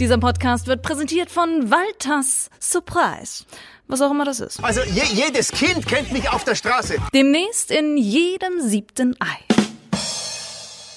Dieser 0.00 0.16
Podcast 0.16 0.66
wird 0.66 0.80
präsentiert 0.80 1.30
von 1.30 1.70
Walters 1.70 2.48
Surprise. 2.58 3.44
Was 3.86 4.00
auch 4.00 4.10
immer 4.10 4.24
das 4.24 4.40
ist. 4.40 4.64
Also 4.64 4.80
je, 4.80 5.02
jedes 5.12 5.52
Kind 5.52 5.86
kennt 5.86 6.10
mich 6.10 6.30
auf 6.32 6.42
der 6.42 6.54
Straße. 6.54 6.94
Demnächst 7.12 7.70
in 7.70 7.98
jedem 7.98 8.62
siebten 8.62 9.14
Ei. 9.20 9.54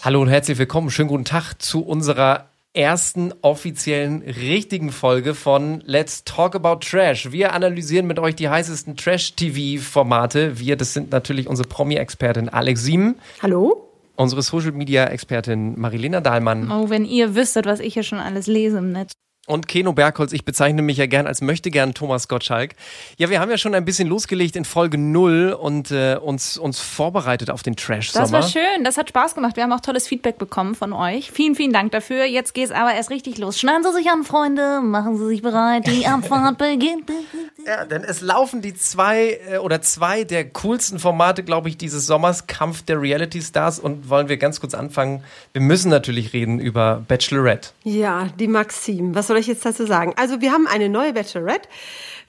Hallo 0.03 0.21
und 0.21 0.29
herzlich 0.29 0.57
willkommen. 0.57 0.89
Schönen 0.89 1.09
guten 1.09 1.25
Tag 1.25 1.55
zu 1.55 1.81
unserer 1.81 2.47
ersten 2.71 3.33
offiziellen 3.41 4.21
richtigen 4.21 4.93
Folge 4.93 5.35
von 5.35 5.83
Let's 5.85 6.23
Talk 6.23 6.55
About 6.55 6.79
Trash. 6.79 7.29
Wir 7.33 7.51
analysieren 7.51 8.07
mit 8.07 8.19
euch 8.19 8.35
die 8.35 8.47
heißesten 8.47 8.95
Trash-TV-Formate. 8.95 10.59
Wir, 10.59 10.77
das 10.77 10.93
sind 10.93 11.11
natürlich 11.11 11.49
unsere 11.49 11.67
Promi-Expertin 11.67 12.47
Alex 12.47 12.83
Sieben. 12.83 13.15
Hallo? 13.41 13.92
Unsere 14.15 14.41
Social-Media-Expertin 14.41 15.79
Marilena 15.79 16.21
Dahlmann. 16.21 16.71
Oh, 16.71 16.89
wenn 16.89 17.05
ihr 17.05 17.35
wüsstet, 17.35 17.65
was 17.65 17.79
ich 17.79 17.95
hier 17.95 18.03
schon 18.03 18.19
alles 18.19 18.47
lese 18.47 18.77
im 18.77 18.91
Netz. 18.91 19.13
Und 19.45 19.67
Keno 19.67 19.91
Bergholz, 19.91 20.31
ich 20.31 20.45
bezeichne 20.45 20.81
mich 20.81 20.95
ja 20.95 21.05
gern 21.05 21.27
als 21.27 21.41
möchte 21.41 21.69
gern 21.69 21.93
Thomas 21.93 22.29
Gottschalk. 22.29 22.75
Ja, 23.17 23.29
wir 23.29 23.41
haben 23.41 23.51
ja 23.51 23.57
schon 23.57 23.75
ein 23.75 23.83
bisschen 23.83 24.07
losgelegt 24.07 24.55
in 24.55 24.63
Folge 24.63 24.97
0 24.97 25.57
und 25.59 25.91
äh, 25.91 26.15
uns, 26.15 26.57
uns 26.57 26.79
vorbereitet 26.79 27.49
auf 27.49 27.61
den 27.61 27.75
Trash-Sommer. 27.75 28.23
Das 28.23 28.31
war 28.31 28.43
schön, 28.43 28.85
das 28.85 28.95
hat 28.95 29.09
Spaß 29.09 29.35
gemacht. 29.35 29.57
Wir 29.57 29.63
haben 29.63 29.73
auch 29.73 29.81
tolles 29.81 30.07
Feedback 30.07 30.37
bekommen 30.37 30.75
von 30.75 30.93
euch. 30.93 31.29
Vielen, 31.29 31.55
vielen 31.55 31.73
Dank 31.73 31.91
dafür. 31.91 32.23
Jetzt 32.23 32.53
geht's 32.53 32.71
aber 32.71 32.93
erst 32.93 33.09
richtig 33.09 33.37
los. 33.37 33.59
Schneiden 33.59 33.83
Sie 33.83 33.91
sich 33.91 34.09
an, 34.09 34.23
Freunde. 34.23 34.79
Machen 34.79 35.17
Sie 35.17 35.25
sich 35.27 35.41
bereit. 35.41 35.87
Die 35.87 36.07
Abfahrt 36.07 36.57
beginnt. 36.57 37.11
Ja, 37.65 37.85
denn 37.85 38.03
es 38.03 38.19
laufen 38.19 38.61
die 38.61 38.73
zwei 38.73 39.39
äh, 39.49 39.57
oder 39.57 39.81
zwei 39.81 40.25
der 40.25 40.49
coolsten 40.49 40.99
Formate, 40.99 41.43
glaube 41.43 41.69
ich, 41.69 41.77
dieses 41.77 42.05
Sommers, 42.05 42.45
Kampf 42.45 42.81
der 42.81 43.01
Reality 43.01 43.41
Stars. 43.41 43.79
Und 43.79 44.09
wollen 44.09 44.27
wir 44.27 44.35
ganz 44.35 44.59
kurz 44.59 44.73
anfangen. 44.73 45.23
Wir 45.53 45.61
müssen 45.61 45.89
natürlich 45.89 46.33
reden 46.33 46.59
über 46.59 47.05
Bachelorette. 47.07 47.69
Ja, 47.83 48.27
die 48.37 48.49
Maxim. 48.49 49.15
Was 49.15 49.29
soll 49.33 49.39
ich 49.39 49.47
jetzt 49.47 49.65
dazu 49.65 49.87
sagen? 49.87 50.13
Also 50.15 50.41
wir 50.41 50.51
haben 50.51 50.67
eine 50.67 50.89
neue 50.89 51.11
Bachelorette, 51.11 51.67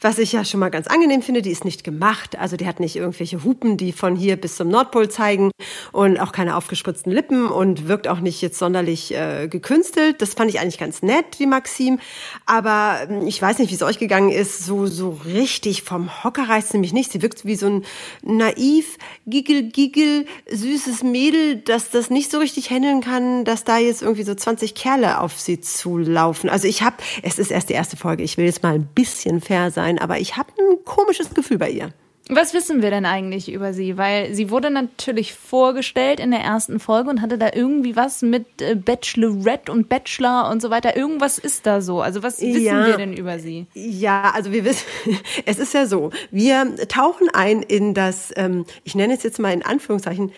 was 0.01 0.19
ich 0.19 0.33
ja 0.33 0.43
schon 0.43 0.61
mal 0.61 0.71
ganz 0.71 0.87
angenehm 0.87 1.21
finde. 1.21 1.43
Die 1.43 1.51
ist 1.51 1.65
nicht 1.65 1.85
gemacht, 1.85 2.39
also 2.39 2.57
die 2.57 2.67
hat 2.67 2.81
nicht 2.81 2.97
irgendwelche 2.97 3.45
Hupen, 3.45 3.77
die 3.77 3.93
von 3.93 4.17
hier 4.17 4.37
bis 4.37 4.57
zum 4.57 4.69
Nordpol 4.69 5.11
zeigen 5.11 5.51
und 5.93 6.19
auch 6.19 6.33
keine 6.33 6.57
aufgespritzten 6.57 7.13
Lippen 7.13 7.47
und 7.47 7.89
wirkt 7.89 8.09
auch 8.09 8.21
nicht 8.21 8.41
jetzt 8.41 8.59
sonderlich 8.59 9.15
äh, 9.15 9.49
gekünstelt. 9.49 10.23
Das 10.23 10.33
fand 10.33 10.51
ich 10.51 10.61
eigentlich 10.61 10.79
ganz 10.79 11.03
nett, 11.03 11.39
die 11.39 11.47
Maxim. 11.47 12.01
Aber 12.47 13.01
ähm, 13.07 13.27
ich 13.27 13.41
weiß 13.41 13.59
nicht, 13.59 13.71
wie 13.71 13.75
es 13.75 13.83
euch 13.83 13.99
gegangen 13.99 14.31
ist. 14.31 14.65
So 14.65 14.87
so 14.87 15.21
richtig 15.27 15.83
vom 15.83 16.25
Hocker 16.25 16.49
reißt 16.49 16.71
sie 16.71 16.79
mich 16.79 16.95
nicht. 16.95 17.13
Sie 17.13 17.21
wirkt 17.21 17.45
wie 17.45 17.57
so 17.57 17.67
ein 17.67 17.85
naiv, 18.23 18.97
giggel, 19.27 19.65
giggel, 19.65 20.25
süßes 20.51 21.03
Mädel, 21.03 21.57
das 21.57 21.91
das 21.91 22.09
nicht 22.09 22.31
so 22.31 22.39
richtig 22.39 22.71
handeln 22.71 23.03
kann, 23.03 23.45
dass 23.45 23.65
da 23.65 23.77
jetzt 23.77 24.01
irgendwie 24.01 24.23
so 24.23 24.35
20 24.35 24.75
Kerle 24.75 25.21
auf 25.21 25.39
sie 25.39 25.61
zulaufen. 25.61 26.49
Also 26.49 26.67
ich 26.67 26.83
habe, 26.83 26.94
es 27.23 27.39
ist 27.39 27.51
erst 27.51 27.69
die 27.69 27.75
erste 27.75 27.97
Folge, 27.97 28.23
ich 28.23 28.37
will 28.37 28.45
jetzt 28.47 28.63
mal 28.63 28.75
ein 28.75 28.87
bisschen 28.95 29.41
fair 29.41 29.71
sein, 29.71 29.99
aber 29.99 30.19
ich 30.19 30.37
habe 30.37 30.51
ein 30.59 30.85
komisches 30.85 31.33
Gefühl 31.35 31.59
bei 31.59 31.71
ihr. 31.71 31.93
Was 32.31 32.55
wissen 32.55 32.81
wir 32.81 32.89
denn 32.91 33.05
eigentlich 33.05 33.53
über 33.53 33.75
sie? 33.75 33.99
Weil 33.99 34.35
sie 34.35 34.49
wurde 34.49 34.71
natürlich 34.71 35.35
vorgestellt 35.35 36.21
in 36.21 36.31
der 36.31 36.41
ersten 36.41 36.81
Folge 36.81 37.11
und 37.11 37.21
hatte 37.21 37.37
da 37.37 37.51
irgendwie 37.53 37.97
was 37.97 38.23
mit 38.23 38.63
äh, 38.63 38.77
Bachelorette 38.77 39.71
und 39.71 39.91
Bachelor 39.91 40.49
und 40.51 40.63
so 40.63 40.71
weiter. 40.71 40.97
Irgendwas 40.97 41.37
ist 41.39 41.67
da 41.67 41.83
so. 41.83 42.01
Also 42.01 42.23
was 42.23 42.41
wissen 42.41 42.63
Ja. 42.63 42.87
wir 42.87 42.97
denn 42.97 43.13
über 43.13 43.39
sie? 43.39 43.67
Ja, 43.75 44.33
also 44.35 44.53
wir 44.53 44.65
wissen, 44.65 44.87
es 45.45 45.59
ist 45.59 45.75
ja 45.75 45.85
so, 45.85 46.13
wir 46.31 46.75
tauchen 46.89 47.29
ein 47.35 47.61
in 47.63 47.93
das, 47.93 48.33
ähm, 48.37 48.65
ich 48.85 48.95
nenne 48.95 49.13
es 49.13 49.23
jetzt 49.23 49.39
mal 49.39 49.53
in 49.53 49.63
Anführungszeichen, 49.63 50.33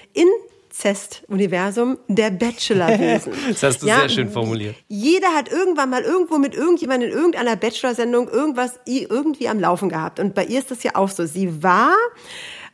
Inzest-Universum 0.77 1.99
der 2.07 2.31
Bachelorwesen. 2.31 3.33
Das 3.49 3.63
hast 3.63 3.83
du 3.83 3.87
sehr 3.87 4.09
schön 4.09 4.29
formuliert. 4.29 4.77
Jeder 4.89 5.29
hat 5.29 5.51
irgendwann 5.51 5.89
mal 5.91 6.03
irgendwo 6.03 6.39
mit 6.39 6.55
irgendjemandem 6.55 7.11
in 7.11 7.17
irgendeiner 7.17 7.57
Bachelor-Sendung 7.57 8.29
irgendwas 8.29 8.79
irgendwie 8.85 9.49
am 9.49 9.59
Laufen 9.59 9.89
gehabt. 9.89 10.21
Und 10.21 10.35
bei 10.35 10.45
ihr 10.45 10.59
ist 10.59 10.71
das 10.71 10.83
ja 10.83 10.93
auch 10.95 11.09
so. 11.09 11.25
Sie 11.25 11.63
war 11.63 11.95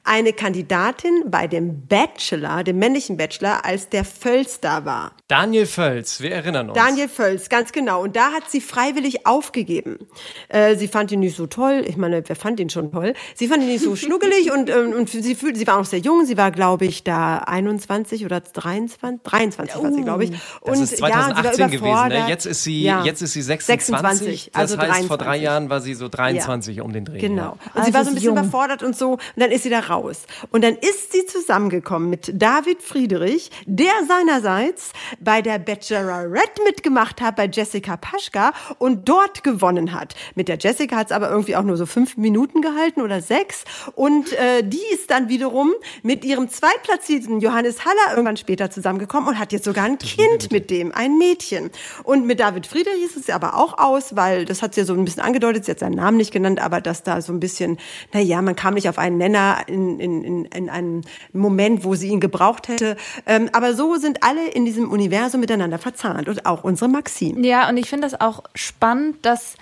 eine 0.05 0.33
Kandidatin 0.33 1.25
bei 1.27 1.47
dem 1.47 1.87
Bachelor, 1.87 2.65
dem 2.65 2.79
männlichen 2.79 3.17
Bachelor, 3.17 3.65
als 3.65 3.89
der 3.89 4.05
Völz 4.05 4.59
da 4.61 4.85
war. 4.85 5.13
Daniel 5.29 5.67
Völz, 5.67 6.21
wir 6.21 6.33
erinnern 6.33 6.71
uns. 6.71 6.79
Daniel 6.79 7.09
Völz, 7.09 7.49
ganz 7.49 7.73
genau. 7.73 8.03
Und 8.03 8.17
da 8.17 8.33
hat 8.33 8.51
sie 8.51 8.61
freiwillig 8.61 9.27
aufgegeben. 9.27 9.99
Äh, 10.49 10.77
sie 10.77 10.89
fand 10.89 11.13
ihn 11.13 11.21
nicht 11.21 11.37
so 11.37 11.47
toll. 11.47 11.85
Ich 11.87 11.97
meine, 11.97 12.23
wer 12.27 12.37
fand 12.37 12.59
ihn 12.59 12.69
schon 12.69 12.91
toll? 12.91 13.15
Sie 13.35 13.47
fand 13.47 13.63
ihn 13.63 13.69
nicht 13.69 13.85
so 13.85 13.95
schnuggelig 14.03 14.51
und, 14.53 14.69
ähm, 14.71 14.93
und 14.93 15.09
sie 15.09 15.35
fühlte, 15.37 15.59
sie 15.59 15.67
war 15.67 15.79
noch 15.79 15.87
sehr 15.87 16.01
jung. 16.01 16.27
Sie 16.27 16.37
war, 16.37 16.51
glaube 16.51 16.85
ich, 16.85 17.05
da 17.05 17.39
21 17.39 18.25
oder 18.25 18.41
23, 18.41 19.21
23 19.23 19.83
war 19.83 19.93
sie, 19.93 20.03
glaube 20.03 20.25
ich. 20.25 20.31
Das 20.31 20.79
und 20.79 20.83
ist 20.83 20.97
2018 20.99 21.45
ja, 21.45 21.53
sie 21.69 21.81
war 21.81 22.09
gewesen. 22.09 22.25
Ne? 22.25 22.29
Jetzt, 22.29 22.47
ist 22.47 22.65
sie, 22.65 22.83
Ja. 22.83 23.05
jetzt 23.05 23.23
ist 23.23 23.33
sie 23.35 23.43
26. 23.43 23.93
26, 23.93 24.51
das 24.53 24.61
also 24.61 24.79
heißt, 24.79 25.07
vor 25.07 25.17
drei 25.17 25.25
23. 25.39 25.43
Jahren 25.45 25.71
war 25.71 25.81
sie 25.81 25.95
so 25.95 26.09
23 26.09 26.81
um 26.81 26.93
den 26.93 27.05
Dreh. 27.05 27.19
Genau. 27.19 27.43
Ja. 27.43 27.51
Und 27.53 27.77
Also 27.77 27.87
sie 27.87 27.95
war 27.95 28.05
so 28.05 28.11
ein 28.11 28.15
bisschen 28.15 28.35
jung. 28.35 28.39
überfordert 28.39 28.83
und 28.83 28.97
so. 28.97 29.13
Und 29.13 29.21
dann 29.37 29.51
ist 29.51 29.63
sie 29.63 29.71
da 29.71 29.79
raus. 29.81 29.92
Und 30.51 30.65
dann 30.65 30.77
ist 30.77 31.13
sie 31.13 31.27
zusammengekommen 31.27 32.09
mit 32.11 32.33
David 32.35 32.83
Friedrich, 32.83 33.51
der 33.67 33.93
seinerseits 34.07 34.93
bei 35.21 35.43
der 35.43 35.59
Bachelorette 35.59 36.63
mitgemacht 36.65 37.21
hat, 37.21 37.37
bei 37.37 37.47
Jessica 37.47 37.97
Paschka 37.97 38.53
und 38.79 39.09
dort 39.09 39.45
gewonnen 39.45 39.93
hat. 39.93 40.15
Mit 40.35 40.49
der 40.49 40.59
Jessica 40.59 40.97
hat 40.97 41.07
es 41.07 41.13
aber 41.13 41.31
irgendwie 41.31 41.57
auch 41.57 41.63
nur 41.63 41.77
so 41.77 41.87
fünf 41.87 42.17
Minuten 42.17 42.63
gehalten 42.63 43.03
oder 43.03 43.21
sechs. 43.21 43.65
Und 43.95 44.33
äh, 44.33 44.63
die 44.63 44.83
ist 44.93 45.11
dann 45.11 45.29
wiederum 45.29 45.73
mit 46.03 46.25
ihrem 46.25 46.49
zweitplatzierten 46.49 47.41
Johannes 47.41 47.85
Haller 47.85 48.11
irgendwann 48.11 48.37
später 48.37 48.71
zusammengekommen 48.71 49.29
und 49.29 49.39
hat 49.39 49.53
jetzt 49.53 49.65
sogar 49.65 49.85
ein 49.85 49.99
Kind 49.99 50.51
mit 50.51 50.71
dem, 50.71 50.93
ein 50.93 51.19
Mädchen. 51.19 51.71
Und 52.05 52.27
mit 52.27 52.41
David 52.41 52.67
Friedrich 52.67 53.03
ist 53.05 53.17
es 53.17 53.31
aber 53.31 53.57
auch 53.57 53.79
aus, 53.79 54.17
weil 54.17 54.45
das 54.45 54.63
hat 54.63 54.75
sie 54.75 54.81
ja 54.81 54.87
so 54.87 54.95
ein 54.95 55.05
bisschen 55.05 55.23
angedeutet, 55.23 55.65
sie 55.65 55.71
hat 55.73 55.79
seinen 55.79 55.95
Namen 55.95 56.17
nicht 56.17 56.33
genannt, 56.33 56.61
aber 56.61 56.81
dass 56.81 57.03
da 57.03 57.21
so 57.21 57.33
ein 57.33 57.41
bisschen, 57.41 57.79
na 58.13 58.21
ja, 58.21 58.43
man 58.43 58.57
kam 58.57 58.75
nicht 58.75 58.89
auf 58.89 58.99
einen 58.99 59.19
Nenner 59.19 59.65
in, 59.67 59.82
in, 60.01 60.25
in, 60.25 60.45
in 60.47 60.71
einem 60.71 61.03
Moment, 61.33 61.85
wo 61.85 61.95
sie 61.95 62.09
ihn 62.09 62.21
gebraucht 62.21 62.69
hätte. 62.69 62.97
Ähm, 63.27 63.49
aber 63.53 63.75
so 63.75 63.97
sind 63.97 64.23
alle 64.23 64.49
in 64.49 64.65
diesem 64.65 64.91
Universum 64.91 65.41
miteinander 65.41 65.79
verzahnt 65.79 66.29
und 66.29 66.47
auch 66.47 66.65
unsere 66.65 66.89
Maxim. 66.89 67.43
Ja, 67.45 67.69
und 67.69 67.77
ich 67.77 67.89
finde 67.89 68.09
das 68.09 68.21
auch 68.21 68.43
spannend, 68.55 69.17
dass 69.23 69.57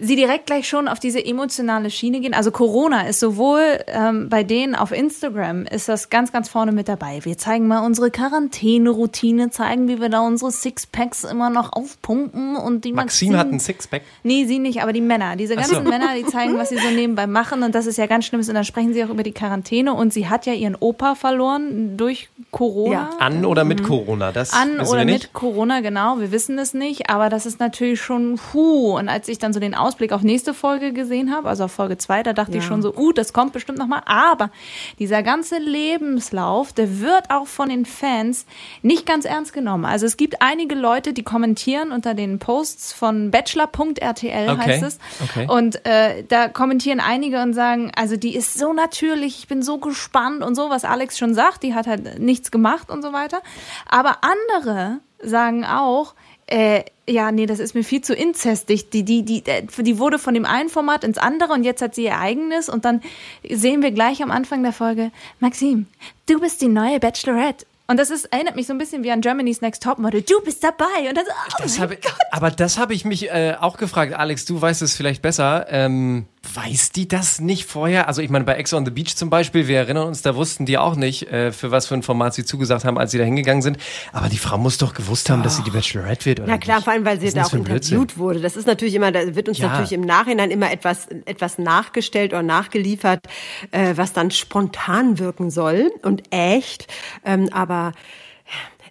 sie 0.00 0.16
direkt 0.16 0.46
gleich 0.46 0.66
schon 0.66 0.88
auf 0.88 0.98
diese 0.98 1.24
emotionale 1.24 1.90
Schiene 1.90 2.20
gehen. 2.20 2.34
Also 2.34 2.50
Corona 2.50 3.06
ist 3.06 3.20
sowohl 3.20 3.80
ähm, 3.86 4.28
bei 4.28 4.42
denen 4.42 4.74
auf 4.74 4.92
Instagram 4.92 5.66
ist 5.66 5.88
das 5.88 6.10
ganz, 6.10 6.32
ganz 6.32 6.48
vorne 6.48 6.72
mit 6.72 6.88
dabei. 6.88 7.20
Wir 7.24 7.36
zeigen 7.36 7.66
mal 7.66 7.84
unsere 7.84 8.10
Quarantäne-Routine, 8.10 9.50
zeigen, 9.50 9.88
wie 9.88 10.00
wir 10.00 10.08
da 10.08 10.20
unsere 10.20 10.50
Sixpacks 10.50 11.24
immer 11.24 11.50
noch 11.50 11.72
aufpumpen 11.72 12.56
und 12.56 12.84
die 12.84 12.92
Maxim 12.92 13.36
hat 13.36 13.52
ein 13.52 13.60
Sixpack. 13.60 14.02
Nee, 14.22 14.46
sie 14.46 14.58
nicht, 14.58 14.82
aber 14.82 14.92
die 14.92 15.00
Männer. 15.00 15.36
Diese 15.36 15.54
Ach 15.56 15.64
so. 15.64 15.74
ganzen 15.74 15.90
Männer, 15.90 16.14
die 16.16 16.24
zeigen, 16.24 16.56
was 16.56 16.70
sie 16.70 16.78
so 16.78 16.90
nebenbei 16.90 17.26
machen 17.26 17.62
und 17.62 17.74
das 17.74 17.86
ist 17.86 17.98
ja 17.98 18.06
ganz 18.06 18.24
schlimm. 18.24 18.40
Und 18.40 18.54
dann 18.54 18.64
sprechen 18.64 18.94
sie 18.94 19.04
auch 19.04 19.10
über 19.10 19.22
die 19.22 19.32
Quarantäne 19.32 19.59
und 19.94 20.12
sie 20.12 20.28
hat 20.28 20.46
ja 20.46 20.52
ihren 20.52 20.74
Opa 20.74 21.14
verloren 21.14 21.96
durch 21.96 22.28
Corona. 22.50 22.92
Ja. 22.92 23.10
An 23.18 23.44
oder 23.44 23.64
mit 23.64 23.82
Corona? 23.82 24.32
Das 24.32 24.52
Mhm. 24.52 24.58
An 24.58 24.78
wissen 24.80 24.90
oder 24.92 25.06
wir 25.06 25.12
mit. 25.12 25.32
Corona, 25.32 25.80
genau, 25.80 26.18
wir 26.18 26.32
wissen 26.32 26.58
es 26.58 26.74
nicht, 26.74 27.10
aber 27.10 27.28
das 27.28 27.46
ist 27.46 27.60
natürlich 27.60 28.00
schon 28.00 28.36
puh. 28.36 28.96
Und 28.98 29.08
als 29.08 29.28
ich 29.28 29.38
dann 29.38 29.52
so 29.52 29.60
den 29.60 29.74
Ausblick 29.74 30.12
auf 30.12 30.22
nächste 30.22 30.54
Folge 30.54 30.92
gesehen 30.92 31.32
habe, 31.34 31.48
also 31.48 31.64
auf 31.64 31.72
Folge 31.72 31.98
2, 31.98 32.22
da 32.22 32.32
dachte 32.32 32.52
ich 32.56 32.62
Ja. 32.64 32.68
schon 32.68 32.82
so, 32.82 32.94
uh, 32.96 33.12
das 33.12 33.32
kommt 33.32 33.52
bestimmt 33.52 33.78
nochmal. 33.78 34.02
Aber 34.06 34.50
dieser 34.98 35.22
ganze 35.22 35.58
Lebenslauf, 35.58 36.72
der 36.72 37.00
wird 37.00 37.30
auch 37.30 37.46
von 37.46 37.68
den 37.68 37.84
Fans 37.84 38.46
nicht 38.82 39.06
ganz 39.06 39.24
ernst 39.24 39.52
genommen. 39.52 39.84
Also 39.84 40.06
es 40.06 40.16
gibt 40.16 40.40
einige 40.42 40.74
Leute, 40.74 41.12
die 41.12 41.22
kommentieren 41.22 41.92
unter 41.92 42.14
den 42.14 42.38
Posts 42.38 42.92
von 42.92 43.30
bachelor.rtl 43.30 44.48
Okay, 44.50 44.56
heißt 44.58 44.82
es. 44.82 44.98
okay. 45.22 45.46
Und 45.48 45.84
äh, 45.86 46.24
da 46.28 46.48
kommentieren 46.48 47.00
einige 47.00 47.42
und 47.42 47.52
sagen, 47.54 47.92
also 47.94 48.16
die 48.16 48.34
ist 48.34 48.58
so 48.58 48.72
natürlich, 48.72 49.38
ich 49.40 49.48
bin 49.50 49.62
so 49.62 49.76
gespannt 49.76 50.42
und 50.42 50.54
so, 50.54 50.70
was 50.70 50.86
Alex 50.86 51.18
schon 51.18 51.34
sagt, 51.34 51.62
die 51.62 51.74
hat 51.74 51.86
halt 51.86 52.18
nichts 52.18 52.50
gemacht 52.50 52.88
und 52.88 53.02
so 53.02 53.12
weiter. 53.12 53.42
Aber 53.86 54.18
andere 54.22 55.00
sagen 55.22 55.66
auch, 55.66 56.14
äh, 56.46 56.84
ja, 57.06 57.32
nee, 57.32 57.46
das 57.46 57.58
ist 57.58 57.74
mir 57.74 57.84
viel 57.84 58.00
zu 58.00 58.14
inzestig. 58.14 58.90
Die, 58.90 59.04
die, 59.04 59.24
die, 59.24 59.44
äh, 59.46 59.66
die 59.78 59.98
wurde 59.98 60.18
von 60.18 60.32
dem 60.32 60.46
einen 60.46 60.68
Format 60.68 61.04
ins 61.04 61.18
andere 61.18 61.52
und 61.52 61.64
jetzt 61.64 61.82
hat 61.82 61.94
sie 61.94 62.04
ihr 62.04 62.18
eigenes 62.18 62.68
und 62.68 62.84
dann 62.84 63.02
sehen 63.48 63.82
wir 63.82 63.90
gleich 63.90 64.22
am 64.22 64.30
Anfang 64.30 64.62
der 64.62 64.72
Folge, 64.72 65.10
Maxim, 65.40 65.86
du 66.26 66.40
bist 66.40 66.62
die 66.62 66.68
neue 66.68 66.98
Bachelorette. 67.00 67.66
Und 67.90 67.96
das 67.96 68.10
ist, 68.10 68.26
erinnert 68.26 68.54
mich 68.54 68.68
so 68.68 68.72
ein 68.72 68.78
bisschen 68.78 69.02
wie 69.02 69.10
an 69.10 69.20
Germany's 69.20 69.62
Next 69.62 69.82
Topmodel. 69.82 70.22
Du 70.22 70.40
bist 70.42 70.62
dabei. 70.62 71.08
Und 71.08 71.16
das, 71.16 71.24
oh 71.28 71.62
Das 71.62 71.76
mein 71.76 71.90
hab, 71.90 71.98
aber 72.30 72.52
das 72.52 72.78
habe 72.78 72.94
ich 72.94 73.04
mich 73.04 73.28
äh, 73.30 73.56
auch 73.58 73.78
gefragt. 73.78 74.14
Alex, 74.14 74.44
du 74.44 74.62
weißt 74.62 74.82
es 74.82 74.94
vielleicht 74.96 75.22
besser. 75.22 75.66
Ähm, 75.68 76.26
Weiß 76.54 76.90
die 76.92 77.06
das 77.06 77.38
nicht 77.38 77.66
vorher? 77.66 78.08
Also 78.08 78.22
ich 78.22 78.30
meine, 78.30 78.46
bei 78.46 78.54
Ex 78.54 78.72
on 78.72 78.86
the 78.86 78.90
Beach 78.90 79.14
zum 79.14 79.28
Beispiel, 79.28 79.68
wir 79.68 79.76
erinnern 79.76 80.06
uns, 80.08 80.22
da 80.22 80.34
wussten 80.34 80.64
die 80.64 80.78
auch 80.78 80.96
nicht, 80.96 81.30
äh, 81.30 81.52
für 81.52 81.70
was 81.70 81.86
für 81.86 81.94
ein 81.94 82.02
Format 82.02 82.32
sie 82.32 82.46
zugesagt 82.46 82.86
haben, 82.86 82.96
als 82.98 83.10
sie 83.10 83.18
da 83.18 83.24
hingegangen 83.24 83.60
sind. 83.60 83.76
Aber 84.14 84.30
die 84.30 84.38
Frau 84.38 84.56
muss 84.56 84.78
doch 84.78 84.94
gewusst 84.94 85.28
haben, 85.28 85.42
dass 85.42 85.56
sie 85.58 85.62
die 85.64 85.70
Bachelorette 85.70 86.24
wird, 86.24 86.40
oder 86.40 86.48
Ja 86.48 86.56
klar, 86.56 86.76
nicht? 86.78 86.84
vor 86.84 86.94
allem, 86.94 87.04
weil 87.04 87.20
sie 87.20 87.30
da 87.30 87.44
auch 87.44 87.52
interviewt 87.52 88.16
wurde. 88.16 88.40
Das 88.40 88.56
ist 88.56 88.66
natürlich 88.66 88.94
immer, 88.94 89.12
da 89.12 89.34
wird 89.34 89.50
uns 89.50 89.58
Ja. 89.58 89.68
natürlich 89.68 89.92
im 89.92 90.00
Nachhinein 90.00 90.50
immer 90.50 90.72
etwas, 90.72 91.08
etwas 91.26 91.58
nachgestellt 91.58 92.32
oder 92.32 92.42
nachgeliefert, 92.42 93.26
äh, 93.70 93.92
was 93.96 94.14
dann 94.14 94.30
spontan 94.30 95.18
wirken 95.18 95.50
soll 95.50 95.92
und 96.02 96.22
echt. 96.32 96.86
Ähm, 97.22 97.50
aber 97.52 97.92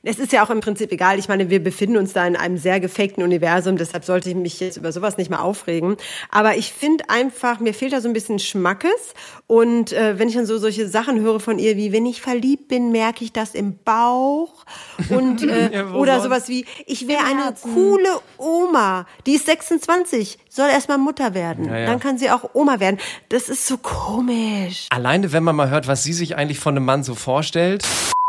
es 0.03 0.19
ist 0.19 0.31
ja 0.31 0.43
auch 0.45 0.49
im 0.49 0.59
Prinzip 0.61 0.91
egal. 0.91 1.19
Ich 1.19 1.27
meine, 1.27 1.49
wir 1.49 1.63
befinden 1.63 1.97
uns 1.97 2.13
da 2.13 2.25
in 2.25 2.35
einem 2.35 2.57
sehr 2.57 2.79
gefakten 2.79 3.23
Universum, 3.23 3.77
deshalb 3.77 4.05
sollte 4.05 4.29
ich 4.29 4.35
mich 4.35 4.59
jetzt 4.59 4.77
über 4.77 4.91
sowas 4.91 5.17
nicht 5.17 5.29
mehr 5.29 5.43
aufregen. 5.43 5.97
Aber 6.31 6.55
ich 6.55 6.71
finde 6.73 7.09
einfach, 7.09 7.59
mir 7.59 7.73
fehlt 7.73 7.93
da 7.93 8.01
so 8.01 8.07
ein 8.07 8.13
bisschen 8.13 8.39
Schmackes. 8.39 9.13
Und 9.47 9.93
äh, 9.93 10.17
wenn 10.19 10.29
ich 10.29 10.35
dann 10.35 10.45
so 10.45 10.57
solche 10.57 10.87
Sachen 10.87 11.19
höre 11.19 11.39
von 11.39 11.59
ihr, 11.59 11.75
wie 11.77 11.91
wenn 11.91 12.05
ich 12.05 12.21
verliebt 12.21 12.67
bin, 12.67 12.91
merke 12.91 13.23
ich 13.23 13.33
das 13.33 13.55
im 13.55 13.77
Bauch. 13.83 14.65
Und 15.09 15.43
äh, 15.47 15.73
Ja, 15.73 15.91
oder 15.93 16.13
sonst? 16.13 16.23
sowas 16.23 16.49
wie, 16.49 16.65
ich 16.85 17.07
wäre 17.07 17.23
eine 17.25 17.53
coole 17.73 18.19
Oma, 18.37 19.05
die 19.25 19.33
ist 19.33 19.45
26, 19.47 20.37
soll 20.49 20.69
erstmal 20.69 20.97
Mutter 20.97 21.33
werden. 21.33 21.65
Ja, 21.65 21.79
ja. 21.79 21.85
Dann 21.87 21.99
kann 21.99 22.17
sie 22.17 22.29
auch 22.31 22.51
Oma 22.53 22.79
werden. 22.79 22.99
Das 23.29 23.49
ist 23.49 23.67
so 23.67 23.77
komisch. 23.77 24.87
Alleine, 24.89 25.31
wenn 25.31 25.43
man 25.43 25.55
mal 25.55 25.69
hört, 25.69 25.87
was 25.87 26.03
sie 26.03 26.13
sich 26.13 26.35
eigentlich 26.35 26.59
von 26.59 26.75
einem 26.75 26.85
Mann 26.85 27.03
so 27.03 27.15
vorstellt. 27.15 27.83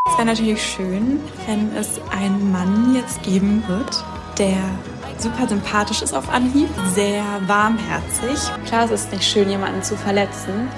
Es 0.06 0.16
wäre 0.16 0.26
natürlich 0.26 0.62
schön, 0.62 1.20
wenn 1.46 1.76
es 1.76 2.00
einen 2.10 2.50
Mann 2.50 2.94
jetzt 2.94 3.22
geben 3.22 3.62
wird, 3.68 4.04
der 4.38 4.56
super 5.18 5.46
sympathisch 5.46 6.00
ist 6.02 6.14
auf 6.14 6.28
Anhieb, 6.30 6.68
sehr 6.94 7.22
warmherzig. 7.46 8.50
Klar, 8.66 8.86
es 8.86 8.90
ist 8.90 9.12
nicht 9.12 9.24
schön, 9.24 9.50
jemanden 9.50 9.82
zu 9.82 9.96
verletzen, 9.96 10.68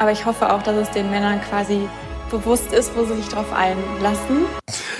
aber 0.00 0.10
ich 0.10 0.26
hoffe 0.26 0.52
auch, 0.52 0.62
dass 0.62 0.76
es 0.76 0.90
den 0.90 1.10
Männern 1.10 1.40
quasi 1.48 1.88
bewusst 2.30 2.72
ist, 2.72 2.96
wo 2.96 3.04
sie 3.04 3.14
sich 3.14 3.28
drauf 3.28 3.52
einlassen. 3.52 4.46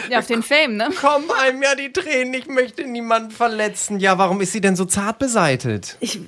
Ja, 0.08 0.19
auf 0.19 0.26
den 0.26 0.43
Fame, 0.43 0.76
ne? 0.76 0.91
Kommen 1.00 1.31
einem 1.31 1.62
ja 1.62 1.75
die 1.75 1.93
Tränen, 1.93 2.35
ich 2.35 2.47
möchte 2.47 2.85
niemanden 2.85 3.31
verletzen. 3.31 4.00
Ja, 4.00 4.19
warum 4.19 4.41
ist 4.41 4.53
sie 4.53 4.61
denn 4.61 4.76
so 4.76 4.85
zart 4.85 5.19
beseitet? 5.19 5.97
Ich, 6.00 6.20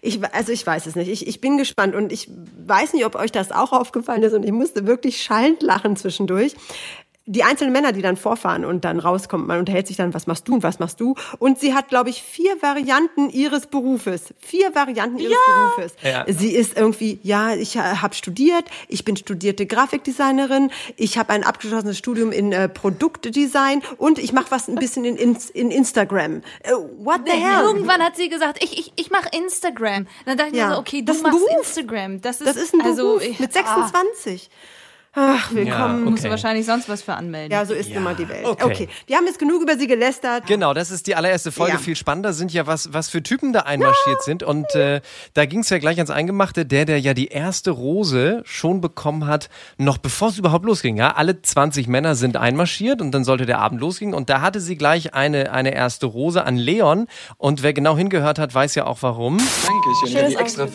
ich, 0.00 0.20
also 0.32 0.52
ich 0.52 0.66
weiß 0.66 0.86
es 0.86 0.96
nicht. 0.96 1.08
Ich, 1.08 1.26
ich 1.26 1.40
bin 1.40 1.58
gespannt 1.58 1.94
und 1.94 2.12
ich 2.12 2.28
weiß 2.66 2.92
nicht, 2.92 3.04
ob 3.04 3.14
euch 3.14 3.32
das 3.32 3.52
auch 3.52 3.72
aufgefallen 3.72 4.22
ist 4.22 4.32
und 4.34 4.44
ich 4.44 4.52
musste 4.52 4.86
wirklich 4.86 5.22
schallend 5.22 5.62
lachen 5.62 5.96
zwischendurch. 5.96 6.54
Die 7.30 7.44
einzelnen 7.44 7.72
Männer, 7.74 7.92
die 7.92 8.00
dann 8.00 8.16
vorfahren 8.16 8.64
und 8.64 8.86
dann 8.86 8.98
rauskommen, 8.98 9.46
man 9.46 9.58
unterhält 9.58 9.86
sich 9.86 9.98
dann, 9.98 10.14
was 10.14 10.26
machst 10.26 10.48
du 10.48 10.54
und 10.54 10.62
was 10.62 10.78
machst 10.78 10.98
du? 10.98 11.14
Und 11.38 11.58
sie 11.60 11.74
hat, 11.74 11.88
glaube 11.88 12.08
ich, 12.08 12.22
vier 12.22 12.62
Varianten 12.62 13.28
ihres 13.28 13.66
Berufes. 13.66 14.32
Vier 14.38 14.74
Varianten 14.74 15.18
ihres 15.18 15.36
Berufes. 15.46 15.92
Ja. 16.02 16.24
Sie 16.26 16.50
ist 16.54 16.76
irgendwie, 16.78 17.18
ja, 17.22 17.54
ich 17.54 17.76
habe 17.76 18.14
studiert, 18.14 18.64
ich 18.88 19.04
bin 19.04 19.16
studierte 19.16 19.66
Grafikdesignerin, 19.66 20.70
ich 20.96 21.18
habe 21.18 21.30
ein 21.34 21.44
abgeschlossenes 21.44 21.98
Studium 21.98 22.32
in 22.32 22.52
äh, 22.52 22.68
Produktdesign 22.68 23.82
und 23.98 24.18
ich 24.18 24.32
mache 24.32 24.50
was 24.50 24.68
ein 24.68 24.76
bisschen 24.76 25.04
in, 25.04 25.16
in, 25.16 25.36
in 25.54 25.70
Instagram. 25.70 26.42
Äh, 26.62 26.72
what 26.98 27.20
the 27.26 27.32
hell? 27.32 27.62
Irgendwann 27.64 28.00
hat 28.02 28.16
sie 28.16 28.28
gesagt, 28.30 28.64
ich, 28.64 28.78
ich, 28.78 28.92
ich 28.96 29.10
mache 29.10 29.28
Instagram. 29.36 30.06
Dann 30.24 30.38
dachte 30.38 30.50
ich 30.52 30.56
Ja. 30.56 30.68
mir 30.68 30.74
so, 30.76 30.80
okay, 30.80 31.00
du 31.02 31.06
Das 31.06 31.16
ist 31.18 31.24
ein 31.26 31.30
machst 31.32 31.44
Beruf. 31.46 31.58
Instagram. 31.66 32.20
Das 32.22 32.40
ist, 32.40 32.46
Das 32.48 32.56
ist 32.56 32.72
ein 32.74 32.80
also, 32.80 33.02
Beruf 33.18 33.22
ich- 33.24 33.38
mit 33.38 33.52
26. 33.52 34.48
Ach, 35.20 35.52
willkommen. 35.52 35.66
Ja, 36.04 36.10
Musst 36.10 36.22
du 36.22 36.28
okay. 36.28 36.30
wahrscheinlich 36.30 36.64
sonst 36.64 36.88
was 36.88 37.02
für 37.02 37.14
anmelden. 37.14 37.50
Ja, 37.50 37.66
so 37.66 37.74
ist 37.74 37.90
immer 37.90 38.14
die 38.14 38.28
Welt. 38.28 38.46
okay. 38.46 38.64
Okay. 38.64 38.88
wir 39.06 39.16
haben 39.16 39.26
jetzt 39.26 39.40
genug 39.40 39.62
über 39.62 39.76
sie 39.76 39.88
gelästert. 39.88 40.46
Genau, 40.46 40.74
das 40.74 40.92
ist 40.92 41.08
die 41.08 41.16
allererste 41.16 41.50
Folge. 41.50 41.72
Ja. 41.72 41.78
Viel 41.78 41.96
spannender 41.96 42.32
sind 42.32 42.52
ja, 42.52 42.68
was, 42.68 42.92
was 42.92 43.08
für 43.08 43.20
Typen 43.20 43.52
da 43.52 43.60
einmarschiert 43.60 44.22
sind. 44.22 44.44
Und 44.44 44.72
äh, 44.76 45.00
da 45.34 45.44
ging 45.44 45.60
es 45.60 45.70
ja 45.70 45.78
gleich 45.78 45.96
ans 45.96 46.10
Eingemachte. 46.10 46.66
Der, 46.66 46.84
der 46.84 47.00
ja 47.00 47.14
die 47.14 47.28
erste 47.28 47.72
Rose 47.72 48.42
schon 48.44 48.80
bekommen 48.80 49.26
hat, 49.26 49.48
noch 49.76 49.98
bevor 49.98 50.28
es 50.28 50.38
überhaupt 50.38 50.64
losging. 50.64 50.96
Ja, 50.96 51.16
alle 51.16 51.42
20 51.42 51.88
Männer 51.88 52.14
sind 52.14 52.36
einmarschiert 52.36 53.00
und 53.00 53.10
dann 53.10 53.24
sollte 53.24 53.44
der 53.44 53.58
Abend 53.58 53.80
losgehen. 53.80 54.14
Und 54.14 54.30
da 54.30 54.40
hatte 54.40 54.60
sie 54.60 54.76
gleich 54.76 55.14
eine, 55.14 55.50
eine 55.50 55.74
erste 55.74 56.06
Rose 56.06 56.44
an 56.44 56.56
Leon. 56.56 57.08
Und 57.38 57.64
wer 57.64 57.72
genau 57.72 57.96
hingehört 57.96 58.38
hat, 58.38 58.54
weiß 58.54 58.76
ja 58.76 58.86
auch 58.86 58.98
warum. 59.00 59.38
Danke, 59.38 59.88
ich 60.06 60.16
habe 60.16 60.28
die 60.28 60.36
extra 60.36 60.68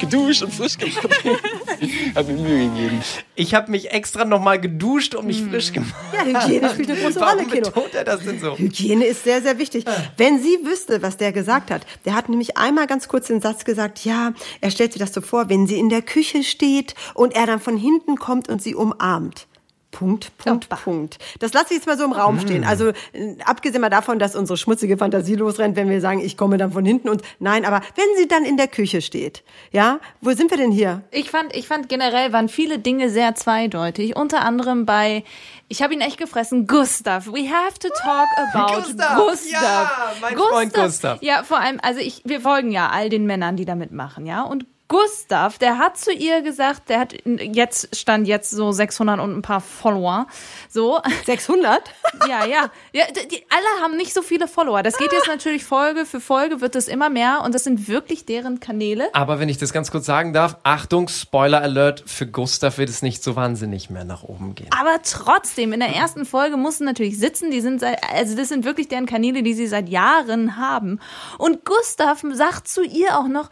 geduscht 0.00 0.42
und 0.42 0.52
frisch 0.52 0.76
gemacht. 0.76 1.08
Hab 2.14 2.26
mir 2.26 2.34
Mühe 2.34 2.68
gegeben. 2.68 3.00
Ich 3.34 3.54
habe 3.54 3.69
mich 3.70 3.90
extra 3.90 4.24
nochmal 4.24 4.60
geduscht 4.60 5.14
und 5.14 5.26
mich 5.26 5.42
frisch 5.42 5.72
gemacht. 5.72 5.94
Ja, 6.12 6.24
Hygiene 6.24 6.70
spielt 6.70 6.90
eine 6.90 7.00
große 7.00 7.18
Rolle, 7.18 7.44
Kino. 7.44 7.70
betont 7.70 7.94
er 7.94 8.04
das 8.04 8.22
denn 8.24 8.38
so? 8.38 8.56
Hygiene 8.56 9.06
ist 9.06 9.24
sehr, 9.24 9.40
sehr 9.42 9.58
wichtig. 9.58 9.84
Wenn 10.16 10.42
sie 10.42 10.58
wüsste, 10.64 11.02
was 11.02 11.16
der 11.16 11.32
gesagt 11.32 11.70
hat, 11.70 11.86
der 12.04 12.14
hat 12.14 12.28
nämlich 12.28 12.56
einmal 12.56 12.86
ganz 12.86 13.08
kurz 13.08 13.28
den 13.28 13.40
Satz 13.40 13.64
gesagt, 13.64 14.04
ja, 14.04 14.32
er 14.60 14.70
stellt 14.70 14.92
sich 14.92 15.00
das 15.00 15.14
so 15.14 15.20
vor, 15.20 15.48
wenn 15.48 15.66
sie 15.66 15.78
in 15.78 15.88
der 15.88 16.02
Küche 16.02 16.42
steht 16.42 16.94
und 17.14 17.34
er 17.34 17.46
dann 17.46 17.60
von 17.60 17.76
hinten 17.76 18.16
kommt 18.16 18.48
und 18.48 18.62
sie 18.62 18.74
umarmt. 18.74 19.46
Punkt, 19.90 20.36
Punkt, 20.38 20.68
Punkt. 20.68 21.18
Das 21.40 21.52
lasse 21.52 21.68
ich 21.70 21.78
jetzt 21.78 21.86
mal 21.86 21.98
so 21.98 22.04
im 22.04 22.12
Raum 22.12 22.38
stehen. 22.38 22.64
Also 22.64 22.90
äh, 23.12 23.36
abgesehen 23.44 23.80
mal 23.80 23.90
davon, 23.90 24.18
dass 24.18 24.36
unsere 24.36 24.56
schmutzige 24.56 24.96
Fantasie 24.96 25.34
losrennt, 25.34 25.76
wenn 25.76 25.88
wir 25.88 26.00
sagen, 26.00 26.20
ich 26.20 26.36
komme 26.36 26.58
dann 26.58 26.72
von 26.72 26.84
hinten 26.84 27.08
und 27.08 27.22
nein, 27.38 27.64
aber 27.64 27.80
wenn 27.96 28.06
sie 28.16 28.28
dann 28.28 28.44
in 28.44 28.56
der 28.56 28.68
Küche 28.68 29.02
steht, 29.02 29.42
ja, 29.72 29.98
wo 30.20 30.32
sind 30.32 30.50
wir 30.50 30.58
denn 30.58 30.70
hier? 30.70 31.02
Ich 31.10 31.30
fand, 31.30 31.54
ich 31.56 31.66
fand 31.66 31.88
generell 31.88 32.32
waren 32.32 32.48
viele 32.48 32.78
Dinge 32.78 33.10
sehr 33.10 33.34
zweideutig. 33.34 34.16
Unter 34.16 34.42
anderem 34.42 34.86
bei, 34.86 35.24
ich 35.68 35.82
habe 35.82 35.92
ihn 35.92 36.00
echt 36.00 36.18
gefressen, 36.18 36.66
Gustav. 36.66 37.26
We 37.26 37.50
have 37.50 37.78
to 37.80 37.88
talk 37.88 38.28
about 38.36 38.82
Gustav, 38.82 39.16
Gustav. 39.16 39.62
ja, 39.62 39.90
mein 40.20 40.36
Freund 40.36 40.74
Gustav. 40.74 41.18
Ja, 41.22 41.42
vor 41.42 41.58
allem, 41.58 41.78
also 41.82 42.00
ich, 42.00 42.22
wir 42.24 42.40
folgen 42.40 42.70
ja 42.70 42.90
all 42.90 43.08
den 43.08 43.26
Männern, 43.26 43.56
die 43.56 43.64
da 43.64 43.74
mitmachen, 43.74 44.24
ja. 44.24 44.42
Und 44.42 44.66
Gustav, 44.90 45.56
der 45.58 45.78
hat 45.78 45.96
zu 45.96 46.12
ihr 46.12 46.42
gesagt, 46.42 46.88
der 46.88 46.98
hat 46.98 47.14
jetzt 47.24 47.94
stand 47.96 48.26
jetzt 48.26 48.50
so 48.50 48.72
600 48.72 49.20
und 49.20 49.38
ein 49.38 49.40
paar 49.40 49.60
Follower, 49.60 50.26
so 50.68 51.00
600? 51.26 51.80
ja, 52.28 52.44
ja. 52.44 52.70
ja 52.92 53.04
die, 53.06 53.28
die, 53.28 53.44
alle 53.50 53.84
haben 53.84 53.96
nicht 53.96 54.12
so 54.12 54.20
viele 54.20 54.48
Follower. 54.48 54.82
Das 54.82 54.98
geht 54.98 55.12
jetzt 55.12 55.26
natürlich 55.28 55.64
Folge 55.64 56.06
für 56.06 56.18
Folge, 56.20 56.60
wird 56.60 56.74
es 56.74 56.88
immer 56.88 57.08
mehr 57.08 57.42
und 57.44 57.54
das 57.54 57.62
sind 57.62 57.86
wirklich 57.86 58.26
deren 58.26 58.58
Kanäle. 58.58 59.08
Aber 59.12 59.38
wenn 59.38 59.48
ich 59.48 59.58
das 59.58 59.72
ganz 59.72 59.92
kurz 59.92 60.06
sagen 60.06 60.32
darf, 60.32 60.56
Achtung, 60.64 61.06
Spoiler 61.06 61.62
Alert, 61.62 62.02
für 62.04 62.26
Gustav 62.26 62.76
wird 62.78 62.88
es 62.88 63.00
nicht 63.00 63.22
so 63.22 63.36
wahnsinnig 63.36 63.90
mehr 63.90 64.04
nach 64.04 64.24
oben 64.24 64.56
gehen. 64.56 64.70
Aber 64.76 64.98
trotzdem, 65.04 65.72
in 65.72 65.78
der 65.78 65.94
ersten 65.94 66.26
Folge 66.26 66.56
mussten 66.56 66.84
natürlich 66.84 67.16
sitzen. 67.16 67.52
Die 67.52 67.60
sind 67.60 67.78
seit, 67.78 68.02
also 68.12 68.36
das 68.36 68.48
sind 68.48 68.64
wirklich 68.64 68.88
deren 68.88 69.06
Kanäle, 69.06 69.44
die 69.44 69.54
sie 69.54 69.68
seit 69.68 69.88
Jahren 69.88 70.56
haben. 70.56 70.98
Und 71.38 71.64
Gustav 71.64 72.24
sagt 72.32 72.66
zu 72.66 72.82
ihr 72.82 73.16
auch 73.16 73.28
noch, 73.28 73.50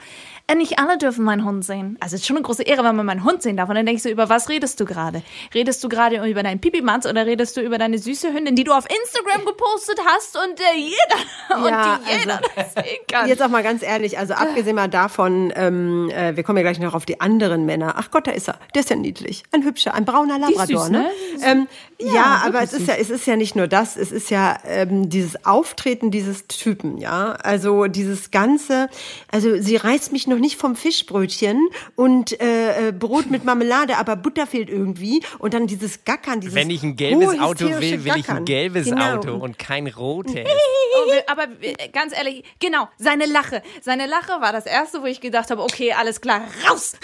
nicht 0.54 0.78
alle 0.78 0.98
dürfen 0.98 1.24
meinen 1.24 1.44
Hund 1.44 1.64
sehen. 1.64 1.96
Also 2.00 2.16
es 2.16 2.22
ist 2.22 2.26
schon 2.26 2.36
eine 2.36 2.44
große 2.44 2.62
Ehre, 2.62 2.84
wenn 2.84 2.96
man 2.96 3.06
meinen 3.06 3.24
Hund 3.24 3.42
sehen 3.42 3.56
darf. 3.56 3.68
Und 3.68 3.74
dann 3.74 3.86
denkst 3.86 4.04
du, 4.04 4.08
über 4.08 4.28
was 4.28 4.48
redest 4.48 4.80
du 4.80 4.84
gerade? 4.84 5.22
Redest 5.54 5.82
du 5.84 5.88
gerade 5.88 6.24
über 6.28 6.42
deinen 6.42 6.60
Pipimanz 6.60 7.06
oder 7.06 7.26
redest 7.26 7.56
du 7.56 7.60
über 7.60 7.78
deine 7.78 7.98
süße 7.98 8.32
Hündin, 8.32 8.56
die 8.56 8.64
du 8.64 8.72
auf 8.72 8.86
Instagram 8.88 9.44
gepostet 9.44 9.98
hast 10.04 10.36
und 10.36 10.60
äh, 10.60 10.76
jeder 10.76 11.56
und 11.64 11.70
Ja, 11.70 11.98
die 11.98 12.18
jeder 12.18 12.40
das 12.56 12.74
sehen 12.74 12.98
kann? 13.10 13.28
Jetzt 13.28 13.42
auch 13.42 13.48
mal 13.48 13.62
ganz 13.62 13.82
ehrlich, 13.82 14.18
also 14.18 14.34
abgesehen 14.34 14.76
mal 14.76 14.88
davon, 14.88 15.52
ähm, 15.54 16.10
äh, 16.10 16.36
wir 16.36 16.42
kommen 16.42 16.58
ja 16.58 16.62
gleich 16.62 16.78
noch 16.78 16.94
auf 16.94 17.06
die 17.06 17.20
anderen 17.20 17.66
Männer. 17.66 17.94
Ach 17.96 18.10
Gott, 18.10 18.26
da 18.26 18.30
ist 18.30 18.48
er. 18.48 18.58
Der 18.74 18.80
ist 18.80 18.90
ja 18.90 18.96
niedlich. 18.96 19.42
Ein 19.52 19.64
hübscher, 19.64 19.94
ein 19.94 20.04
brauner 20.04 20.38
Labrador, 20.38 20.84
süß, 20.84 20.90
ne? 20.90 20.98
ne? 20.98 21.10
Ähm, 21.44 21.68
ja, 22.00 22.14
Ja, 22.14 22.42
aber 22.46 22.62
es 22.62 22.72
ist 22.72 22.86
ja, 22.86 22.94
es 22.94 23.10
ist 23.10 23.26
ja 23.26 23.36
nicht 23.36 23.56
nur 23.56 23.66
das, 23.66 23.96
es 23.96 24.12
ist 24.12 24.30
ja 24.30 24.58
ähm, 24.64 25.08
dieses 25.08 25.44
Auftreten 25.44 26.10
dieses 26.10 26.46
Typen, 26.46 26.98
ja. 26.98 27.32
Also 27.42 27.86
dieses 27.86 28.30
Ganze, 28.30 28.88
also 29.30 29.60
sie 29.60 29.76
reißt 29.76 30.12
mich 30.12 30.26
noch 30.26 30.38
nicht 30.38 30.58
vom 30.58 30.76
Fischbrötchen 30.76 31.68
und 31.96 32.40
äh, 32.40 32.88
äh, 32.88 32.92
Brot 32.92 33.30
mit 33.30 33.44
Marmelade, 33.44 33.96
aber 33.96 34.16
Butter 34.16 34.46
fehlt 34.46 34.68
irgendwie. 34.70 35.22
Und 35.38 35.54
dann 35.54 35.66
dieses 35.66 36.04
Gackern, 36.04 36.40
dieses 36.40 36.54
Wenn 36.54 36.70
ich 36.70 36.82
ein 36.82 36.96
gelbes 36.96 37.38
Auto 37.40 37.66
will, 37.68 38.04
will 38.04 38.16
ich 38.16 38.28
ein 38.28 38.44
gelbes 38.44 38.86
Genau. 38.88 39.16
Auto 39.16 39.34
und 39.34 39.58
kein 39.58 39.86
rotes. 39.88 40.34
Oh, 40.34 41.12
aber 41.26 41.44
äh, 41.60 41.88
ganz 41.92 42.16
ehrlich, 42.16 42.44
genau, 42.60 42.88
seine 42.98 43.26
Lache. 43.26 43.62
Seine 43.82 44.06
Lache 44.06 44.40
war 44.40 44.52
das 44.52 44.66
erste, 44.66 45.02
wo 45.02 45.06
ich 45.06 45.20
gedacht 45.20 45.50
habe, 45.50 45.62
okay, 45.62 45.92
alles 45.92 46.20
klar, 46.20 46.42
raus. 46.68 46.94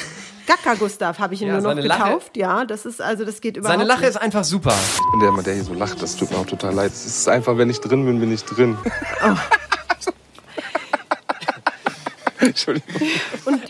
Gacker 0.47 0.77
Gustav 0.77 1.19
habe 1.21 1.33
ich 1.35 1.41
ihn 1.41 1.49
Ja, 1.49 1.55
nur 1.55 1.63
noch 1.63 1.71
seine 1.71 1.81
Lache- 1.87 2.05
getauft. 2.05 2.37
Ja, 2.37 2.65
das 2.67 2.85
ist 2.85 3.01
also 3.01 3.25
das 3.25 3.41
geht 3.41 3.57
überhaupt 3.57 3.79
Seine 3.79 3.89
Lache 3.89 4.01
nicht. 4.01 4.11
ist 4.11 4.17
einfach 4.17 4.45
super. 4.45 4.75
Ich 4.85 5.11
bin 5.11 5.21
der 5.21 5.43
der 5.43 5.55
hier 5.55 5.65
so 5.65 5.75
lacht. 5.75 6.03
Das 6.03 6.17
tut 6.17 6.31
mir 6.31 6.39
auch 6.39 6.47
total 6.47 6.75
leid. 6.75 6.93
Es 6.93 7.07
ist 7.07 7.29
einfach, 7.29 7.57
wenn 7.57 7.71
ich 7.71 7.81
drin 7.81 8.05
bin, 8.05 8.21
bin 8.21 8.33
ich 8.33 8.45
drin. 8.45 8.77
Entschuldigung. 12.41 12.89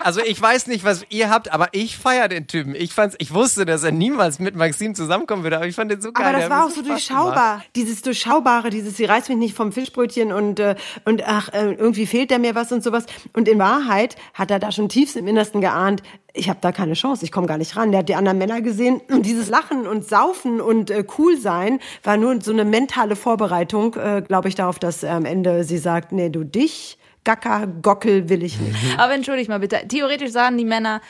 Also 0.01 0.21
ich 0.21 0.41
weiß 0.41 0.67
nicht, 0.67 0.85
was 0.85 1.05
ihr 1.11 1.31
habt, 1.31 1.53
aber 1.53 1.69
ich 1.73 1.97
feiere 1.97 2.29
den 2.29 2.47
Typen. 2.47 2.75
Ich 2.75 2.93
fand's, 2.93 3.17
ich 3.19 3.33
wusste, 3.35 3.67
dass 3.67 3.83
er 3.83 3.93
niemals 3.93 4.39
mit 4.39 4.57
Maxim 4.57 4.95
zusammenkommen 4.95 5.43
würde, 5.43 5.57
aber 5.57 5.67
ich 5.67 5.75
fand 5.75 5.91
den 5.91 6.01
so 6.01 6.13
geil. 6.13 6.27
Aber 6.27 6.39
das 6.39 6.51
war 6.51 6.65
auch 6.65 6.71
so 6.71 6.77
Spaß 6.77 6.85
gemacht. 6.85 6.99
durchschaubar. 6.99 7.65
Dieses 7.77 8.03
durchschaubare, 8.03 8.71
dieses, 8.71 8.97
sie 8.97 9.05
reißt 9.05 9.29
mich 9.29 9.39
nicht 9.39 9.55
vom 9.55 9.73
Fischbrötchen 9.73 10.33
und, 10.33 10.61
äh, 10.61 10.77
und 11.05 11.23
ach, 11.27 11.51
äh, 11.51 11.73
irgendwie 11.73 12.07
fehlt 12.07 12.31
da 12.31 12.39
mir 12.39 12.55
was 12.55 12.73
und 12.73 12.83
sowas. 12.83 13.07
Und 13.33 13.49
in 13.49 13.59
Wahrheit 13.59 14.17
hat 14.33 14.51
er 14.51 14.59
da 14.59 14.73
schon 14.73 14.89
tiefst 14.89 15.17
im 15.17 15.27
Innersten 15.27 15.61
geahnt, 15.61 16.03
ich 16.35 16.49
habe 16.49 16.59
da 16.61 16.73
keine 16.73 16.95
Chance, 16.95 17.25
ich 17.25 17.31
komme 17.31 17.47
gar 17.47 17.59
nicht 17.59 17.77
ran. 17.77 17.93
Der 17.93 18.01
hat 18.01 18.09
die 18.09 18.17
anderen 18.17 18.39
Männer 18.39 18.61
gesehen 18.61 19.01
und 19.09 19.25
dieses 19.25 19.49
Lachen 19.49 19.87
und 19.87 20.07
Saufen 20.07 20.61
und 20.61 20.91
äh, 20.91 21.05
cool 21.17 21.39
sein 21.39 21.79
war 22.03 22.17
nur 22.17 22.41
so 22.41 22.53
eine 22.53 22.65
mentale 22.65 23.15
Vorbereitung, 23.15 23.95
äh, 23.95 24.21
glaube 24.27 24.49
ich, 24.49 24.57
darauf, 24.57 24.81
dass 24.81 25.05
äh, 25.05 25.09
am 25.09 25.25
Ende 25.25 25.63
sie 25.63 25.79
sagt, 25.79 26.11
nee, 26.11 26.31
du 26.31 26.45
dich 26.45 26.99
Gacker, 27.25 27.67
Gockel 27.67 28.29
will 28.29 28.43
ich 28.43 28.61
nicht. 28.61 28.77
Aber 28.99 29.15
entschuldigt 29.15 29.49
mal 29.49 29.59
bitte, 29.59 29.89
theoretisch 29.89 30.31
sahen 30.31 30.59
die 30.59 30.65
Männer 30.65 31.01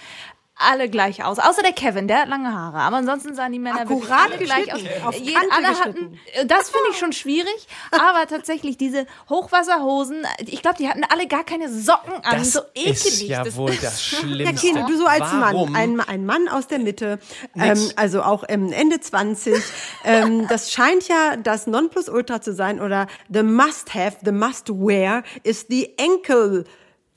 alle 0.57 0.89
gleich 0.89 1.25
aus. 1.25 1.39
Außer 1.41 1.63
der 1.63 1.73
Kevin, 1.73 2.07
der 2.07 2.21
hat 2.23 2.29
lange 2.29 2.53
Haare. 2.53 2.79
Aber 2.79 2.97
ansonsten 2.97 3.35
sahen 3.35 3.51
die 3.53 3.59
Männer 3.59 3.89
wirklich 3.89 4.03
Akkurat 4.05 4.31
alle 4.33 4.39
gleich 4.45 4.73
aus. 4.73 4.81
auf 5.05 5.15
Je- 5.19 5.33
Kante 5.33 5.53
alle 5.53 5.69
hatten, 5.81 6.19
das 6.47 6.71
finde 6.71 6.87
ich 6.93 6.99
schon 6.99 7.13
schwierig. 7.13 7.67
Aber 7.91 8.27
tatsächlich 8.29 8.77
diese 8.77 9.07
Hochwasserhosen, 9.29 10.27
ich 10.39 10.63
glaube, 10.63 10.77
die 10.79 10.89
hatten 10.89 11.03
alle 11.09 11.27
gar 11.27 11.45
keine 11.45 11.69
Socken 11.69 12.15
an. 12.23 12.39
Das 12.39 12.53
so 12.53 12.61
ekelig. 12.75 13.05
ist 13.05 13.23
ja 13.23 13.43
Das- 13.45 13.57
wohl 13.57 13.71
das 13.75 14.11
Ja, 14.13 14.19
Schlimmste. 14.21 14.55
Kine, 14.67 14.87
du 14.89 14.97
so 14.97 15.07
als 15.07 15.21
Warum? 15.21 15.73
Mann, 15.73 16.01
ein, 16.01 16.01
ein 16.09 16.27
Mann 16.27 16.49
aus 16.49 16.67
der 16.69 16.79
Mitte, 16.79 17.19
ähm, 17.57 17.91
also 17.97 18.23
auch 18.23 18.45
ähm, 18.49 18.73
Ende 18.73 19.01
20, 19.01 19.55
ähm, 20.05 20.47
das 20.49 20.73
scheint 20.73 21.09
ja 21.09 21.37
das 21.37 21.67
Nonplusultra 21.67 22.41
zu 22.41 22.53
sein 22.55 22.81
oder 22.81 23.07
the 23.29 23.43
must 23.43 23.95
have, 23.95 24.19
the 24.25 24.33
must 24.33 24.69
wear 24.71 25.23
ist 25.43 25.71
die 25.71 25.97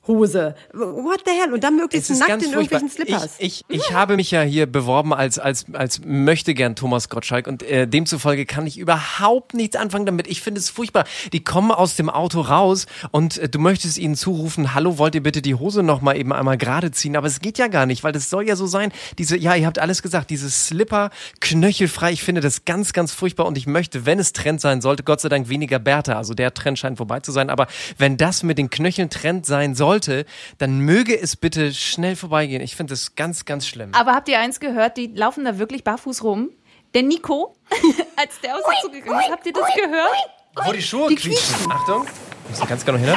Enkelhose. 0.08 0.54
What 0.72 1.22
the 1.26 1.32
hell? 1.32 1.52
Und 1.52 1.62
dann 1.62 1.76
möglichst 1.76 2.10
nackt 2.10 2.30
in 2.30 2.52
furchtbar. 2.52 2.80
irgendwelchen 2.80 2.88
Slippers. 2.88 3.30
Ich, 3.38 3.64
ich, 3.68 3.80
ich 3.80 3.92
habe 3.92 4.16
mich 4.16 4.30
ja 4.30 4.42
hier 4.42 4.66
beworben 4.66 5.12
als, 5.12 5.38
als, 5.38 5.66
als 5.72 6.00
möchte 6.04 6.54
gern 6.54 6.76
Thomas 6.76 7.08
Gottschalk 7.08 7.46
und 7.46 7.62
äh, 7.62 7.86
demzufolge 7.86 8.46
kann 8.46 8.66
ich 8.66 8.78
überhaupt 8.78 9.54
nichts 9.54 9.76
anfangen 9.76 10.06
damit. 10.06 10.26
Ich 10.26 10.42
finde 10.42 10.60
es 10.60 10.70
furchtbar. 10.70 11.04
Die 11.32 11.42
kommen 11.44 11.70
aus 11.70 11.96
dem 11.96 12.10
Auto 12.10 12.40
raus 12.40 12.86
und 13.10 13.38
äh, 13.38 13.48
du 13.48 13.58
möchtest 13.58 13.98
ihnen 13.98 14.14
zurufen, 14.14 14.74
hallo, 14.74 14.98
wollt 14.98 15.14
ihr 15.14 15.22
bitte 15.22 15.42
die 15.42 15.54
Hose 15.54 15.82
noch 15.82 16.00
mal 16.00 16.16
eben 16.16 16.32
einmal 16.32 16.58
gerade 16.58 16.90
ziehen? 16.90 17.16
Aber 17.16 17.26
es 17.26 17.40
geht 17.40 17.58
ja 17.58 17.68
gar 17.68 17.86
nicht, 17.86 18.04
weil 18.04 18.12
das 18.12 18.30
soll 18.30 18.46
ja 18.46 18.56
so 18.56 18.66
sein. 18.66 18.92
Diese, 19.18 19.36
ja, 19.36 19.54
ihr 19.54 19.66
habt 19.66 19.78
alles 19.78 20.02
gesagt, 20.02 20.30
diese 20.30 20.50
Slipper, 20.50 21.10
knöchelfrei, 21.40 22.12
ich 22.12 22.22
finde 22.22 22.40
das 22.40 22.64
ganz, 22.64 22.92
ganz 22.92 23.12
furchtbar 23.12 23.46
und 23.46 23.58
ich 23.58 23.66
möchte, 23.66 24.06
wenn 24.06 24.18
es 24.18 24.32
Trend 24.32 24.60
sein 24.60 24.80
sollte, 24.80 25.02
Gott 25.02 25.20
sei 25.20 25.28
Dank 25.28 25.48
weniger 25.48 25.78
Bärte. 25.78 26.16
Also 26.16 26.34
der 26.34 26.54
Trend 26.54 26.78
scheint 26.78 26.96
vorbei 26.96 27.20
zu 27.20 27.32
sein. 27.32 27.50
Aber 27.50 27.66
wenn 27.96 28.16
das 28.16 28.42
mit 28.42 28.58
den 28.58 28.70
Knöcheln 28.70 29.10
Trend 29.10 29.46
sein 29.46 29.74
sollte, 29.98 30.24
dann 30.58 30.80
möge 30.80 31.18
es 31.18 31.36
bitte 31.36 31.72
schnell 31.72 32.16
vorbeigehen. 32.16 32.62
Ich 32.62 32.76
finde 32.76 32.92
das 32.92 33.14
ganz, 33.16 33.44
ganz 33.44 33.66
schlimm. 33.66 33.92
Aber 33.94 34.14
habt 34.14 34.28
ihr 34.28 34.38
eins 34.38 34.60
gehört? 34.60 34.96
Die 34.96 35.08
laufen 35.08 35.44
da 35.44 35.58
wirklich 35.58 35.84
barfuß 35.84 36.22
rum. 36.22 36.50
Der 36.94 37.02
Nico, 37.02 37.56
als 38.16 38.40
der 38.40 38.56
aus 38.56 38.62
dem 38.64 38.74
Zug 38.82 38.92
gegangen 38.92 39.20
ist, 39.20 39.30
habt 39.30 39.46
ihr 39.46 39.52
das 39.52 39.74
gehört? 39.74 40.66
Wo 40.66 40.72
die 40.72 40.82
Schuhe 40.82 41.14
quietschen. 41.14 41.70
Achtung. 41.70 42.06
Muss 42.48 42.60
ich 42.60 42.68
ganz 42.68 42.84
genau 42.84 42.98
hin. 42.98 43.14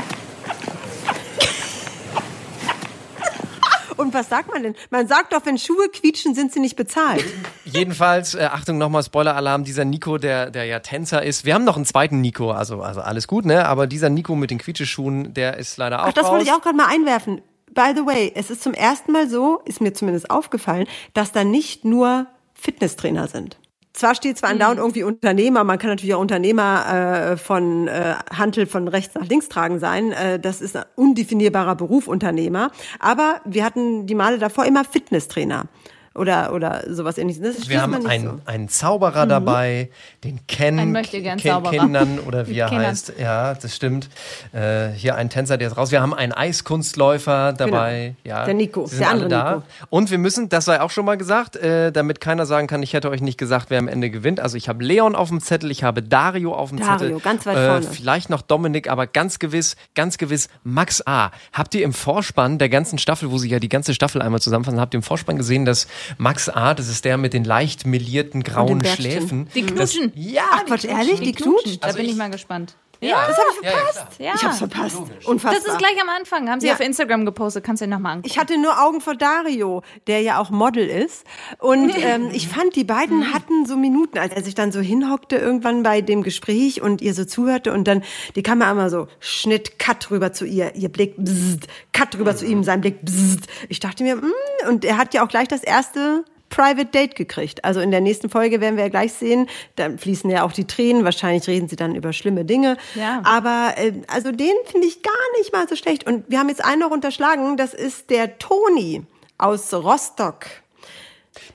Und 4.02 4.14
was 4.14 4.30
sagt 4.30 4.52
man 4.52 4.64
denn? 4.64 4.76
Man 4.90 5.08
sagt 5.08 5.32
doch, 5.34 5.46
wenn 5.46 5.58
Schuhe 5.58 5.88
quietschen, 5.90 6.34
sind 6.34 6.52
sie 6.52 6.60
nicht 6.60 6.76
bezahlt. 6.76 7.24
Jedenfalls, 7.66 8.34
äh, 8.34 8.50
Achtung 8.52 8.78
nochmal, 8.78 9.04
Spoiler-Alarm, 9.04 9.64
dieser 9.64 9.86
Nico, 9.86 10.18
der, 10.18 10.50
der 10.50 10.66
ja 10.66 10.80
Tänzer 10.80 11.24
ist. 11.24 11.46
Wir 11.46 11.54
haben 11.54 11.64
noch 11.64 11.76
einen 11.76 11.86
zweiten 11.86 12.20
Nico, 12.20 12.52
also, 12.52 12.82
also 12.82 13.02
alles 13.02 13.28
gut, 13.28 13.46
ne? 13.46 13.68
Aber 13.68 13.86
dieser 13.86 14.10
Nico 14.10 14.36
mit 14.36 14.50
den 14.50 14.58
Quietscheschuhen, 14.58 15.34
der 15.34 15.58
ist 15.58 15.78
leider 15.78 16.02
auch 16.02 16.08
Ach, 16.08 16.14
das 16.14 16.26
raus. 16.26 16.32
wollte 16.32 16.46
ich 16.46 16.52
auch 16.52 16.62
gerade 16.62 16.76
mal 16.76 16.88
einwerfen. 16.88 17.42
By 17.74 17.94
the 17.96 18.06
way, 18.06 18.32
es 18.36 18.50
ist 18.50 18.64
zum 18.64 18.74
ersten 18.74 19.12
Mal 19.12 19.30
so, 19.30 19.62
ist 19.66 19.80
mir 19.80 19.94
zumindest 19.94 20.30
aufgefallen, 20.30 20.88
dass 21.14 21.32
da 21.32 21.44
nicht 21.44 21.86
nur 21.86 22.28
Fitnesstrainer 22.54 23.28
sind. 23.28 23.58
Zwar 23.94 24.16
steht 24.16 24.38
zwar 24.38 24.50
andauernd 24.50 24.80
irgendwie 24.80 25.04
Unternehmer, 25.04 25.64
man 25.64 25.78
kann 25.78 25.90
natürlich 25.90 26.14
auch 26.16 26.22
Unternehmer 26.22 27.32
äh, 27.34 27.38
von 27.38 27.88
äh, 27.88 28.16
Hantel 28.36 28.66
von 28.66 28.88
rechts 28.88 29.16
nach 29.16 29.28
links 29.28 29.50
tragen 29.50 29.80
sein. 29.80 30.14
Äh, 30.14 30.40
das 30.40 30.62
ist 30.62 30.78
ein 30.78 30.86
undefinierbarer 30.96 31.76
Beruf, 31.76 32.08
Unternehmer. 32.08 32.72
Aber 33.00 33.42
wir 33.44 33.66
hatten 33.66 34.08
die 34.08 34.16
Male 34.16 34.40
davor 34.40 34.66
immer 34.66 34.86
Fitnesstrainer 34.86 35.66
oder 36.14 36.54
oder 36.54 36.84
sowas 36.90 37.18
ähnliches. 37.18 37.42
Das 37.58 37.70
Wir 37.70 37.82
haben 37.82 38.06
einen, 38.06 38.26
so. 38.26 38.40
einen 38.46 38.68
Zauberer 38.70 39.26
dabei, 39.26 39.90
den 40.24 40.40
Ken, 40.48 40.78
Ein 40.80 40.92
Möchtegern 40.92 41.38
Ken 41.38 41.52
Zauberer. 41.52 41.72
Kindern 41.72 42.20
oder 42.20 42.48
wie 42.48 42.58
er 42.58 42.68
Kindern. 42.68 42.88
heißt. 42.88 43.14
Ja, 43.18 43.54
das 43.54 43.76
stimmt. 43.76 44.10
Äh, 44.54 44.90
hier 44.90 45.16
ein 45.16 45.30
Tänzer, 45.30 45.58
der 45.58 45.70
ist 45.70 45.78
raus. 45.78 45.92
Wir 45.92 46.02
haben 46.02 46.14
einen 46.14 46.34
Eiskunstläufer 46.34 47.54
dabei. 47.54 48.16
Ja, 48.24 48.32
Genau. 48.42 48.46
Der 48.46 48.54
Nico, 48.56 48.90
der 49.00 49.10
andere 49.10 49.30
da. 49.30 49.56
Nico. 49.56 49.64
Und 49.90 50.12
wir 50.12 50.18
müssen, 50.18 50.50
das 50.50 50.66
sei 50.66 50.82
auch 50.82 50.90
schon 50.90 51.06
mal 51.06 51.18
gesagt, 51.18 51.56
äh, 51.56 51.92
damit 51.92 52.20
keiner 52.22 52.46
sagen 52.46 52.68
kann, 52.68 52.82
ich 52.84 52.94
hätte 52.94 53.10
euch 53.10 53.22
nicht 53.22 53.38
gesagt, 53.38 53.70
wer 53.70 53.80
am 53.80 53.88
Ende 53.88 54.10
gewinnt. 54.10 54.40
Also 54.40 54.58
ich 54.58 54.68
habe 54.70 54.84
Leon 54.84 55.16
auf 55.16 55.30
dem 55.30 55.40
Zettel, 55.42 55.72
ich 55.72 55.84
habe 55.84 56.02
Dario 56.02 56.54
auf 56.54 56.70
dem 56.70 56.80
Dario, 56.80 56.98
Zettel. 56.98 57.20
ganz 57.20 57.46
weit 57.46 57.58
äh, 57.58 57.68
vorne. 57.68 57.88
Vielleicht 57.92 58.30
noch 58.30 58.42
Dominik, 58.42 58.90
aber 58.90 59.08
ganz 59.08 59.40
gewiss, 59.40 59.76
ganz 59.96 60.18
gewiss 60.18 60.50
Max 60.64 61.06
A. 61.06 61.32
Habt 61.54 61.76
ihr 61.76 61.84
im 61.84 61.94
Vorspann 61.94 62.58
der 62.58 62.70
ganzen 62.70 62.98
Staffel, 62.98 63.32
wo 63.32 63.38
sie 63.38 63.50
ja 63.50 63.60
die 63.60 63.70
ganze 63.70 63.94
Staffel 63.94 64.22
einmal 64.22 64.42
zusammenfassen, 64.42 64.80
habt 64.80 64.94
ihr 64.94 64.98
im 65.00 65.04
Vorspann 65.04 65.38
gesehen, 65.38 65.66
dass 65.66 65.88
Max 66.18 66.50
A, 66.50 66.74
das 66.74 66.88
ist 66.88 67.06
der 67.06 67.18
mit 67.18 67.34
den 67.34 67.44
leicht 67.44 67.86
melierten 67.86 68.44
grauen. 68.44 68.84
Schläfen. 68.86 69.48
Die 69.56 69.64
knutschen. 69.64 70.12
Das, 70.16 70.24
ja, 70.24 70.44
Ach 70.52 70.66
Quatsch, 70.66 70.86
ehrlich? 70.86 71.20
Die 71.22 71.32
knutscht? 71.32 71.82
Da 71.84 71.88
Also 71.88 71.98
bin 71.98 72.06
ich, 72.06 72.12
ich- 72.14 72.18
mal 72.18 72.30
gespannt. 72.30 72.76
Ja, 73.10 73.28
das 73.28 73.38
habe 73.38 73.48
ich 73.52 73.70
verpasst. 73.70 74.20
Ja. 74.20 74.34
Ich 74.36 74.44
hab's 74.44 74.58
verpasst. 74.60 74.98
Unfassbar. 75.26 75.54
Das 75.54 75.66
ist 75.66 75.78
gleich 75.78 76.02
am 76.02 76.10
Anfang. 76.10 76.50
Haben 76.50 76.60
sie 76.62 76.68
Ja. 76.68 76.74
auf 76.74 76.80
Instagram 76.80 77.26
gepostet. 77.26 77.64
Kannst 77.64 77.82
du 77.82 77.86
dir 77.86 77.92
nochmal 77.92 78.14
angucken. 78.14 78.30
Ich 78.32 78.38
hatte 78.40 78.58
nur 78.60 78.82
Augen 78.82 79.02
vor 79.02 79.16
Dario, 79.16 79.82
der 80.08 80.22
ja 80.22 80.40
auch 80.40 80.50
Model 80.52 80.88
ist. 80.88 81.26
Und 81.58 81.92
ähm, 82.02 82.30
ich 82.32 82.48
fand, 82.48 82.76
die 82.76 82.84
beiden 82.84 83.34
hatten 83.34 83.66
so 83.66 83.76
Minuten, 83.78 84.18
als 84.18 84.34
er 84.34 84.44
sich 84.44 84.56
dann 84.56 84.72
so 84.72 84.80
hinhockte 84.80 85.38
irgendwann 85.38 85.84
bei 85.84 86.02
dem 86.02 86.24
Gespräch 86.24 86.82
und 86.82 87.02
ihr 87.02 87.14
so 87.14 87.26
zuhörte 87.26 87.74
und 87.74 87.88
dann 87.88 88.04
die 88.36 88.44
Kamera 88.44 88.72
immer 88.72 88.90
so 88.90 89.08
Schnitt, 89.20 89.80
Cut 89.80 90.12
rüber 90.12 90.32
zu 90.34 90.46
ihr, 90.46 90.76
ihr 90.76 90.90
Blick, 90.90 91.16
bzzzt, 91.18 91.68
Cut 91.94 92.16
rüber 92.18 92.36
zu 92.36 92.46
ihm, 92.46 92.64
sein 92.64 92.82
Blick, 92.82 93.02
bzzzt. 93.04 93.48
Ich 93.70 93.80
dachte 93.80 94.04
mir, 94.04 94.16
mm, 94.18 94.32
und 94.70 94.86
er 94.86 94.98
hat 94.98 95.14
ja 95.14 95.24
auch 95.24 95.28
gleich 95.28 95.48
das 95.48 95.64
erste 95.64 96.24
Private 96.52 96.86
Date 96.86 97.16
gekriegt. 97.16 97.66
Also 97.66 97.80
in 97.80 97.90
der 97.90 98.02
nächsten 98.02 98.30
Folge 98.30 98.62
werden 98.62 98.76
wir 98.76 98.84
ja 98.84 98.90
gleich 98.90 99.14
sehen, 99.14 99.48
da 99.78 99.90
fließen 99.98 100.30
ja 100.30 100.44
auch 100.44 100.52
die 100.52 100.68
Tränen, 100.68 101.04
wahrscheinlich 101.04 101.48
reden 101.48 101.68
sie 101.68 101.76
dann 101.76 101.96
über 101.96 102.14
schlimme 102.14 102.46
Dinge. 102.46 102.78
Ja. 102.94 103.22
Aber 103.24 103.74
äh, 103.78 103.94
also 104.08 104.32
den 104.32 104.54
finde 104.66 104.86
ich 104.86 105.02
gar 105.02 105.14
nicht 105.40 105.52
mal 105.52 105.68
so 105.68 105.76
schlecht. 105.76 106.06
Und 106.06 106.26
wir 106.30 106.38
haben 106.38 106.50
jetzt 106.50 106.64
einen 106.64 106.82
noch 106.82 106.92
unterschlagen, 106.92 107.58
das 107.58 107.74
ist 107.74 108.12
der 108.12 108.38
Toni 108.38 109.04
aus 109.40 109.74
Rostock. 109.74 110.46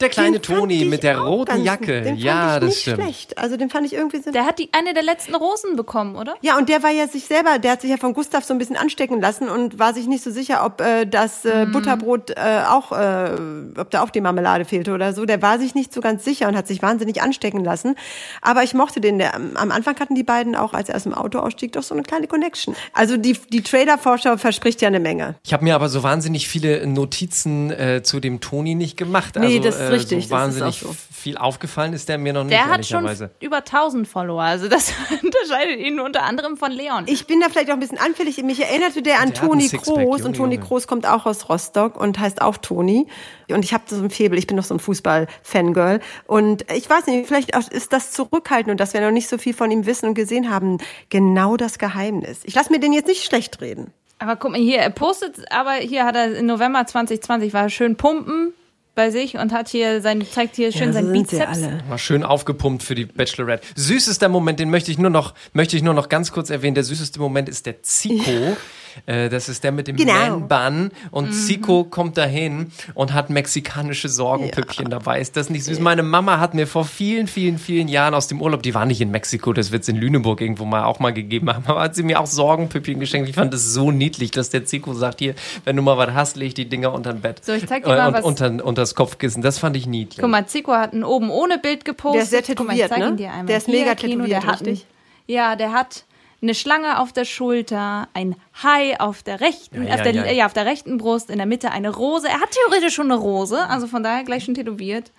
Der 0.00 0.08
kleine 0.08 0.40
Toni 0.40 0.84
mit 0.84 1.02
der 1.02 1.18
roten 1.18 1.62
Jacke. 1.64 2.02
Den 2.02 2.04
fand 2.14 2.20
ja, 2.20 2.54
ich 2.54 2.60
das 2.60 2.68
nicht 2.68 2.80
stimmt. 2.82 3.02
schlecht. 3.02 3.38
Also 3.38 3.56
den 3.56 3.70
fand 3.70 3.86
ich 3.86 3.94
irgendwie 3.94 4.20
so. 4.20 4.30
Der 4.30 4.44
hat 4.46 4.58
die, 4.58 4.68
eine 4.72 4.94
der 4.94 5.02
letzten 5.02 5.34
Rosen 5.34 5.76
bekommen, 5.76 6.16
oder? 6.16 6.34
ja, 6.42 6.56
und 6.58 6.68
der 6.68 6.82
war 6.82 6.90
ja 6.90 7.08
sich 7.08 7.24
selber, 7.26 7.58
der 7.58 7.72
hat 7.72 7.80
sich 7.80 7.90
ja 7.90 7.96
von 7.96 8.12
Gustav 8.14 8.44
so 8.44 8.54
ein 8.54 8.58
bisschen 8.58 8.76
anstecken 8.76 9.20
lassen 9.20 9.48
und 9.48 9.78
war 9.78 9.94
sich 9.94 10.06
nicht 10.06 10.22
so 10.22 10.30
sicher, 10.30 10.64
ob 10.64 10.80
äh, 10.80 11.06
das 11.06 11.44
Mhm. 11.44 11.50
äh, 11.50 11.66
Butterbrot 11.66 12.30
äh, 12.30 12.62
auch, 12.68 12.92
äh, 12.92 13.30
ob 13.78 13.90
da 13.90 14.02
auch 14.02 14.10
die 14.10 14.20
Marmelade 14.20 14.64
fehlte 14.64 14.92
oder 14.92 15.12
so. 15.12 15.24
Der 15.24 15.40
war 15.42 15.58
sich 15.58 15.74
nicht 15.74 15.92
so 15.92 16.00
ganz 16.00 16.24
sicher 16.24 16.48
und 16.48 16.56
hat 16.56 16.66
sich 16.66 16.82
wahnsinnig 16.82 17.22
anstecken 17.22 17.64
lassen. 17.64 17.94
Aber 18.42 18.62
ich 18.62 18.74
mochte 18.74 19.00
den. 19.00 19.18
Der, 19.18 19.34
am 19.34 19.70
Anfang 19.70 19.98
hatten 19.98 20.14
die 20.14 20.22
beiden 20.24 20.54
auch, 20.56 20.72
als 20.74 20.88
er 20.88 20.96
aus 20.96 21.04
dem 21.04 21.14
Auto 21.14 21.38
ausstieg, 21.38 21.72
doch 21.72 21.82
so 21.82 21.94
eine 21.94 22.02
kleine 22.02 22.26
Connection. 22.26 22.74
Also 22.92 23.16
die, 23.16 23.38
die 23.50 23.62
Trailer-Vorschau 23.62 24.36
verspricht 24.36 24.82
ja 24.82 24.88
eine 24.88 25.00
Menge. 25.00 25.36
Ich 25.44 25.52
habe 25.52 25.64
mir 25.64 25.74
aber 25.74 25.88
so 25.88 26.02
wahnsinnig 26.02 26.48
viele 26.48 26.86
Notizen 26.86 27.70
äh, 27.70 28.02
zu 28.02 28.20
dem 28.20 28.40
Toni 28.40 28.74
nicht 28.74 28.96
gemacht. 28.96 29.36
Nee, 29.38 29.46
also, 29.58 29.60
das 29.60 29.80
ist 29.80 29.85
äh, 29.86 29.94
richtig, 29.94 30.18
das 30.18 30.28
So 30.28 30.34
ist 30.34 30.40
wahnsinnig 30.42 30.84
auch 30.84 30.88
so. 30.88 30.96
viel 31.12 31.36
aufgefallen 31.36 31.92
ist 31.92 32.08
der 32.08 32.18
mir 32.18 32.32
noch 32.32 32.44
nicht, 32.44 32.52
Der 32.52 32.66
hat 32.66 32.86
schon 32.86 33.08
über 33.40 33.58
1000 33.58 34.06
Follower. 34.06 34.42
Also 34.42 34.68
das 34.68 34.92
unterscheidet 35.22 35.78
ihn 35.80 36.00
unter 36.00 36.22
anderem 36.22 36.56
von 36.56 36.72
Leon. 36.72 37.04
Ich 37.06 37.26
bin 37.26 37.40
da 37.40 37.48
vielleicht 37.48 37.68
auch 37.70 37.74
ein 37.74 37.80
bisschen 37.80 37.98
anfällig. 37.98 38.42
Mich 38.42 38.62
erinnerte 38.62 39.02
der 39.02 39.20
an 39.20 39.32
Der 39.32 39.42
Toni 39.42 39.68
Kroos 39.68 40.22
und 40.22 40.36
Toni. 40.36 40.58
Kroos 40.58 40.86
kommt 40.86 41.06
auch 41.06 41.26
aus 41.26 41.48
Rostock 41.48 42.00
und 42.00 42.18
heißt 42.18 42.42
auch 42.42 42.56
Toni. 42.56 43.06
Und 43.48 43.64
ich 43.64 43.72
habe 43.72 43.84
so 43.86 43.96
ein 43.96 44.10
Febel, 44.10 44.38
ich 44.38 44.46
bin 44.46 44.56
doch 44.56 44.64
so 44.64 44.74
ein 44.74 44.80
Fußball-Fangirl. 44.80 46.00
Und 46.26 46.70
ich 46.72 46.88
weiß 46.88 47.06
nicht, 47.06 47.26
vielleicht 47.26 47.54
ist 47.70 47.92
das 47.92 48.12
Zurückhalten 48.12 48.70
und 48.70 48.80
dass 48.80 48.94
wir 48.94 49.00
noch 49.00 49.10
nicht 49.10 49.28
so 49.28 49.38
viel 49.38 49.54
von 49.54 49.70
ihm 49.70 49.86
wissen 49.86 50.06
und 50.08 50.14
gesehen 50.14 50.50
haben, 50.50 50.78
genau 51.08 51.56
das 51.56 51.78
Geheimnis. 51.78 52.40
Ich 52.44 52.54
lasse 52.54 52.72
mir 52.72 52.80
den 52.80 52.92
jetzt 52.92 53.06
nicht 53.06 53.24
schlecht 53.24 53.60
reden. 53.60 53.92
Aber 54.18 54.36
guck 54.36 54.52
mal 54.52 54.60
hier, 54.60 54.78
er 54.78 54.90
postet, 54.90 55.52
aber 55.52 55.72
hier 55.74 56.04
hat 56.04 56.16
er 56.16 56.34
im 56.36 56.46
November 56.46 56.86
2020 56.86 57.52
war 57.52 57.64
er 57.64 57.68
schön 57.68 57.96
pumpen 57.96 58.54
bei 58.96 59.10
sich 59.10 59.36
und 59.36 59.52
hat 59.52 59.68
hier 59.68 60.00
sein, 60.00 60.26
zeigt 60.28 60.56
hier 60.56 60.72
schön 60.72 60.88
so 60.88 60.94
sein 60.94 61.12
Bizeps. 61.12 61.46
alle. 61.46 61.80
War 61.88 61.98
schön 61.98 62.24
aufgepumpt 62.24 62.82
für 62.82 62.96
die 62.96 63.04
Bachelorette. 63.04 63.64
Süßester 63.76 64.28
Moment, 64.28 64.58
den 64.58 64.70
möchte 64.70 64.90
ich 64.90 64.98
nur 64.98 65.10
noch, 65.10 65.34
möchte 65.52 65.76
ich 65.76 65.84
nur 65.84 65.94
noch 65.94 66.08
ganz 66.08 66.32
kurz 66.32 66.50
erwähnen. 66.50 66.74
Der 66.74 66.82
süßeste 66.82 67.20
Moment 67.20 67.48
ist 67.48 67.66
der 67.66 67.82
Zico. 67.82 68.56
Äh, 69.04 69.28
das 69.28 69.48
ist 69.48 69.62
der 69.64 69.72
mit 69.72 69.88
dem 69.88 69.96
Genau. 69.96 70.12
Man-Bun. 70.40 70.90
Und 71.10 71.26
Mhm. 71.28 71.32
Zico 71.32 71.84
kommt 71.84 72.16
dahin 72.16 72.72
und 72.94 73.12
hat 73.12 73.28
mexikanische 73.30 74.08
Sorgenpüppchen 74.08 74.88
dabei. 74.90 75.20
Ist 75.20 75.36
das 75.36 75.50
nicht 75.50 75.64
süß? 75.64 75.80
Meine 75.80 76.02
Mama 76.02 76.38
hat 76.40 76.54
mir 76.54 76.66
vor 76.66 76.84
vielen, 76.84 77.26
vielen, 77.26 77.58
vielen 77.58 77.88
Jahren 77.88 78.14
aus 78.14 78.26
dem 78.28 78.40
Urlaub, 78.40 78.62
die 78.62 78.74
war 78.74 78.86
nicht 78.86 79.00
in 79.00 79.10
Mexiko, 79.10 79.52
das 79.52 79.70
wird 79.72 79.82
es 79.82 79.88
in 79.88 79.96
Lüneburg 79.96 80.40
irgendwo 80.40 80.64
mal 80.64 80.84
auch 80.84 80.98
mal 80.98 81.12
gegeben 81.12 81.48
haben, 81.52 81.64
aber 81.66 81.80
hat 81.82 81.94
sie 81.94 82.02
mir 82.02 82.20
auch 82.20 82.26
Sorgenpüppchen 82.26 82.98
geschenkt. 83.00 83.28
Ich 83.28 83.34
fand 83.34 83.52
das 83.52 83.64
so 83.66 83.90
niedlich, 83.90 84.30
dass 84.30 84.50
der 84.50 84.64
Zico 84.64 84.94
sagt, 84.94 85.18
hier, 85.20 85.34
wenn 85.64 85.76
du 85.76 85.82
mal 85.82 85.98
was 85.98 86.14
hast, 86.14 86.36
leg 86.36 86.54
die 86.54 86.68
Dinger 86.68 86.92
unter 86.92 87.12
Bett. 87.12 87.44
So, 87.44 87.52
ich 87.52 87.66
zeig 87.66 87.84
dir 87.84 87.90
mal 87.90 88.08
und 88.08 88.14
was- 88.14 88.24
Unter, 88.24 88.64
unter 88.64 88.82
das 88.82 88.94
Kopfkissen. 88.94 89.42
Das 89.42 89.58
fand 89.58 89.76
ich 89.76 89.86
niedlich. 89.86 90.18
Guck 90.20 90.30
mal, 90.30 90.46
Zico 90.46 90.72
hat 90.72 90.92
ein 90.92 91.04
oben 91.04 91.30
ohne 91.30 91.58
Bild 91.58 91.84
gepostet. 91.84 92.14
Der 92.32 92.40
ist 92.40 92.46
sehr 92.46 92.56
Guck 92.56 92.66
mal, 92.66 92.72
ich 92.74 92.80
tätowiert, 92.82 92.88
zeig 92.90 92.98
ne? 93.00 93.08
ihn 93.08 93.16
dir 93.16 93.30
einmal. 93.30 93.46
Der 93.46 93.56
ist 93.58 93.68
mega 93.68 93.94
Kino, 93.94 94.12
tätowiert, 94.24 94.30
der 94.42 94.46
hat 94.50 94.60
ein, 94.62 94.66
richtig? 94.66 94.86
Ja, 95.28 95.56
der 95.56 95.72
hat 95.72 96.04
eine 96.42 96.54
Schlange 96.54 97.00
auf 97.00 97.12
der 97.12 97.24
Schulter, 97.24 98.08
ein 98.14 98.36
Hai 98.62 98.98
auf 99.00 99.22
der 99.22 99.40
rechten, 99.40 99.86
Ja, 99.86 99.94
auf, 99.94 100.04
ja, 100.04 100.12
der, 100.12 100.26
ja. 100.26 100.32
ja, 100.32 100.46
auf 100.46 100.52
der 100.52 100.66
rechten 100.66 100.98
Brust, 100.98 101.30
in 101.30 101.38
der 101.38 101.46
Mitte 101.46 101.70
eine 101.70 101.94
Rose. 101.94 102.28
Er 102.28 102.40
hat 102.40 102.50
theoretisch 102.50 102.94
schon 102.94 103.10
eine 103.10 103.20
Rose, 103.20 103.66
also 103.68 103.86
von 103.86 104.02
daher 104.02 104.24
gleich 104.24 104.44
schon 104.44 104.54
tätowiert. 104.54 105.12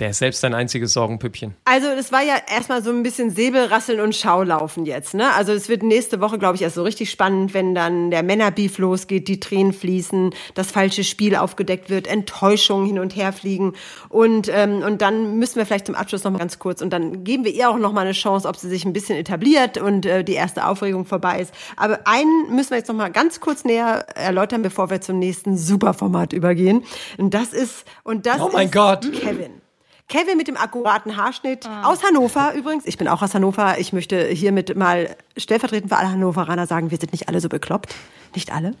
Der 0.00 0.10
ist 0.10 0.18
selbst 0.18 0.44
ein 0.44 0.54
einziges 0.54 0.92
Sorgenpüppchen. 0.92 1.54
Also 1.64 1.86
es 1.86 2.10
war 2.10 2.22
ja 2.22 2.34
erstmal 2.52 2.82
so 2.82 2.90
ein 2.90 3.04
bisschen 3.04 3.30
Säbelrasseln 3.30 4.00
und 4.00 4.16
Schaulaufen 4.16 4.86
jetzt. 4.86 5.14
Ne? 5.14 5.32
Also 5.34 5.52
es 5.52 5.68
wird 5.68 5.84
nächste 5.84 6.20
Woche, 6.20 6.38
glaube 6.38 6.56
ich, 6.56 6.62
erst 6.62 6.74
so 6.74 6.82
richtig 6.82 7.10
spannend, 7.10 7.54
wenn 7.54 7.76
dann 7.76 8.10
der 8.10 8.24
Männerbeef 8.24 8.78
losgeht, 8.78 9.28
die 9.28 9.38
Tränen 9.38 9.72
fließen, 9.72 10.34
das 10.54 10.72
falsche 10.72 11.04
Spiel 11.04 11.36
aufgedeckt 11.36 11.90
wird, 11.90 12.08
Enttäuschungen 12.08 12.86
hin 12.86 12.98
und 12.98 13.14
her 13.14 13.32
fliegen. 13.32 13.74
Und, 14.08 14.50
ähm, 14.52 14.82
und 14.82 15.00
dann 15.00 15.38
müssen 15.38 15.56
wir 15.56 15.66
vielleicht 15.66 15.86
zum 15.86 15.94
Abschluss 15.94 16.24
noch 16.24 16.32
mal 16.32 16.38
ganz 16.38 16.58
kurz 16.58 16.82
und 16.82 16.92
dann 16.92 17.22
geben 17.22 17.44
wir 17.44 17.52
ihr 17.52 17.70
auch 17.70 17.78
noch 17.78 17.92
mal 17.92 18.00
eine 18.00 18.12
Chance, 18.12 18.48
ob 18.48 18.56
sie 18.56 18.68
sich 18.68 18.84
ein 18.84 18.92
bisschen 18.92 19.16
etabliert 19.16 19.78
und 19.78 20.06
äh, 20.06 20.24
die 20.24 20.34
erste 20.34 20.66
Aufregung 20.66 21.04
vorbei 21.04 21.38
ist. 21.38 21.54
Aber 21.76 22.00
einen 22.06 22.54
müssen 22.54 22.70
wir 22.70 22.78
jetzt 22.78 22.88
noch 22.88 22.96
mal 22.96 23.12
ganz 23.12 23.38
kurz 23.38 23.64
näher 23.64 24.06
erläutern, 24.16 24.62
bevor 24.62 24.90
wir 24.90 25.00
zum 25.00 25.20
nächsten 25.20 25.56
Superformat 25.56 26.32
übergehen. 26.32 26.84
Und 27.16 27.32
das 27.32 27.52
ist 27.52 27.84
und 28.02 28.26
das 28.26 28.40
Oh 28.40 28.50
mein 28.52 28.66
ist 28.66 28.74
Gott. 28.74 29.12
Kevin. 29.12 29.63
Kevin 30.08 30.36
mit 30.36 30.48
dem 30.48 30.56
akkuraten 30.58 31.16
Haarschnitt 31.16 31.66
aus 31.82 32.02
Hannover 32.04 32.52
übrigens. 32.54 32.84
Ich 32.86 32.98
bin 32.98 33.08
auch 33.08 33.22
aus 33.22 33.34
Hannover. 33.34 33.78
Ich 33.78 33.92
möchte 33.94 34.26
hiermit 34.26 34.76
mal 34.76 35.16
stellvertretend 35.36 35.90
für 35.90 35.96
alle 35.96 36.10
Hannoveraner 36.10 36.66
sagen, 36.66 36.90
wir 36.90 36.98
sind 36.98 37.12
nicht 37.12 37.28
alle 37.28 37.40
so 37.40 37.48
bekloppt. 37.48 37.94
Nicht 38.34 38.52
alle. 38.52 38.72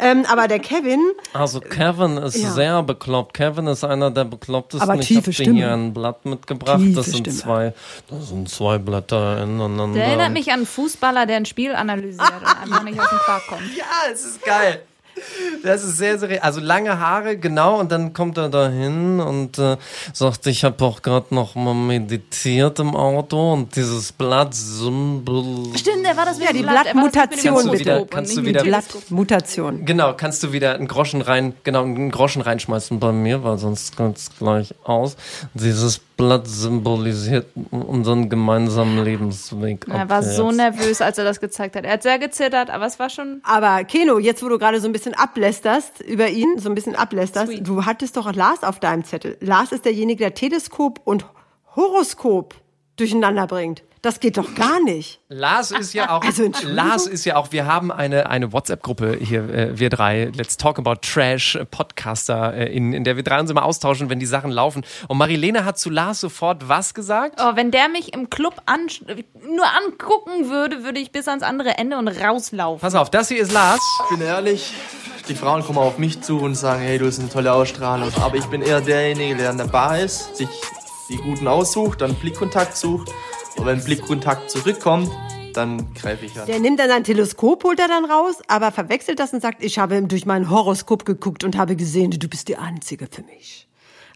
Ähm, 0.00 0.24
aber 0.28 0.48
der 0.48 0.58
Kevin, 0.58 1.00
Also 1.32 1.60
Kevin 1.60 2.16
ist 2.18 2.36
Ja. 2.36 2.50
sehr 2.50 2.82
bekloppt. 2.82 3.34
Kevin 3.34 3.68
ist 3.68 3.84
einer 3.84 4.10
der 4.10 4.24
beklopptesten. 4.24 4.88
Aber 4.88 5.00
ich 5.00 5.06
tiefe 5.06 5.20
habe 5.20 5.26
dir 5.30 5.32
Stimme. 5.32 5.56
hier 5.58 5.72
ein 5.72 5.94
Blatt 5.94 6.24
mitgebracht. 6.26 6.78
Tiefe 6.80 6.96
das 6.96 7.06
sind 7.06 7.18
Stimme. 7.20 7.36
zwei, 7.36 7.74
das 8.10 8.28
sind 8.28 8.48
zwei 8.50 8.78
Blätter 8.78 9.42
ineinander. 9.44 9.94
Der 9.94 10.06
erinnert 10.08 10.32
mich 10.32 10.48
an 10.48 10.54
einen 10.58 10.66
Fußballer, 10.66 11.24
der 11.24 11.36
ein 11.36 11.46
Spiel 11.46 11.74
analysiert 11.74 12.28
und 12.40 12.46
einfach 12.62 12.82
nicht 12.82 12.98
aus 13.00 13.08
dem 13.08 13.18
Quark 13.18 13.46
kommt. 13.48 13.76
Ja, 13.76 13.84
es 14.12 14.24
ist 14.24 14.42
geil. 14.44 14.82
Das 15.62 15.82
ist 15.82 15.96
sehr, 15.96 16.18
sehr, 16.18 16.44
also 16.44 16.60
lange 16.60 16.98
Haare, 16.98 17.36
genau, 17.36 17.80
und 17.80 17.90
dann 17.90 18.12
kommt 18.12 18.38
er 18.38 18.48
dahin 18.48 19.20
und 19.20 19.58
äh, 19.58 19.76
sagt, 20.12 20.46
ich 20.46 20.64
habe 20.64 20.84
auch 20.84 21.02
gerade 21.02 21.34
noch 21.34 21.54
mal 21.54 21.74
meditiert 21.74 22.78
im 22.78 22.94
Auto 22.94 23.52
und 23.52 23.74
dieses 23.74 24.12
Blatt 24.12 24.54
Symbol. 24.54 25.76
Stimmt, 25.76 26.04
der 26.04 26.16
war 26.16 26.26
das 26.26 26.38
Ja, 26.38 26.52
die 26.52 26.62
Blatt, 26.62 26.86
er 26.86 26.92
Blattmutation, 26.92 27.70
bitte. 27.70 28.06
Kannst 28.10 28.36
du 28.36 28.44
wieder-. 28.44 28.62
Blattmutation. 28.62 29.84
Genau, 29.84 30.14
kannst 30.14 30.42
du 30.42 30.52
wieder 30.52 30.74
einen 30.74 30.88
Groschen 30.88 31.22
rein, 31.22 31.54
genau, 31.64 31.82
einen 31.82 32.10
Groschen 32.10 32.42
reinschmeißen 32.42 33.00
bei 33.00 33.12
mir, 33.12 33.42
weil 33.42 33.58
sonst 33.58 33.96
kommt's 33.96 34.30
gleich 34.38 34.74
aus. 34.84 35.16
Dieses 35.54 36.00
Blatt 36.16 36.46
symbolisiert 36.46 37.46
unseren 37.70 38.30
gemeinsamen 38.30 39.04
Lebensweg. 39.04 39.86
Er 39.88 40.08
war 40.08 40.22
so 40.22 40.50
nervös, 40.50 41.02
als 41.02 41.18
er 41.18 41.24
das 41.24 41.40
gezeigt 41.40 41.76
hat. 41.76 41.84
Er 41.84 41.92
hat 41.94 42.02
sehr 42.02 42.18
gezittert, 42.18 42.70
aber 42.70 42.86
es 42.86 42.98
war 42.98 43.10
schon. 43.10 43.40
Aber 43.44 43.84
Keno, 43.84 44.18
jetzt 44.18 44.42
wo 44.42 44.48
du 44.48 44.58
gerade 44.58 44.80
so 44.80 44.88
ein 44.88 44.92
bisschen 44.92 45.14
ablästerst 45.14 46.00
über 46.00 46.28
ihn, 46.28 46.58
so 46.58 46.70
ein 46.70 46.74
bisschen 46.74 46.96
ablästerst, 46.96 47.52
Sweet. 47.52 47.68
du 47.68 47.84
hattest 47.84 48.16
doch 48.16 48.32
Lars 48.34 48.62
auf 48.62 48.80
deinem 48.80 49.04
Zettel. 49.04 49.36
Lars 49.40 49.72
ist 49.72 49.84
derjenige, 49.84 50.24
der 50.24 50.34
Teleskop 50.34 51.00
und 51.04 51.26
Horoskop 51.74 52.54
durcheinander 52.96 53.46
bringt. 53.46 53.82
Das 54.06 54.20
geht 54.20 54.36
doch 54.36 54.54
gar 54.54 54.80
nicht. 54.84 55.18
Lars 55.28 55.72
ist 55.72 55.92
ja 55.92 56.16
auch, 56.16 56.22
Also? 56.22 56.48
Lars 56.62 57.08
ist 57.08 57.24
ja 57.24 57.34
auch, 57.34 57.50
wir 57.50 57.66
haben 57.66 57.90
eine, 57.90 58.30
eine 58.30 58.52
WhatsApp-Gruppe 58.52 59.18
hier, 59.20 59.48
äh, 59.48 59.76
wir 59.80 59.90
drei, 59.90 60.30
Let's 60.32 60.56
Talk 60.56 60.78
About 60.78 61.00
Trash, 61.02 61.56
äh, 61.56 61.64
Podcaster, 61.64 62.54
äh, 62.54 62.72
in, 62.72 62.92
in 62.92 63.02
der 63.02 63.16
wir 63.16 63.24
drei 63.24 63.40
uns 63.40 63.50
immer 63.50 63.64
austauschen, 63.64 64.08
wenn 64.08 64.20
die 64.20 64.26
Sachen 64.26 64.52
laufen. 64.52 64.84
Und 65.08 65.18
Marilene 65.18 65.64
hat 65.64 65.76
zu 65.76 65.90
Lars 65.90 66.20
sofort 66.20 66.68
was 66.68 66.94
gesagt? 66.94 67.40
Oh, 67.42 67.56
wenn 67.56 67.72
der 67.72 67.88
mich 67.88 68.14
im 68.14 68.30
Club 68.30 68.62
an, 68.66 68.86
nur 69.44 69.66
angucken 69.76 70.50
würde, 70.50 70.84
würde 70.84 71.00
ich 71.00 71.10
bis 71.10 71.26
ans 71.26 71.42
andere 71.42 71.70
Ende 71.70 71.98
und 71.98 72.06
rauslaufen. 72.06 72.80
Pass 72.80 72.94
auf, 72.94 73.10
das 73.10 73.26
hier 73.26 73.42
ist 73.42 73.50
Lars. 73.50 73.80
Ich 74.04 74.16
bin 74.16 74.24
ehrlich, 74.24 74.72
die 75.28 75.34
Frauen 75.34 75.64
kommen 75.64 75.78
auf 75.78 75.98
mich 75.98 76.20
zu 76.20 76.38
und 76.38 76.54
sagen, 76.54 76.80
hey, 76.82 76.96
du 76.98 77.08
hast 77.08 77.18
eine 77.18 77.28
tolle 77.28 77.52
Ausstrahlung. 77.52 78.12
Aber 78.22 78.36
ich 78.36 78.46
bin 78.46 78.62
eher 78.62 78.80
derjenige, 78.80 79.34
der 79.34 79.50
an 79.50 79.58
der 79.58 79.64
Bar 79.64 79.98
ist, 79.98 80.36
sich 80.36 80.48
die 81.08 81.16
Guten 81.16 81.48
aussucht, 81.48 82.02
dann 82.02 82.14
Blickkontakt 82.14 82.76
sucht. 82.76 83.10
Wenn 83.58 83.82
Blickkontakt 83.82 84.50
zurückkommt, 84.50 85.10
dann 85.54 85.92
greife 85.94 86.26
ich 86.26 86.38
an. 86.38 86.46
Der 86.46 86.60
nimmt 86.60 86.78
dann 86.78 86.88
sein 86.88 87.04
Teleskop, 87.04 87.64
holt 87.64 87.80
er 87.80 87.88
dann 87.88 88.04
raus, 88.04 88.36
aber 88.46 88.70
verwechselt 88.72 89.18
das 89.18 89.32
und 89.32 89.40
sagt, 89.40 89.64
ich 89.64 89.78
habe 89.78 90.02
durch 90.02 90.26
mein 90.26 90.50
Horoskop 90.50 91.04
geguckt 91.04 91.44
und 91.44 91.56
habe 91.56 91.76
gesehen, 91.76 92.10
du 92.10 92.28
bist 92.28 92.48
die 92.48 92.56
Einzige 92.56 93.08
für 93.10 93.22
mich. 93.22 93.65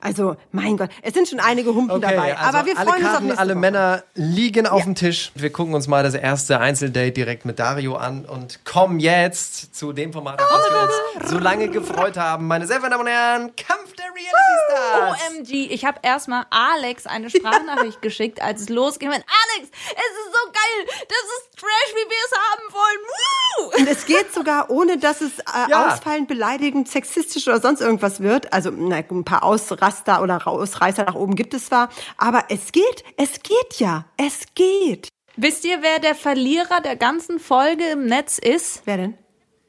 Also, 0.00 0.36
mein 0.52 0.76
Gott, 0.76 0.90
es 1.02 1.14
sind 1.14 1.28
schon 1.28 1.40
einige 1.40 1.74
Humpen 1.74 2.00
dabei. 2.00 2.36
also 2.36 2.58
aber 2.58 2.66
wir 2.66 2.78
alle 2.78 2.88
freuen 2.90 3.00
uns 3.02 3.06
auf 3.06 3.12
Karten, 3.12 3.24
nächste 3.26 3.40
alle 3.40 3.50
Woche. 3.52 3.60
Männer 3.60 4.02
liegen 4.14 4.66
auf 4.66 4.82
dem 4.84 4.94
Tisch. 4.94 5.32
Wir 5.34 5.50
gucken 5.52 5.74
uns 5.74 5.86
mal 5.88 6.02
das 6.02 6.14
erste 6.14 6.58
Einzeldate 6.60 7.12
direkt 7.12 7.44
mit 7.44 7.58
Dario 7.58 7.96
an 7.96 8.24
und 8.24 8.64
kommen 8.64 8.98
jetzt 9.00 9.74
zu 9.74 9.92
dem 9.92 10.12
Format, 10.12 10.40
auf 10.40 10.48
das 10.48 10.70
wir 10.70 10.82
uns 11.22 11.30
so 11.30 11.38
lange 11.38 11.68
gefreut 11.68 12.16
haben. 12.16 12.46
Meine 12.46 12.66
sehr 12.66 12.80
verehrten 12.80 13.04
Damen 13.06 13.06
und 13.08 13.12
Herren, 13.12 13.56
Kampf 13.56 13.92
der 13.96 14.06
Reality 14.06 14.56
Stars. 14.70 15.18
OMG, 15.38 15.72
ich 15.72 15.84
habe 15.84 15.98
erstmal 16.02 16.44
Alex 16.50 17.06
eine 17.06 17.28
Sprachnachricht 17.30 18.00
geschickt, 18.02 18.40
als 18.42 18.62
es 18.62 18.68
losging. 18.68 19.08
Alex, 19.10 19.24
es 19.58 19.66
ist 19.66 20.32
so 20.32 20.46
geil, 20.50 21.04
das 21.08 21.18
ist 21.18 21.58
Trash, 21.58 21.92
wie 21.94 22.08
wir 22.08 22.16
es 22.24 22.38
haben 22.38 22.72
wollen. 22.72 23.00
Woo! 23.74 23.80
Und 23.80 23.88
es 23.88 24.06
geht 24.06 24.32
sogar, 24.32 24.70
ohne 24.70 24.96
dass 24.98 25.20
es 25.20 25.38
äh, 25.40 25.70
Ja. 25.70 25.88
ausfallend, 25.92 26.26
beleidigend, 26.28 26.88
sexistisch 26.88 27.46
oder 27.48 27.60
sonst 27.60 27.80
irgendwas 27.82 28.20
wird. 28.20 28.52
Also 28.52 28.70
na, 28.74 28.96
ein 28.96 29.24
paar 29.24 29.42
Ausraster 29.90 30.22
oder 30.22 30.46
Ausreißer 30.46 31.04
nach 31.04 31.14
oben 31.14 31.34
gibt 31.34 31.52
es 31.54 31.66
zwar, 31.66 31.88
aber 32.16 32.44
es 32.48 32.72
geht, 32.72 33.04
es 33.16 33.42
geht 33.42 33.78
ja, 33.78 34.04
es 34.16 34.46
geht. 34.54 35.08
Wisst 35.36 35.64
ihr, 35.64 35.78
wer 35.82 35.98
der 35.98 36.14
Verlierer 36.14 36.80
der 36.80 36.96
ganzen 36.96 37.38
Folge 37.38 37.84
im 37.92 38.06
Netz 38.06 38.38
ist? 38.38 38.82
Wer 38.84 38.96
denn? 38.98 39.14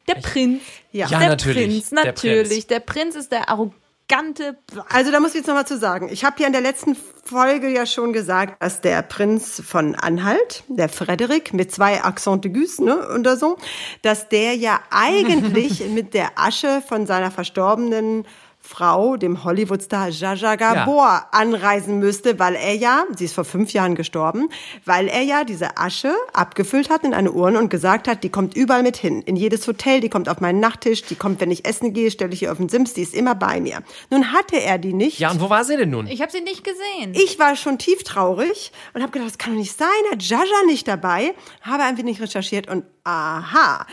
Der 0.07 0.15
Prinz. 0.15 0.62
Ja. 0.91 1.07
Ja, 1.07 1.19
der 1.19 1.29
natürlich. 1.29 1.69
Prinz, 1.69 1.89
Der 1.89 2.05
natürlich. 2.05 2.67
Der 2.67 2.79
Prinz 2.79 3.15
ist 3.15 3.31
der 3.31 3.49
arrogante. 3.49 4.57
Also 4.89 5.12
da 5.12 5.19
muss 5.19 5.29
ich 5.29 5.36
jetzt 5.38 5.47
nochmal 5.47 5.67
zu 5.67 5.77
sagen. 5.77 6.10
Ich 6.12 6.25
habe 6.25 6.41
ja 6.41 6.47
in 6.47 6.53
der 6.53 6.62
letzten 6.62 6.97
Folge 7.23 7.69
ja 7.69 7.86
schon 7.86 8.12
gesagt, 8.12 8.62
dass 8.62 8.81
der 8.81 9.01
Prinz 9.03 9.62
von 9.65 9.95
Anhalt, 9.95 10.63
der 10.67 10.89
Frederik, 10.89 11.53
mit 11.53 11.71
zwei 11.71 12.03
Accent 12.03 12.45
aigus, 12.45 12.79
ne, 12.79 13.07
oder 13.17 13.38
so, 13.38 13.57
dass 14.01 14.27
der 14.27 14.55
ja 14.55 14.81
eigentlich 14.89 15.88
mit 15.88 16.13
der 16.13 16.38
Asche 16.38 16.81
von 16.86 17.05
seiner 17.05 17.31
verstorbenen 17.31 18.25
Frau, 18.71 19.17
dem 19.17 19.43
Hollywood-Star 19.43 20.10
Jaja 20.10 20.55
Gabor, 20.55 21.27
anreisen 21.31 21.99
müsste, 21.99 22.39
weil 22.39 22.55
er 22.55 22.73
ja, 22.73 23.03
sie 23.15 23.25
ist 23.25 23.34
vor 23.34 23.43
fünf 23.43 23.73
Jahren 23.73 23.95
gestorben, 23.95 24.47
weil 24.86 25.10
er 25.10 25.23
ja 25.23 25.43
diese 25.43 25.77
Asche 25.77 26.13
abgefüllt 26.34 26.89
hat 26.89 27.03
in 27.03 27.13
eine 27.13 27.34
Urne 27.34 27.60
und 27.60 27.69
gesagt 27.69 28.07
hat, 28.07 28.23
die 28.23 28.29
kommt 28.29 28.55
überall 28.55 28.81
mit 28.81 28.95
hin. 28.95 29.21
In 29.23 29.36
jedes 29.36 29.67
Hotel, 29.67 29.99
die 29.99 30.07
kommt 30.07 30.29
auf 30.29 30.39
meinen 30.39 30.62
Nachttisch, 30.62 31.03
die 31.03 31.15
kommt, 31.15 31.41
wenn 31.41 31.51
ich 31.51 31.65
essen 31.65 31.91
gehe, 31.91 32.10
stelle 32.12 32.34
ich 32.34 32.43
ihr 32.43 32.51
auf 32.51 32.57
den 32.57 32.69
Sims, 32.69 32.93
die 32.93 33.01
ist 33.01 33.13
immer 33.13 33.36
bei 33.36 33.60
mir. 33.60 33.84
Nun 34.10 34.31
hatte 34.31 34.62
er 34.62 34.77
die 34.77 34.93
nicht. 34.93 35.19
Ja, 35.19 35.31
und 35.31 35.41
wo 35.41 35.49
war 35.49 35.65
sie 35.65 35.75
denn 35.75 35.89
nun? 35.89 36.07
Ich 36.07 36.21
habe 36.21 36.31
sie 36.31 36.41
nicht 36.41 36.63
gesehen. 36.63 37.13
Ich 37.13 37.39
war 37.39 37.57
schon 37.57 37.77
tief 37.77 38.03
traurig 38.03 38.71
und 38.93 39.01
habe 39.01 39.12
gedacht, 39.12 39.31
das 39.31 39.38
kann 39.38 39.51
doch 39.53 39.60
nicht 39.60 39.77
sein, 39.77 39.88
hat 40.12 40.23
Jaja 40.23 40.63
nicht 40.65 40.88
dabei, 40.88 41.34
habe 41.62 41.84
ein 41.84 41.97
wenig 41.97 42.21
recherchiert 42.21 42.69
und 42.69 42.86
aha, 43.03 43.86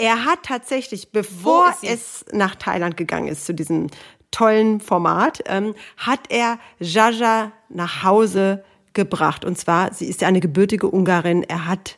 er 0.00 0.24
hat 0.24 0.44
tatsächlich, 0.44 1.12
bevor 1.12 1.74
es 1.82 2.24
nach 2.32 2.54
Thailand 2.54 2.96
gegangen 2.96 3.28
ist, 3.28 3.44
zu 3.44 3.52
diesem 3.52 3.88
tollen 4.30 4.80
Format, 4.80 5.42
ähm, 5.46 5.74
hat 5.96 6.20
er 6.28 6.58
Jaja 6.78 7.52
nach 7.68 8.02
Hause 8.02 8.64
gebracht. 8.92 9.44
Und 9.44 9.58
zwar, 9.58 9.92
sie 9.94 10.06
ist 10.06 10.20
ja 10.20 10.28
eine 10.28 10.40
gebürtige 10.40 10.88
Ungarin, 10.88 11.42
er 11.42 11.66
hat 11.66 11.96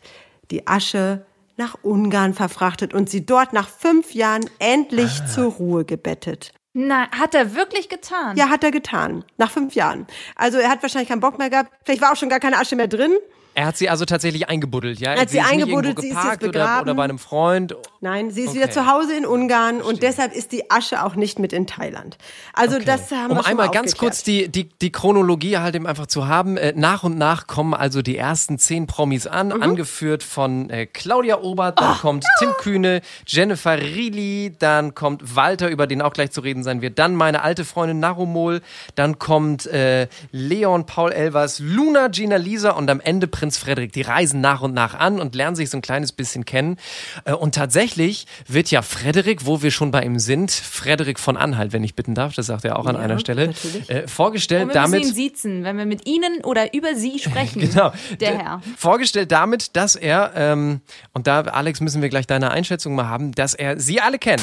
die 0.51 0.67
Asche 0.67 1.25
nach 1.57 1.77
Ungarn 1.83 2.35
verfrachtet 2.35 2.95
und 2.95 3.11
sie 3.11 3.25
dort 3.27 3.53
nach 3.53 3.69
fünf 3.69 4.15
Jahren 4.15 4.49
endlich 4.59 5.25
zur 5.27 5.53
Ruhe 5.53 5.85
gebettet. 5.85 6.53
Na, 6.75 7.11
hat 7.11 7.35
er 7.35 7.55
wirklich 7.55 7.91
getan? 7.91 8.37
Ja, 8.37 8.49
hat 8.49 8.65
er 8.65 8.71
getan. 8.71 9.25
Nach 9.37 9.51
fünf 9.51 9.75
Jahren. 9.75 10.07
Also 10.37 10.59
er 10.59 10.71
hat 10.71 10.83
wahrscheinlich 10.83 11.11
keinen 11.11 11.21
Bock 11.21 11.39
mehr 11.39 11.51
gehabt. 11.51 11.71
Vielleicht 11.85 12.01
war 12.01 12.13
auch 12.13 12.17
schon 12.17 12.31
gar 12.31 12.41
keine 12.41 12.59
Asche 12.59 12.77
mehr 12.77 12.89
drin. 12.89 13.13
Er 13.55 13.67
hat 13.67 13.77
sie 13.77 13.89
also 13.91 14.05
tatsächlich 14.05 14.49
eingebuddelt, 14.49 14.99
ja? 15.01 15.13
Er 15.13 15.21
hat 15.23 15.31
sie 15.31 15.39
nicht 15.39 15.51
eingebuddelt, 15.51 16.01
sie 16.01 16.09
ist 16.09 16.13
jetzt 16.15 16.23
geparkt 16.23 16.43
oder, 16.45 16.53
begraben. 16.53 16.83
oder 16.83 16.95
bei 16.95 17.05
einem 17.05 17.19
Freund. 17.19 17.77
Nein, 18.01 18.31
sie 18.31 18.43
ist 18.43 18.49
Okay. 18.51 18.59
wieder 18.59 18.71
zu 18.71 18.87
Hause 18.91 19.15
in 19.15 19.27
Ungarn 19.27 19.81
und 19.83 20.03
deshalb 20.03 20.33
ist 20.35 20.53
die 20.53 20.71
Asche 20.71 21.05
auch 21.05 21.15
nicht 21.15 21.39
mit 21.39 21.53
in 21.53 21.67
Thailand. 21.67 22.17
Also 22.55 22.79
das 22.79 23.11
haben 23.11 23.31
Um 23.31 23.37
wir 23.37 23.43
schon 23.43 23.51
einmal 23.51 23.67
mal 23.67 23.73
ganz 23.73 23.97
kurz 23.97 24.23
die, 24.23 24.49
die, 24.49 24.65
die 24.81 24.91
Chronologie 24.91 25.59
halt 25.59 25.75
eben 25.75 25.87
einfach 25.87 26.07
zu 26.07 26.27
haben. 26.29 26.57
Äh, 26.57 26.73
nach 26.77 27.03
und 27.05 27.19
nach 27.19 27.47
kommen 27.47 27.75
also 27.75 28.01
die 28.03 28.17
ersten 28.17 28.59
zehn 28.59 28.87
Promis 28.87 29.27
an, 29.27 29.49
Mhm. 29.49 29.63
angeführt 29.63 30.23
von 30.23 30.71
äh, 30.71 30.87
Claudia 30.87 31.41
Obert, 31.43 31.79
dann 31.81 31.97
kommt 31.99 32.25
Tim 32.39 32.51
Kühne, 32.59 33.03
Jennifer 33.27 33.77
Rili, 33.79 34.55
dann 34.59 34.95
kommt 34.95 35.37
Walter, 35.37 35.69
über 35.69 35.87
den 35.87 36.01
auch 36.03 36.13
gleich 36.13 36.31
zu 36.31 36.41
reden 36.41 36.63
sein 36.65 36.81
wird, 36.83 36.99
dann 36.99 37.15
meine 37.17 37.43
alte 37.43 37.65
Freundin 37.65 38.01
Narumol, 38.01 38.63
dann 38.95 39.19
kommt 39.19 39.67
äh, 39.67 40.09
Leon, 40.31 40.87
Paul 40.87 41.13
Elvers, 41.13 41.59
Luna, 41.59 42.09
Gina 42.09 42.37
Lisa 42.37 42.71
und 42.71 42.89
am 42.91 43.01
Ende 43.01 43.27
Prinz 43.43 43.59
Frederik. 43.59 43.93
Die 43.93 44.03
reisen 44.03 44.41
nach 44.41 44.61
und 44.61 44.73
nach 44.73 44.95
an 44.95 45.21
und 45.21 45.35
lernen 45.35 45.57
sich 45.57 45.69
so 45.69 45.77
ein 45.77 45.83
kleines 45.83 46.13
bisschen 46.13 46.45
kennen. 46.45 46.77
Äh, 47.25 47.33
und 47.33 47.57
tatsächlich 47.57 48.29
wird 48.47 48.71
ja 48.71 48.83
Frederik, 48.83 49.47
wo 49.47 49.63
wir 49.63 49.73
schon 49.73 49.91
bei 49.91 50.05
ihm 50.05 50.21
sind, 50.21 50.53
Frederik 50.53 51.19
von 51.19 51.37
Anhalt, 51.37 51.73
wenn 51.73 51.83
ich 51.83 51.97
bitten 51.97 52.15
darf, 52.15 52.37
das 52.37 52.47
sagt 52.47 52.65
er 52.65 52.79
auch 52.79 52.87
an 52.87 52.95
einer 52.95 53.19
Stelle, 53.19 53.49
natürlich. 53.49 53.91
äh, 53.91 54.07
vorgestellt 54.07 54.63
Und 54.63 54.69
wir 54.69 54.75
damit. 54.75 55.03
ihn 55.03 55.13
siezen, 55.13 55.65
wenn 55.65 55.77
wir 55.77 55.87
mit 55.87 56.07
ihnen 56.07 56.45
oder 56.45 56.73
über 56.73 56.95
sie 56.95 57.19
sprechen. 57.25 57.63
Genau. 57.69 57.91
Der 58.21 58.39
Herr. 58.39 58.63
Vorgestellt 58.77 59.33
damit, 59.33 59.75
dass 59.75 59.97
er, 59.97 60.31
ähm, 60.37 60.81
und 61.13 61.27
da, 61.27 61.41
Alex, 61.41 61.81
müssen 61.81 62.01
wir 62.01 62.11
gleich 62.11 62.29
deine 62.29 62.53
Einschätzung 62.53 62.95
mal 62.95 63.09
haben, 63.09 63.33
dass 63.33 63.55
er 63.55 63.81
sie 63.81 64.01
alle 64.01 64.21
kennt. 64.21 64.43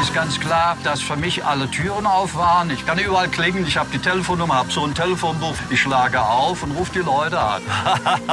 Ist 0.00 0.14
ganz 0.14 0.40
klar, 0.40 0.76
dass 0.84 1.00
für 1.00 1.16
mich 1.16 1.44
alle 1.44 1.70
Türen 1.70 2.06
auf 2.06 2.34
waren. 2.34 2.70
Ich 2.70 2.84
kann 2.86 2.98
überall 2.98 3.28
klingeln, 3.28 3.66
ich 3.66 3.76
habe 3.76 3.88
die 3.92 3.98
Telefonnummer, 3.98 4.54
habe 4.54 4.70
so 4.70 4.84
ein 4.84 4.94
Telefonbuch. 4.94 5.54
Ich 5.70 5.80
schlage 5.80 6.20
auf 6.20 6.62
und 6.62 6.72
rufe 6.72 6.92
die 6.92 7.00
Leute 7.00 7.38
an. 7.38 7.62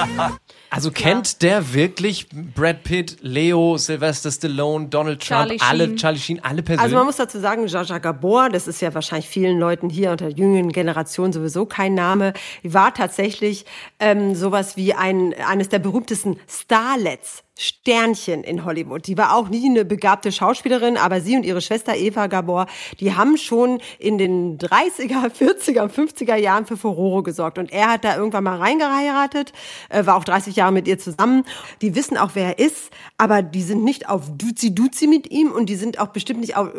Also 0.71 0.91
kennt 0.91 1.41
der 1.41 1.73
wirklich 1.73 2.27
Brad 2.29 2.83
Pitt, 2.83 3.17
Leo, 3.21 3.77
Sylvester 3.77 4.31
Stallone, 4.31 4.88
Donald 4.88 5.19
Trump, 5.19 5.47
Charlie 5.47 5.59
alle, 5.62 5.85
Sheen. 5.88 5.97
Charlie 5.97 6.19
Sheen, 6.19 6.43
alle 6.43 6.62
persönlich? 6.62 6.83
Also 6.83 6.95
man 6.95 7.05
muss 7.05 7.15
dazu 7.15 7.39
sagen, 7.39 7.65
Jaja 7.65 7.97
Gabor, 7.97 8.49
das 8.49 8.67
ist 8.67 8.79
ja 8.81 8.93
wahrscheinlich 8.93 9.27
vielen 9.27 9.57
Leuten 9.57 9.89
hier 9.89 10.12
unter 10.12 10.29
der 10.29 10.38
jüngeren 10.38 10.71
Generation 10.71 11.33
sowieso 11.33 11.65
kein 11.65 11.95
Name, 11.95 12.33
war 12.63 12.93
tatsächlich 12.93 13.65
ähm, 13.99 14.35
sowas 14.35 14.77
wie 14.77 14.93
ein 14.93 15.33
eines 15.33 15.69
der 15.69 15.79
berühmtesten 15.79 16.39
Starlets. 16.47 17.43
Sternchen 17.60 18.43
in 18.43 18.63
Hollywood. 18.63 19.06
Die 19.06 19.17
war 19.17 19.36
auch 19.36 19.50
nie 19.50 19.69
eine 19.69 19.84
begabte 19.84 20.32
Schauspielerin, 20.32 20.95
aber 20.95 21.19
sie 21.19 21.36
und 21.36 21.43
ihre 21.45 21.60
Schwester 21.62 21.93
Eva 21.95 22.28
Gabor, 22.28 22.67
die 23.02 23.13
haben 23.15 23.36
schon 23.38 23.82
in 24.00 24.17
den 24.17 24.58
30er, 24.58 25.30
40er, 25.30 25.89
50er 25.89 26.36
Jahren 26.36 26.65
für 26.65 26.78
Furore 26.78 27.22
gesorgt. 27.24 27.58
Und 27.58 27.74
er 27.74 27.89
hat 27.91 28.06
da 28.06 28.15
irgendwann 28.15 28.45
mal 28.45 28.58
reingeheiratet, 28.58 29.52
äh, 29.89 30.06
war 30.06 30.15
auch 30.15 30.24
30 30.24 30.56
Jahre 30.56 30.72
mit 30.72 30.88
ihr 30.88 30.98
zusammen. 31.00 31.43
Die 31.82 31.95
wissen 31.95 32.15
auch, 32.17 32.32
wer 32.34 32.58
er 32.58 32.65
ist, 32.65 32.91
aber 33.17 33.41
die 33.41 33.62
sind 33.62 33.84
nicht 33.84 34.08
auf 34.08 34.24
Duzi-Duzi 34.38 35.08
mit 35.08 35.30
ihm 35.30 35.52
und 35.52 35.67
die 35.67 35.76
sind 35.76 36.00
auch 36.00 36.08
bestimmt 36.08 36.39
nicht 36.39 36.56
auf, 36.56 36.69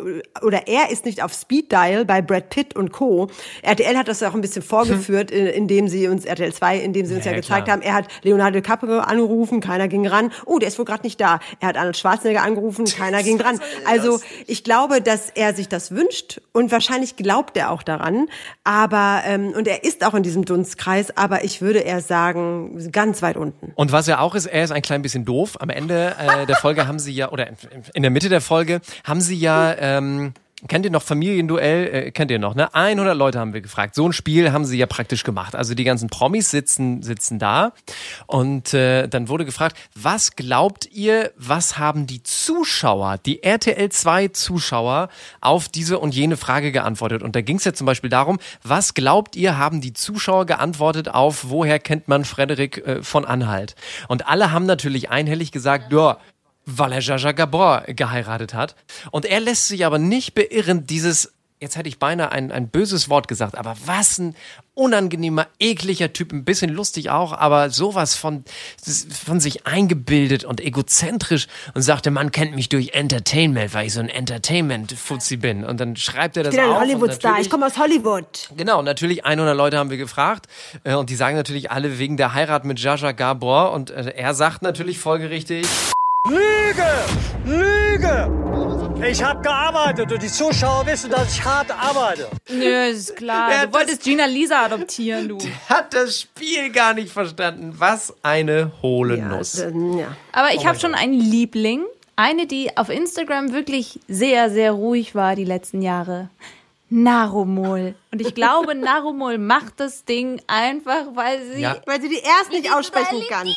oder 0.42 0.66
er 0.66 0.90
ist 0.90 1.04
nicht 1.04 1.22
auf 1.22 1.34
Speed 1.34 1.70
Dial 1.70 2.06
bei 2.06 2.22
Brad 2.22 2.48
Pitt 2.48 2.74
und 2.74 2.90
Co. 2.90 3.28
RTL 3.60 3.98
hat 3.98 4.08
das 4.08 4.20
ja 4.20 4.30
auch 4.30 4.34
ein 4.34 4.40
bisschen 4.40 4.62
vorgeführt, 4.62 5.30
in- 5.30 5.46
indem 5.46 5.88
sie 5.88 6.08
uns, 6.08 6.24
RTL 6.24 6.54
2, 6.54 6.78
indem 6.78 7.04
sie 7.04 7.14
uns 7.16 7.26
Ja, 7.26 7.32
ja, 7.32 7.36
gezeigt 7.36 7.66
klar. 7.66 7.76
haben, 7.76 7.82
er 7.82 7.92
hat 7.92 8.06
Leonardo 8.22 8.60
DiCaprio 8.60 9.00
angerufen, 9.00 9.60
keiner 9.60 9.86
ging 9.86 10.06
ran. 10.06 10.32
Oh, 10.46 10.58
der 10.58 10.69
ist 10.72 10.78
wohl 10.78 10.84
gerade 10.84 11.02
nicht 11.02 11.20
da. 11.20 11.40
Er 11.60 11.68
hat 11.68 11.76
Arnold 11.76 11.96
Schwarzenegger 11.96 12.42
angerufen, 12.42 12.84
keiner 12.86 13.22
ging 13.22 13.38
dran. 13.38 13.60
Also 13.86 14.20
ich 14.46 14.64
glaube, 14.64 15.00
dass 15.00 15.30
er 15.30 15.54
sich 15.54 15.68
das 15.68 15.90
wünscht 15.90 16.40
und 16.52 16.72
wahrscheinlich 16.72 17.16
glaubt 17.16 17.56
er 17.56 17.70
auch 17.70 17.82
daran. 17.82 18.26
Aber 18.64 19.22
ähm, 19.26 19.48
und 19.56 19.66
er 19.68 19.84
ist 19.84 20.04
auch 20.04 20.14
in 20.14 20.22
diesem 20.22 20.44
Dunstkreis. 20.44 21.16
Aber 21.16 21.44
ich 21.44 21.60
würde 21.60 21.80
eher 21.80 22.00
sagen, 22.00 22.90
ganz 22.92 23.22
weit 23.22 23.36
unten. 23.36 23.72
Und 23.74 23.92
was 23.92 24.08
er 24.08 24.20
auch 24.20 24.34
ist, 24.34 24.46
er 24.46 24.64
ist 24.64 24.70
ein 24.72 24.82
klein 24.82 25.02
bisschen 25.02 25.24
doof. 25.24 25.56
Am 25.60 25.70
Ende 25.70 26.14
äh, 26.18 26.46
der 26.46 26.56
Folge 26.56 26.86
haben 26.86 26.98
sie 26.98 27.12
ja, 27.12 27.30
oder 27.30 27.48
in- 27.94 28.02
der 28.02 28.10
Mitte 28.10 28.28
der 28.28 28.40
Folge 28.40 28.80
haben 29.04 29.20
sie 29.20 29.36
ja, 29.36 29.74
ähm, 29.78 30.32
kennt 30.68 30.84
ihr 30.84 30.90
noch 30.90 31.02
Familienduell? 31.02 31.86
Äh, 31.86 32.10
kennt 32.10 32.30
ihr 32.30 32.38
noch, 32.38 32.54
ne? 32.54 32.74
100 32.74 33.16
Leute 33.16 33.38
haben 33.38 33.54
wir 33.54 33.60
gefragt. 33.60 33.94
So 33.94 34.06
ein 34.06 34.12
Spiel 34.12 34.52
haben 34.52 34.64
sie 34.64 34.78
ja 34.78 34.86
praktisch 34.86 35.24
gemacht. 35.24 35.54
Also 35.54 35.74
die 35.74 35.84
ganzen 35.84 36.08
Promis 36.08 36.50
sitzen, 36.50 37.02
sitzen 37.02 37.38
da 37.38 37.72
und 38.26 38.74
äh, 38.74 39.08
dann 39.08 39.28
wurde 39.28 39.44
gefragt, 39.44 39.76
was 39.94 40.36
glaubt 40.36 40.88
ihr, 40.92 41.32
was 41.36 41.78
haben 41.78 42.06
die 42.06 42.22
Zuschauer, 42.22 43.18
die 43.18 43.42
RTL 43.42 43.88
2 43.88 44.28
Zuschauer 44.28 45.08
auf 45.40 45.68
diese 45.68 45.98
und 45.98 46.14
jene 46.14 46.36
Frage 46.36 46.72
geantwortet? 46.72 47.22
Und 47.22 47.36
da 47.36 47.40
ging 47.40 47.56
es 47.56 47.64
ja 47.64 47.72
zum 47.72 47.86
Beispiel 47.86 48.10
darum, 48.10 48.38
was 48.62 48.94
glaubt 48.94 49.36
ihr, 49.36 49.58
haben 49.58 49.80
die 49.80 49.92
Zuschauer 49.92 50.46
geantwortet 50.46 51.08
auf, 51.08 51.50
woher 51.50 51.78
kennt 51.78 52.08
man 52.08 52.24
Frederik 52.24 52.86
äh, 52.86 53.02
von 53.02 53.24
Anhalt? 53.24 53.74
Und 54.08 54.28
alle 54.28 54.52
haben 54.52 54.66
natürlich 54.66 55.10
einhellig 55.10 55.52
gesagt, 55.52 55.92
ja, 55.92 56.18
weil 56.66 56.92
er 56.92 57.00
Jaja 57.00 57.32
Gabor 57.32 57.82
geheiratet 57.88 58.54
hat. 58.54 58.76
Und 59.10 59.24
er 59.24 59.40
lässt 59.40 59.68
sich 59.68 59.84
aber 59.86 59.98
nicht 59.98 60.34
beirren, 60.34 60.86
dieses, 60.86 61.32
jetzt 61.60 61.76
hätte 61.76 61.88
ich 61.88 61.98
beinahe 61.98 62.32
ein, 62.32 62.52
ein 62.52 62.68
böses 62.68 63.08
Wort 63.08 63.28
gesagt, 63.28 63.56
aber 63.56 63.76
was 63.84 64.18
ein 64.18 64.34
unangenehmer, 64.74 65.46
ekliger 65.58 66.12
Typ, 66.12 66.32
ein 66.32 66.44
bisschen 66.44 66.70
lustig 66.70 67.10
auch, 67.10 67.32
aber 67.32 67.68
sowas 67.68 68.14
von, 68.14 68.44
von 69.26 69.38
sich 69.40 69.66
eingebildet 69.66 70.44
und 70.44 70.60
egozentrisch 70.60 71.48
und 71.74 71.82
sagte, 71.82 72.10
man 72.10 72.30
kennt 72.30 72.54
mich 72.54 72.70
durch 72.70 72.94
Entertainment, 72.94 73.74
weil 73.74 73.86
ich 73.86 73.92
so 73.92 74.00
ein 74.00 74.08
Entertainment-Fuzzi 74.08 75.36
bin. 75.36 75.64
Und 75.64 75.80
dann 75.80 75.96
schreibt 75.96 76.38
er 76.38 76.44
das 76.44 76.54
Ich 76.54 76.60
bin 76.60 76.70
ein 76.70 76.76
auf. 76.76 76.80
Hollywood-Star. 76.80 77.40
Ich 77.40 77.50
komme 77.50 77.66
aus 77.66 77.76
Hollywood. 77.78 78.48
Genau, 78.56 78.80
natürlich 78.80 79.26
100 79.26 79.54
Leute 79.54 79.76
haben 79.76 79.90
wir 79.90 79.98
gefragt 79.98 80.46
äh, 80.84 80.94
und 80.94 81.10
die 81.10 81.16
sagen 81.16 81.36
natürlich 81.36 81.70
alle 81.70 81.98
wegen 81.98 82.16
der 82.16 82.32
Heirat 82.32 82.64
mit 82.64 82.80
Jaja 82.80 83.12
Gabor 83.12 83.72
und 83.72 83.90
äh, 83.90 84.14
er 84.16 84.32
sagt 84.32 84.62
natürlich 84.62 84.98
folgerichtig, 84.98 85.66
Lüge! 86.28 86.86
Lüge! 87.46 89.06
Ich 89.08 89.22
habe 89.22 89.40
gearbeitet 89.40 90.12
und 90.12 90.22
die 90.22 90.28
Zuschauer 90.28 90.84
wissen, 90.86 91.10
dass 91.10 91.32
ich 91.32 91.42
hart 91.42 91.70
arbeite. 91.70 92.28
Nö, 92.50 92.88
ist 92.88 93.16
klar. 93.16 93.50
Ja, 93.50 93.66
du 93.66 93.72
wolltest 93.72 94.02
Gina 94.02 94.26
Lisa 94.26 94.66
adoptieren, 94.66 95.28
du. 95.28 95.38
hat 95.68 95.94
das 95.94 96.20
Spiel 96.20 96.70
gar 96.70 96.92
nicht 96.92 97.10
verstanden. 97.10 97.74
Was 97.78 98.14
eine 98.22 98.72
hohle 98.82 99.16
Nuss. 99.16 99.58
Ja, 99.58 99.68
ja. 99.70 100.16
Aber 100.32 100.48
Oh 100.52 100.54
ich 100.56 100.66
habe 100.66 100.78
schon 100.78 100.94
einen 100.94 101.14
Liebling. 101.18 101.84
Eine, 102.16 102.46
die 102.46 102.76
auf 102.76 102.90
Instagram 102.90 103.52
wirklich 103.54 103.98
sehr, 104.06 104.50
sehr 104.50 104.72
ruhig 104.72 105.14
war 105.14 105.34
die 105.36 105.46
letzten 105.46 105.80
Jahre. 105.80 106.28
Narumol. 106.90 107.94
Und 108.12 108.20
ich 108.20 108.34
glaube, 108.34 108.74
Narumol 108.74 109.38
macht 109.38 109.78
das 109.78 110.04
Ding 110.04 110.42
einfach, 110.48 111.06
weil 111.14 111.40
sie. 111.52 111.60
Ja. 111.60 111.76
Weil 111.86 112.00
sie 112.02 112.08
die 112.08 112.18
erst 112.18 112.50
nicht 112.50 112.72
aussprechen 112.72 113.22
kann. 113.28 113.48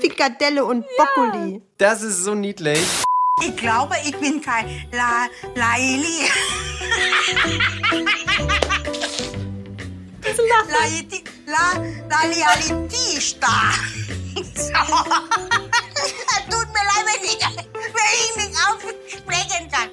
Frikadelle 0.00 0.64
und 0.64 0.84
Brokkoli. 0.96 1.60
Das 1.78 2.02
ist 2.02 2.24
so 2.24 2.34
niedlich. 2.34 2.80
Ich 3.42 3.56
glaube, 3.56 3.94
ich 4.04 4.16
bin 4.16 4.40
kein 4.40 4.66
La 4.92 5.26
Laili. 5.54 6.28
Laiti- 10.70 11.24
La 11.46 11.82
Lalialitie-Star. 12.08 13.74
So. 14.54 15.63
Tut 16.50 16.66
mir 16.68 16.84
leid, 16.84 17.04
wenn 17.06 17.24
ich, 17.24 17.40
wenn 17.72 18.12
ich 18.20 18.36
nicht 18.48 18.58
aussprechen 18.68 19.70
kann. 19.70 19.88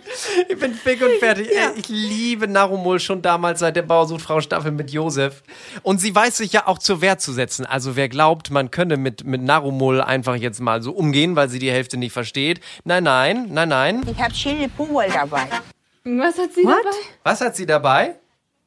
Ich 0.49 0.57
bin 0.59 0.73
fick 0.73 1.01
und 1.01 1.13
fertig. 1.19 1.49
Ey, 1.49 1.69
ich 1.75 1.87
liebe 1.89 2.47
Narumol 2.47 2.99
schon 2.99 3.21
damals 3.21 3.59
seit 3.59 3.75
der 3.75 3.81
Bausuchtfrau 3.83 4.41
Staffel 4.41 4.71
mit 4.71 4.91
Josef. 4.91 5.43
Und 5.83 5.99
sie 5.99 6.13
weiß 6.13 6.37
sich 6.37 6.53
ja 6.53 6.67
auch 6.67 6.77
zur 6.79 7.01
Wehr 7.01 7.17
zu 7.17 7.31
setzen. 7.33 7.65
Also 7.65 7.95
wer 7.95 8.09
glaubt, 8.09 8.51
man 8.51 8.71
könne 8.71 8.97
mit, 8.97 9.23
mit 9.25 9.41
Narumol 9.41 10.01
einfach 10.01 10.35
jetzt 10.35 10.59
mal 10.61 10.81
so 10.81 10.91
umgehen, 10.91 11.35
weil 11.35 11.49
sie 11.49 11.59
die 11.59 11.71
Hälfte 11.71 11.97
nicht 11.97 12.13
versteht. 12.13 12.61
Nein, 12.83 13.03
nein, 13.03 13.47
nein, 13.49 13.69
nein. 13.69 14.01
Ich 14.09 14.21
habe 14.21 14.33
Chili 14.33 14.67
Puwal 14.67 15.09
dabei. 15.09 15.47
Was 16.03 16.37
hat 16.37 16.53
sie 16.53 16.63
What? 16.63 16.77
dabei? 16.83 16.97
Was 17.23 17.41
hat 17.41 17.55
sie 17.55 17.65
dabei? 17.65 18.15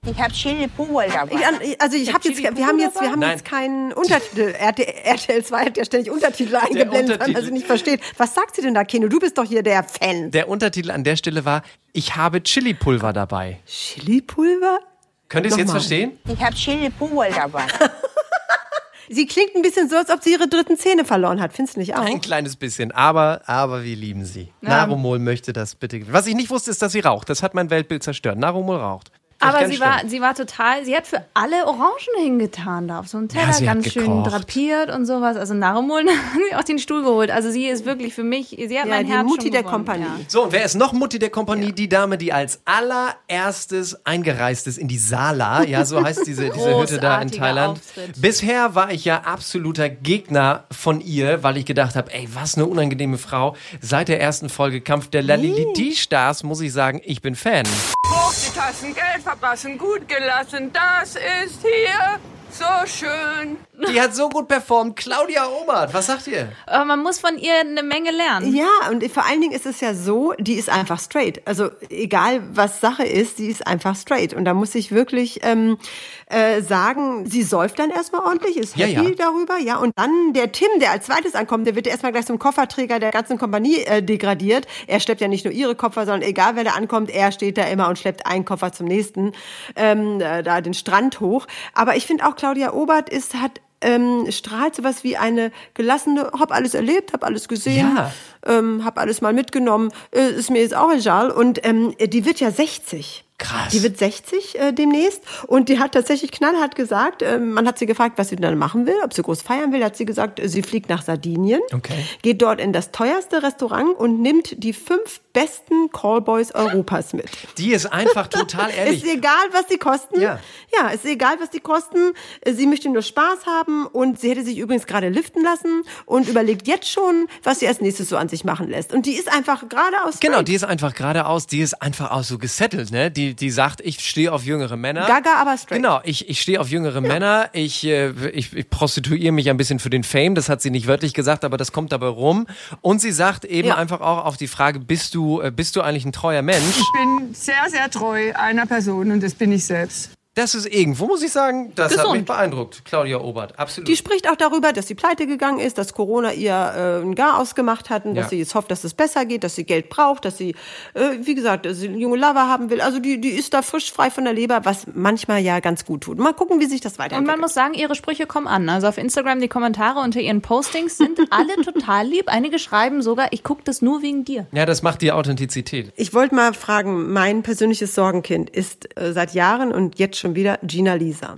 Ich 0.06 0.20
habe 0.20 0.32
Chili 0.32 0.68
Puwal 0.68 1.08
dabei. 1.08 1.36
Ich, 1.62 1.80
also 1.80 1.96
ich 1.96 2.12
habe 2.12 2.28
jetzt, 2.28 2.38
wir 2.38 2.66
haben 2.66 2.78
jetzt, 2.78 3.00
wir 3.00 3.10
haben 3.10 3.20
Nein. 3.20 3.30
jetzt 3.30 3.44
keinen 3.44 3.92
Untertitel. 3.92 4.54
RTL, 4.58 4.94
RTL 5.04 5.44
2 5.44 5.64
hat 5.64 5.76
ja 5.76 5.84
ständig 5.84 6.12
Untertitel 6.12 6.56
eingeblendet, 6.56 7.20
weil 7.20 7.32
man 7.32 7.44
sie 7.44 7.50
nicht 7.50 7.66
versteht. 7.66 8.00
Was 8.18 8.34
sagt 8.34 8.56
sie 8.56 8.62
denn 8.62 8.74
da, 8.74 8.84
Keno? 8.84 9.08
Du 9.08 9.18
bist 9.18 9.38
doch 9.38 9.44
hier 9.44 9.62
der 9.62 9.82
Fan. 9.82 10.30
Der 10.30 10.48
Untertitel 10.48 10.90
an 10.90 11.04
der 11.04 11.16
Stelle 11.16 11.44
war, 11.44 11.62
ich 11.92 12.16
habe 12.16 12.42
Chili-Pulver 12.42 13.12
dabei. 13.14 13.60
Chili-Pulver? 13.66 14.80
Könnt 15.28 15.46
ihr 15.46 15.52
es 15.52 15.56
jetzt 15.56 15.68
Nochmal. 15.68 15.80
verstehen? 15.80 16.18
Ich 16.28 16.40
habe 16.44 16.54
Chili 16.54 16.90
Puwal 16.90 17.30
dabei. 17.32 17.64
Sie 19.08 19.26
klingt 19.26 19.54
ein 19.54 19.62
bisschen 19.62 19.88
so, 19.90 19.96
als 19.96 20.08
ob 20.10 20.22
sie 20.22 20.32
ihre 20.32 20.48
dritten 20.48 20.78
Zähne 20.78 21.04
verloren 21.04 21.40
hat. 21.40 21.52
Findest 21.52 21.76
du 21.76 21.80
nicht 21.80 21.94
auch? 21.94 22.04
Ein 22.04 22.22
kleines 22.22 22.56
bisschen, 22.56 22.90
aber, 22.90 23.42
aber 23.46 23.84
wir 23.84 23.96
lieben 23.96 24.24
sie. 24.24 24.50
Narumol 24.62 25.18
möchte 25.18 25.52
das 25.52 25.74
bitte. 25.74 26.00
Was 26.10 26.26
ich 26.26 26.34
nicht 26.34 26.48
wusste, 26.48 26.70
ist, 26.70 26.80
dass 26.80 26.92
sie 26.92 27.00
raucht. 27.00 27.28
Das 27.28 27.42
hat 27.42 27.52
mein 27.52 27.68
Weltbild 27.68 28.02
zerstört. 28.02 28.38
Narumol 28.38 28.76
raucht. 28.76 29.10
Aber 29.40 29.68
sie 29.68 29.78
war, 29.80 30.00
sie 30.06 30.20
war 30.20 30.34
total, 30.34 30.84
sie 30.84 30.96
hat 30.96 31.06
für 31.06 31.24
alle 31.34 31.66
Orangen 31.66 31.92
hingetan 32.18 32.88
da 32.88 33.00
auf 33.00 33.08
so 33.08 33.18
einem 33.18 33.28
Teller, 33.28 33.58
Ja, 33.60 33.74
ganz 33.74 33.92
schön 33.92 34.04
gekocht. 34.04 34.32
drapiert 34.32 34.90
und 34.90 35.04
sowas. 35.06 35.36
Also 35.36 35.54
Narumol 35.54 36.02
hat 36.08 36.40
sie 36.50 36.56
auch 36.56 36.64
den 36.64 36.78
Stuhl 36.78 37.02
geholt. 37.02 37.30
Also 37.30 37.50
sie 37.50 37.66
ist 37.66 37.84
wirklich 37.84 38.14
für 38.14 38.22
mich, 38.24 38.48
sie 38.50 38.64
hat 38.78 38.86
Ja, 38.86 38.90
mein 38.94 39.06
die 39.06 39.12
Herz 39.12 39.26
Mutti 39.26 39.42
schon 39.42 39.50
der 39.52 39.62
gewonnen, 39.62 39.84
Kompanie. 39.84 40.04
Ja. 40.04 40.24
So, 40.28 40.44
und 40.44 40.52
wer 40.52 40.64
ist 40.64 40.74
noch 40.76 40.92
Mutti 40.92 41.18
der 41.18 41.30
Kompanie? 41.30 41.72
Die 41.72 41.88
Dame, 41.88 42.16
die 42.18 42.32
als 42.32 42.60
allererstes 42.64 44.04
eingereist 44.06 44.66
ist 44.66 44.78
in 44.78 44.88
die 44.88 44.98
Sala. 44.98 45.62
Ja, 45.64 45.84
so 45.84 46.02
heißt 46.02 46.26
diese, 46.26 46.50
diese 46.50 46.78
Hütte 46.80 46.98
da 46.98 47.20
in 47.20 47.30
Thailand. 47.30 47.78
Auftritt. 47.78 48.20
Bisher 48.20 48.74
war 48.74 48.90
ich 48.92 49.04
ja 49.04 49.22
absoluter 49.22 49.88
Gegner 49.88 50.64
von 50.70 51.00
ihr, 51.00 51.42
weil 51.42 51.56
ich 51.56 51.64
gedacht 51.66 51.96
habe, 51.96 52.12
ey, 52.12 52.28
was 52.34 52.56
eine 52.56 52.66
unangenehme 52.66 53.18
Frau. 53.18 53.56
Seit 53.80 54.08
der 54.08 54.20
ersten 54.20 54.48
Folge 54.48 54.80
Kampf 54.80 55.08
der 55.10 55.22
Laliliti-Stars 55.22 56.42
muss 56.44 56.60
ich 56.60 56.72
sagen, 56.72 57.00
ich 57.04 57.22
bin 57.22 57.34
Fan. 57.34 57.64
Hoch 58.06 58.32
die 58.34 58.56
Tassen, 58.58 58.94
Geld 58.94 59.23
verblassen, 59.24 59.78
gut 59.78 60.06
gelassen, 60.06 60.70
das 60.72 61.16
ist 61.16 61.62
hier 61.62 62.20
so 62.50 62.86
schön. 62.86 63.56
Die 63.92 64.00
hat 64.00 64.14
so 64.14 64.28
gut 64.28 64.46
performt. 64.46 64.96
Claudia 64.96 65.46
Obert, 65.48 65.92
was 65.92 66.06
sagt 66.06 66.26
ihr? 66.28 66.52
Aber 66.66 66.84
man 66.84 67.02
muss 67.02 67.18
von 67.18 67.36
ihr 67.38 67.54
eine 67.60 67.82
Menge 67.82 68.12
lernen. 68.12 68.54
Ja, 68.54 68.68
und 68.90 69.04
vor 69.10 69.26
allen 69.26 69.40
Dingen 69.40 69.52
ist 69.52 69.66
es 69.66 69.80
ja 69.80 69.94
so, 69.94 70.32
die 70.38 70.54
ist 70.54 70.70
einfach 70.70 71.00
straight. 71.00 71.42
Also 71.44 71.70
egal, 71.90 72.42
was 72.52 72.80
Sache 72.80 73.04
ist, 73.04 73.38
die 73.38 73.46
ist 73.46 73.66
einfach 73.66 73.96
straight. 73.96 74.32
Und 74.32 74.44
da 74.44 74.54
muss 74.54 74.74
ich 74.76 74.92
wirklich 74.92 75.40
ähm, 75.42 75.78
äh, 76.26 76.62
sagen, 76.62 77.26
sie 77.26 77.42
säuft 77.42 77.78
dann 77.80 77.90
erstmal 77.90 78.22
ordentlich, 78.22 78.56
ist 78.56 78.76
Ja, 78.76 78.86
happy 78.86 79.10
ja. 79.10 79.14
darüber. 79.16 79.58
Ja, 79.58 79.78
und 79.78 79.92
dann 79.96 80.32
der 80.32 80.52
Tim, 80.52 80.68
der 80.80 80.92
als 80.92 81.06
zweites 81.06 81.34
ankommt, 81.34 81.66
der 81.66 81.74
wird 81.74 81.86
erstmal 81.88 82.12
gleich 82.12 82.26
zum 82.26 82.38
Kofferträger 82.38 83.00
der 83.00 83.10
ganzen 83.10 83.38
Kompanie 83.38 83.82
äh, 83.84 84.02
degradiert. 84.02 84.66
Er 84.86 85.00
schleppt 85.00 85.20
ja 85.20 85.28
nicht 85.28 85.44
nur 85.44 85.52
ihre 85.52 85.74
Koffer, 85.74 86.06
sondern 86.06 86.22
egal, 86.28 86.54
wer 86.54 86.64
da 86.64 86.72
ankommt, 86.72 87.10
er 87.10 87.32
steht 87.32 87.58
da 87.58 87.64
immer 87.64 87.88
und 87.88 87.98
schleppt 87.98 88.26
einen 88.26 88.44
Koffer 88.44 88.72
zum 88.72 88.86
nächsten, 88.86 89.32
ähm, 89.74 90.20
äh, 90.20 90.42
da 90.42 90.60
den 90.60 90.74
Strand 90.74 91.20
hoch. 91.20 91.46
Aber 91.74 91.96
ich 91.96 92.06
finde 92.06 92.26
auch, 92.26 92.36
Claudia 92.36 92.72
Obert 92.72 93.10
ist, 93.10 93.34
hat 93.34 93.60
ähm, 93.84 94.26
strahlt 94.30 94.74
sowas 94.74 95.04
wie 95.04 95.16
eine 95.16 95.52
gelassene, 95.74 96.30
hab 96.38 96.52
alles 96.52 96.74
erlebt, 96.74 97.12
hab 97.12 97.24
alles 97.24 97.48
gesehen. 97.48 97.94
Ja. 97.96 98.12
Ähm, 98.46 98.84
hab 98.84 98.98
alles 98.98 99.20
mal 99.20 99.32
mitgenommen, 99.32 99.90
äh, 100.14 100.30
ist 100.30 100.50
mir 100.50 100.60
jetzt 100.62 100.76
auch 100.76 100.92
egal. 100.92 101.30
Und 101.30 101.64
ähm, 101.66 101.94
die 102.00 102.24
wird 102.24 102.40
ja 102.40 102.50
60. 102.50 103.24
Krass. 103.36 103.72
Die 103.72 103.82
wird 103.82 103.98
60 103.98 104.60
äh, 104.60 104.72
demnächst 104.72 105.20
und 105.48 105.68
die 105.68 105.80
hat 105.80 105.90
tatsächlich 105.90 106.30
knallhart 106.30 106.76
gesagt, 106.76 107.20
äh, 107.20 107.40
man 107.40 107.66
hat 107.66 107.80
sie 107.80 107.86
gefragt, 107.86 108.16
was 108.16 108.28
sie 108.28 108.36
dann 108.36 108.56
machen 108.56 108.86
will, 108.86 108.94
ob 109.02 109.12
sie 109.12 109.22
groß 109.22 109.42
feiern 109.42 109.72
will, 109.72 109.82
hat 109.82 109.96
sie 109.96 110.04
gesagt, 110.04 110.40
sie 110.44 110.62
fliegt 110.62 110.88
nach 110.88 111.02
Sardinien, 111.02 111.60
Okay. 111.74 112.04
geht 112.22 112.40
dort 112.42 112.60
in 112.60 112.72
das 112.72 112.92
teuerste 112.92 113.42
Restaurant 113.42 113.98
und 113.98 114.20
nimmt 114.22 114.62
die 114.62 114.72
fünf 114.72 115.20
besten 115.32 115.90
Callboys 115.90 116.54
Europas 116.54 117.12
mit. 117.12 117.26
Die 117.58 117.72
ist 117.72 117.86
einfach 117.86 118.28
total 118.28 118.70
ehrlich. 118.78 119.02
Ist 119.04 119.12
egal, 119.12 119.32
was 119.50 119.66
die 119.66 119.78
kosten. 119.78 120.20
Ja. 120.20 120.38
ja, 120.78 120.90
ist 120.90 121.04
egal, 121.04 121.34
was 121.40 121.50
die 121.50 121.58
kosten. 121.58 122.12
Sie 122.48 122.68
möchte 122.68 122.88
nur 122.88 123.02
Spaß 123.02 123.46
haben 123.46 123.86
und 123.86 124.20
sie 124.20 124.30
hätte 124.30 124.44
sich 124.44 124.58
übrigens 124.58 124.86
gerade 124.86 125.08
liften 125.08 125.42
lassen 125.42 125.82
und 126.06 126.28
überlegt 126.28 126.68
jetzt 126.68 126.88
schon, 126.88 127.26
was 127.42 127.58
sie 127.58 127.66
als 127.66 127.80
nächstes 127.80 128.10
so 128.10 128.16
an 128.16 128.28
sich 128.34 128.44
machen 128.44 128.68
lässt. 128.68 128.92
Und 128.92 129.06
die 129.06 129.12
ist 129.12 129.32
einfach 129.32 129.68
geradeaus. 129.68 130.18
Genau, 130.20 130.34
straight. 130.34 130.48
die 130.48 130.54
ist 130.54 130.64
einfach 130.64 130.94
geradeaus, 130.94 131.46
die 131.46 131.60
ist 131.60 131.80
einfach 131.80 132.10
auch 132.10 132.24
so 132.24 132.38
gesettelt, 132.38 132.90
ne? 132.90 133.10
Die, 133.10 133.34
die 133.34 133.50
sagt, 133.50 133.80
ich 133.80 134.00
stehe 134.00 134.32
auf 134.32 134.44
jüngere 134.44 134.76
Männer. 134.76 135.06
Gaga, 135.06 135.36
aber 135.40 135.56
straight. 135.56 135.80
Genau, 135.82 136.00
ich, 136.04 136.28
ich 136.28 136.40
stehe 136.40 136.60
auf 136.60 136.68
jüngere 136.68 137.00
Männer, 137.00 137.48
ich, 137.52 137.84
äh, 137.86 138.10
ich, 138.30 138.52
ich 138.52 138.68
prostituiere 138.68 139.32
mich 139.32 139.48
ein 139.50 139.56
bisschen 139.56 139.78
für 139.78 139.90
den 139.90 140.02
Fame, 140.04 140.34
das 140.34 140.48
hat 140.48 140.60
sie 140.62 140.70
nicht 140.70 140.86
wörtlich 140.86 141.14
gesagt, 141.14 141.44
aber 141.44 141.56
das 141.56 141.72
kommt 141.72 141.92
dabei 141.92 142.08
rum. 142.08 142.46
Und 142.80 143.00
sie 143.00 143.12
sagt 143.12 143.44
eben 143.44 143.68
Ja. 143.68 143.76
einfach 143.76 144.00
auch 144.00 144.24
auf 144.24 144.36
die 144.36 144.48
Frage, 144.48 144.80
bist 144.80 145.14
du, 145.14 145.40
äh, 145.40 145.50
bist 145.50 145.76
du 145.76 145.82
eigentlich 145.82 146.04
ein 146.04 146.12
treuer 146.12 146.42
Mensch? 146.42 146.76
Ich 146.76 146.92
bin 146.92 147.34
sehr, 147.34 147.68
sehr 147.68 147.90
treu 147.90 148.32
einer 148.34 148.66
Person 148.66 149.10
und 149.12 149.22
das 149.22 149.34
bin 149.34 149.52
ich 149.52 149.64
selbst. 149.64 150.10
Das 150.34 150.54
ist 150.56 150.66
irgendwo, 150.66 151.06
muss 151.06 151.22
ich 151.22 151.30
sagen, 151.30 151.72
das 151.76 151.92
hat 151.92 151.98
Gesund. 152.00 152.16
mich 152.16 152.24
beeindruckt. 152.24 152.84
Claudia 152.84 153.20
Obert, 153.20 153.56
absolut. 153.56 153.86
Die 153.86 153.94
spricht 153.94 154.28
auch 154.28 154.34
darüber, 154.34 154.72
dass 154.72 154.88
sie 154.88 154.96
pleite 154.96 155.28
gegangen 155.28 155.60
ist, 155.60 155.78
dass 155.78 155.94
Corona 155.94 156.32
ihr 156.32 156.52
äh, 156.52 157.02
ein 157.04 157.14
Gar 157.14 157.38
ausgemacht 157.38 157.88
hat 157.88 158.04
und 158.04 158.16
Ja. 158.16 158.22
dass 158.22 158.30
sie 158.30 158.38
jetzt 158.38 158.54
hofft, 158.56 158.68
dass 158.72 158.82
es 158.82 158.94
besser 158.94 159.26
geht, 159.26 159.44
dass 159.44 159.54
sie 159.54 159.62
Geld 159.64 159.88
braucht, 159.90 160.24
dass 160.24 160.36
sie, 160.36 160.56
äh, 160.94 161.10
wie 161.20 161.36
gesagt, 161.36 161.66
dass 161.66 161.78
sie 161.78 161.86
einen 161.88 161.98
junge 162.00 162.16
Lover 162.16 162.48
haben 162.48 162.68
will. 162.68 162.80
Also 162.80 162.98
die, 162.98 163.20
die 163.20 163.28
ist 163.28 163.54
da 163.54 163.62
frisch 163.62 163.92
frei 163.92 164.10
von 164.10 164.24
der 164.24 164.32
Leber, 164.32 164.64
was 164.64 164.88
manchmal 164.92 165.40
ja 165.40 165.60
ganz 165.60 165.84
gut 165.84 166.00
tut. 166.00 166.18
Mal 166.18 166.32
gucken, 166.32 166.58
wie 166.58 166.66
sich 166.66 166.80
das 166.80 166.94
Und 166.94 166.98
weiterentwickelt. 166.98 167.36
man 167.38 167.40
muss 167.40 167.54
sagen, 167.54 167.74
ihre 167.74 167.94
Sprüche 167.94 168.26
kommen 168.26 168.48
an. 168.48 168.68
Also 168.68 168.88
auf 168.88 168.98
Instagram 168.98 169.40
die 169.40 169.46
Kommentare 169.48 170.00
unter 170.00 170.18
ihren 170.20 170.40
Postings 170.42 170.96
sind 170.98 171.20
alle 171.30 171.54
total 171.64 172.08
lieb. 172.08 172.24
Einige 172.26 172.58
schreiben 172.58 173.02
sogar, 173.02 173.28
ich 173.30 173.44
gucke 173.44 173.62
das 173.64 173.82
nur 173.82 174.02
wegen 174.02 174.24
dir. 174.24 174.46
ja, 174.50 174.66
das 174.66 174.82
macht 174.82 175.00
die 175.00 175.12
Authentizität. 175.12 175.92
Ich 175.94 176.12
wollte 176.12 176.34
mal 176.34 176.54
fragen, 176.54 177.12
mein 177.12 177.44
persönliches 177.44 177.94
Sorgenkind 177.94 178.50
ist 178.50 178.88
äh, 178.98 179.12
seit 179.12 179.32
Jahren 179.34 179.70
und 179.72 179.98
jetzt 180.00 180.16
schon 180.18 180.23
wieder 180.34 180.58
Gina 180.62 180.94
Lisa. 180.94 181.36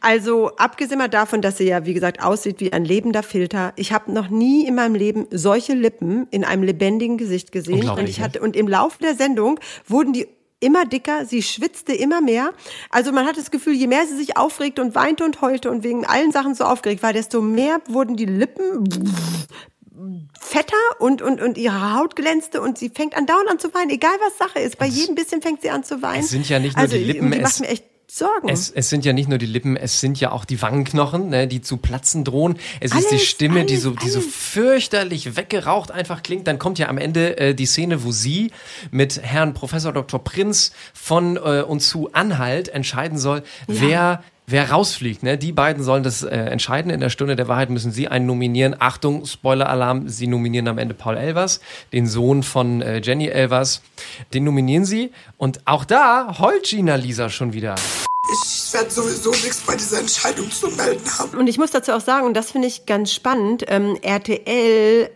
Also 0.00 0.54
abgesehen 0.56 0.98
mal 0.98 1.08
davon, 1.08 1.40
dass 1.40 1.58
sie 1.58 1.64
ja, 1.64 1.86
wie 1.86 1.94
gesagt, 1.94 2.22
aussieht 2.22 2.60
wie 2.60 2.72
ein 2.72 2.84
lebender 2.84 3.22
Filter. 3.22 3.72
Ich 3.76 3.92
habe 3.92 4.12
noch 4.12 4.28
nie 4.28 4.66
in 4.66 4.74
meinem 4.74 4.94
Leben 4.94 5.26
solche 5.30 5.72
Lippen 5.72 6.26
in 6.30 6.44
einem 6.44 6.62
lebendigen 6.62 7.16
Gesicht 7.16 7.52
gesehen. 7.52 7.88
Und 7.88 8.08
ich 8.08 8.18
ne? 8.18 8.24
hatte 8.24 8.40
und 8.40 8.54
im 8.54 8.68
Laufe 8.68 8.98
der 9.00 9.14
Sendung 9.14 9.58
wurden 9.86 10.12
die 10.12 10.26
immer 10.60 10.84
dicker, 10.84 11.26
sie 11.26 11.42
schwitzte 11.42 11.92
immer 11.92 12.20
mehr. 12.20 12.52
Also 12.90 13.12
man 13.12 13.26
hat 13.26 13.36
das 13.36 13.50
Gefühl, 13.50 13.74
je 13.74 13.86
mehr 13.86 14.06
sie 14.06 14.16
sich 14.16 14.36
aufregte 14.36 14.82
und 14.82 14.94
weinte 14.94 15.24
und 15.24 15.40
heulte 15.40 15.70
und 15.70 15.84
wegen 15.84 16.04
allen 16.06 16.32
Sachen 16.32 16.54
so 16.54 16.64
aufgeregt 16.64 17.02
war, 17.02 17.12
desto 17.12 17.40
mehr 17.42 17.80
wurden 17.88 18.16
die 18.16 18.26
Lippen 18.26 18.84
fetter 20.40 20.76
und, 20.98 21.22
und, 21.22 21.40
und 21.40 21.58
ihre 21.58 21.94
Haut 21.94 22.16
glänzte 22.16 22.60
und 22.60 22.78
sie 22.78 22.90
fängt 22.90 23.16
andauernd 23.16 23.50
an 23.50 23.58
zu 23.58 23.72
weinen, 23.74 23.90
egal 23.90 24.16
was 24.20 24.38
Sache 24.38 24.60
ist. 24.60 24.78
Bei 24.78 24.86
jedem 24.86 25.14
bisschen 25.14 25.42
fängt 25.42 25.62
sie 25.62 25.70
an 25.70 25.84
zu 25.84 26.02
weinen. 26.02 26.20
Es 26.20 26.30
sind 26.30 26.48
ja 26.48 26.58
nicht 26.58 26.76
nur 26.76 26.82
also, 26.82 26.96
die 26.96 27.04
Lippen, 27.04 27.30
Die 27.30 27.40
macht 27.40 27.60
mir 27.60 27.68
echt 27.68 27.84
Sorgen. 28.16 28.48
Es, 28.48 28.70
es 28.70 28.88
sind 28.88 29.04
ja 29.04 29.12
nicht 29.12 29.28
nur 29.28 29.36
die 29.36 29.46
Lippen, 29.46 29.76
es 29.76 30.00
sind 30.00 30.18
ja 30.18 30.32
auch 30.32 30.46
die 30.46 30.62
Wangenknochen, 30.62 31.28
ne, 31.28 31.46
die 31.46 31.60
zu 31.60 31.76
platzen 31.76 32.24
drohen. 32.24 32.56
Es 32.80 32.94
ist 32.94 33.10
die 33.10 33.16
Alles, 33.16 33.26
Stimme, 33.26 33.64
die 33.66 33.74
alles, 33.74 33.82
so, 33.82 33.90
die 33.90 34.08
so 34.08 34.20
fürchterlich 34.22 35.36
weggeraucht 35.36 35.90
einfach 35.90 36.22
klingt. 36.22 36.46
Dann 36.46 36.58
kommt 36.58 36.78
ja 36.78 36.88
am 36.88 36.96
Ende 36.96 37.36
äh, 37.36 37.54
die 37.54 37.66
Szene, 37.66 38.04
wo 38.04 38.12
sie 38.12 38.52
mit 38.90 39.20
Herrn 39.22 39.52
Professor 39.52 39.92
Dr. 39.92 40.24
Prinz 40.24 40.72
von 40.94 41.36
äh, 41.36 41.62
und 41.62 41.80
zu 41.80 42.10
Anhalt 42.14 42.68
entscheiden 42.68 43.18
soll, 43.18 43.42
wer 43.66 44.22
Wer 44.48 44.70
rausfliegt, 44.70 45.24
ne? 45.24 45.36
Die 45.36 45.50
beiden 45.50 45.82
sollen 45.82 46.04
das 46.04 46.22
äh, 46.22 46.36
entscheiden. 46.36 46.92
In 46.92 47.00
der 47.00 47.10
Stunde 47.10 47.34
der 47.34 47.48
Wahrheit 47.48 47.68
müssen 47.68 47.90
sie 47.90 48.06
einen 48.06 48.26
nominieren. 48.26 48.76
Achtung, 48.78 49.26
Spoiler-Alarm, 49.26 50.08
sie 50.08 50.28
nominieren 50.28 50.68
am 50.68 50.78
Ende 50.78 50.94
Paul 50.94 51.16
Elvers, 51.16 51.58
den 51.92 52.06
Sohn 52.06 52.44
von 52.44 52.80
äh, 52.80 53.00
Jenny 53.02 53.26
Elvers. 53.26 53.82
Den 54.32 54.44
nominieren 54.44 54.84
sie. 54.84 55.10
Und 55.36 55.66
auch 55.66 55.84
da 55.84 56.38
heult 56.38 56.62
Gina 56.62 56.94
Lisa 56.94 57.28
schon 57.28 57.54
wieder. 57.54 57.74
Ich 58.32 58.72
werde 58.72 58.88
sowieso 58.88 59.30
nichts 59.30 59.62
bei 59.66 59.74
dieser 59.74 59.98
Entscheidung 59.98 60.48
zu 60.48 60.68
melden 60.68 61.04
haben. 61.18 61.36
Und 61.38 61.48
ich 61.48 61.58
muss 61.58 61.72
dazu 61.72 61.90
auch 61.90 62.00
sagen, 62.00 62.24
und 62.24 62.34
das 62.34 62.52
finde 62.52 62.68
ich 62.68 62.86
ganz 62.86 63.12
spannend, 63.12 63.64
ähm, 63.66 63.98
RTL 64.00 65.10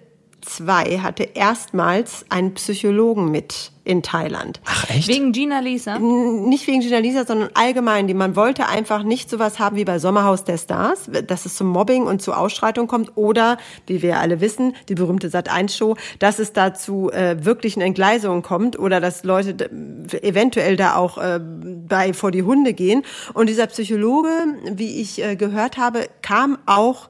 2 0.51 0.99
hatte 0.99 1.23
erstmals 1.35 2.25
einen 2.29 2.55
Psychologen 2.55 3.31
mit 3.31 3.73
in 3.85 4.03
Thailand. 4.03 4.61
Ach 4.67 4.89
echt? 4.91 5.09
Wegen 5.09 5.33
Gina 5.33 5.61
Lisa? 5.61 5.99
Nicht 5.99 6.67
wegen 6.67 6.81
Gina 6.81 6.99
Lisa, 6.99 7.25
sondern 7.25 7.51
allgemein. 7.55 8.07
Die 8.07 8.15
man 8.15 8.37
wollte 8.37 8.69
einfach 8.69 9.03
nicht 9.03 9.31
sowas 9.31 9.59
haben 9.59 9.77
wie 9.77 9.85
bei 9.85 9.99
Sommerhaus 9.99 10.45
der 10.45 10.59
Stars, 10.59 11.11
dass 11.27 11.47
es 11.47 11.57
zum 11.57 11.69
Mobbing 11.69 12.05
und 12.05 12.21
zu 12.21 12.33
Ausschreitung 12.33 12.87
kommt 12.87 13.17
oder, 13.17 13.57
wie 13.87 14.03
wir 14.03 14.19
alle 14.19 14.41
wissen, 14.41 14.77
die 14.89 14.95
berühmte 14.95 15.29
Sat1-Show, 15.29 15.97
dass 16.19 16.39
es 16.39 16.53
da 16.53 16.75
zu 16.75 17.11
äh, 17.11 17.45
wirklichen 17.45 17.81
Entgleisungen 17.81 18.43
kommt 18.43 18.79
oder 18.79 19.01
dass 19.01 19.25
Leute 19.25 19.71
eventuell 20.23 20.77
da 20.77 20.97
auch 20.97 21.19
äh, 21.19 21.41
bei 21.41 22.13
vor 22.13 22.31
die 22.31 22.43
Hunde 22.43 22.75
gehen. 22.75 23.03
Und 23.35 23.49
dieser 23.49 23.67
Psychologe, 23.67 24.31
wie 24.71 25.01
ich 25.01 25.23
äh, 25.23 25.37
gehört 25.37 25.79
habe, 25.79 26.09
kam 26.23 26.59
auch 26.67 27.09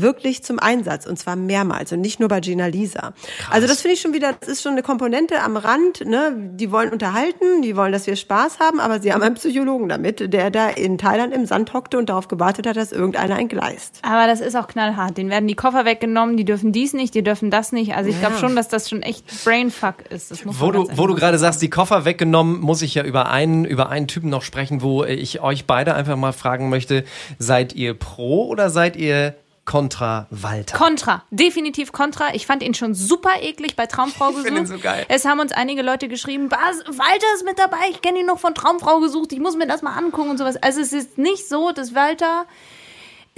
wirklich 0.00 0.42
zum 0.44 0.58
Einsatz 0.58 1.06
und 1.06 1.18
zwar 1.18 1.36
mehrmals 1.36 1.92
und 1.92 2.00
nicht 2.00 2.20
nur 2.20 2.28
bei 2.28 2.40
Gina 2.40 2.66
Lisa. 2.66 3.12
Also 3.50 3.66
das 3.66 3.80
finde 3.82 3.94
ich 3.94 4.00
schon 4.00 4.12
wieder, 4.12 4.34
das 4.38 4.48
ist 4.48 4.62
schon 4.62 4.72
eine 4.72 4.82
Komponente 4.82 5.40
am 5.40 5.56
Rand, 5.56 6.04
ne? 6.06 6.32
Die 6.54 6.70
wollen 6.70 6.90
unterhalten, 6.90 7.62
die 7.62 7.76
wollen, 7.76 7.92
dass 7.92 8.06
wir 8.06 8.16
Spaß 8.16 8.58
haben, 8.58 8.80
aber 8.80 9.00
sie 9.00 9.12
haben 9.12 9.22
einen 9.22 9.34
Psychologen 9.34 9.88
damit, 9.88 10.32
der 10.32 10.50
da 10.50 10.68
in 10.68 10.98
Thailand 10.98 11.32
im 11.34 11.46
Sand 11.46 11.72
hockte 11.72 11.98
und 11.98 12.08
darauf 12.08 12.28
gewartet 12.28 12.66
hat, 12.66 12.76
dass 12.76 12.92
irgendeiner 12.92 13.38
entgleist. 13.38 14.00
Aber 14.02 14.26
das 14.26 14.40
ist 14.40 14.56
auch 14.56 14.66
knallhart. 14.66 15.16
Den 15.18 15.30
werden 15.30 15.46
die 15.48 15.54
Koffer 15.54 15.84
weggenommen, 15.84 16.36
die 16.36 16.44
dürfen 16.44 16.72
dies 16.72 16.92
nicht, 16.92 17.14
die 17.14 17.22
dürfen 17.22 17.50
das 17.50 17.72
nicht. 17.72 17.94
Also 17.94 18.10
ich 18.10 18.18
glaube 18.18 18.34
Ja. 18.34 18.40
schon, 18.40 18.56
dass 18.56 18.68
das 18.68 18.88
schon 18.88 19.02
echt 19.02 19.44
Brainfuck 19.44 19.96
ist. 20.10 20.30
Das 20.30 20.44
muss 20.44 20.60
Wo 20.60 20.66
man 20.66 20.74
du, 20.74 20.88
wo 20.96 21.06
du 21.06 21.14
gerade 21.14 21.38
sagst, 21.38 21.62
die 21.62 21.70
Koffer 21.70 22.04
weggenommen, 22.04 22.60
muss 22.60 22.82
ich 22.82 22.94
ja 22.94 23.04
über 23.04 23.30
einen, 23.30 23.64
über 23.64 23.88
einen 23.90 24.08
Typen 24.08 24.30
noch 24.30 24.42
sprechen, 24.42 24.82
wo 24.82 25.04
ich 25.04 25.40
euch 25.40 25.66
beide 25.66 25.94
einfach 25.94 26.16
mal 26.16 26.32
fragen 26.32 26.68
möchte, 26.68 27.04
seid 27.38 27.74
ihr 27.74 27.94
pro 27.94 28.46
oder 28.48 28.70
seid 28.70 28.96
ihr 28.96 29.34
kontra 29.64 30.26
Walter? 30.30 30.76
Contra, 30.76 31.24
definitiv 31.30 31.92
Contra. 31.92 32.34
Ich 32.34 32.46
fand 32.46 32.62
ihn 32.62 32.74
schon 32.74 32.94
super 32.94 33.40
eklig 33.40 33.76
bei 33.76 33.86
Traumfrau 33.86 34.28
Ich 34.30 34.36
gesucht. 34.36 34.48
find 34.48 34.58
ihn 34.58 34.66
so 34.66 34.78
geil. 34.78 35.06
Es 35.08 35.24
haben 35.24 35.40
uns 35.40 35.52
einige 35.52 35.82
Leute 35.82 36.08
geschrieben, 36.08 36.50
was, 36.50 36.78
Walter 36.98 37.26
ist 37.34 37.44
mit 37.44 37.58
dabei, 37.58 37.88
ich 37.90 38.02
kenne 38.02 38.20
ihn 38.20 38.26
noch 38.26 38.38
von 38.38 38.54
Traumfrau 38.54 39.00
gesucht, 39.00 39.32
ich 39.32 39.40
muss 39.40 39.56
mir 39.56 39.66
das 39.66 39.82
mal 39.82 39.96
angucken 39.96 40.30
und 40.30 40.38
sowas. 40.38 40.56
Also 40.56 40.80
es 40.80 40.92
ist 40.92 41.18
nicht 41.18 41.48
so, 41.48 41.72
dass 41.72 41.94
Walter, 41.94 42.46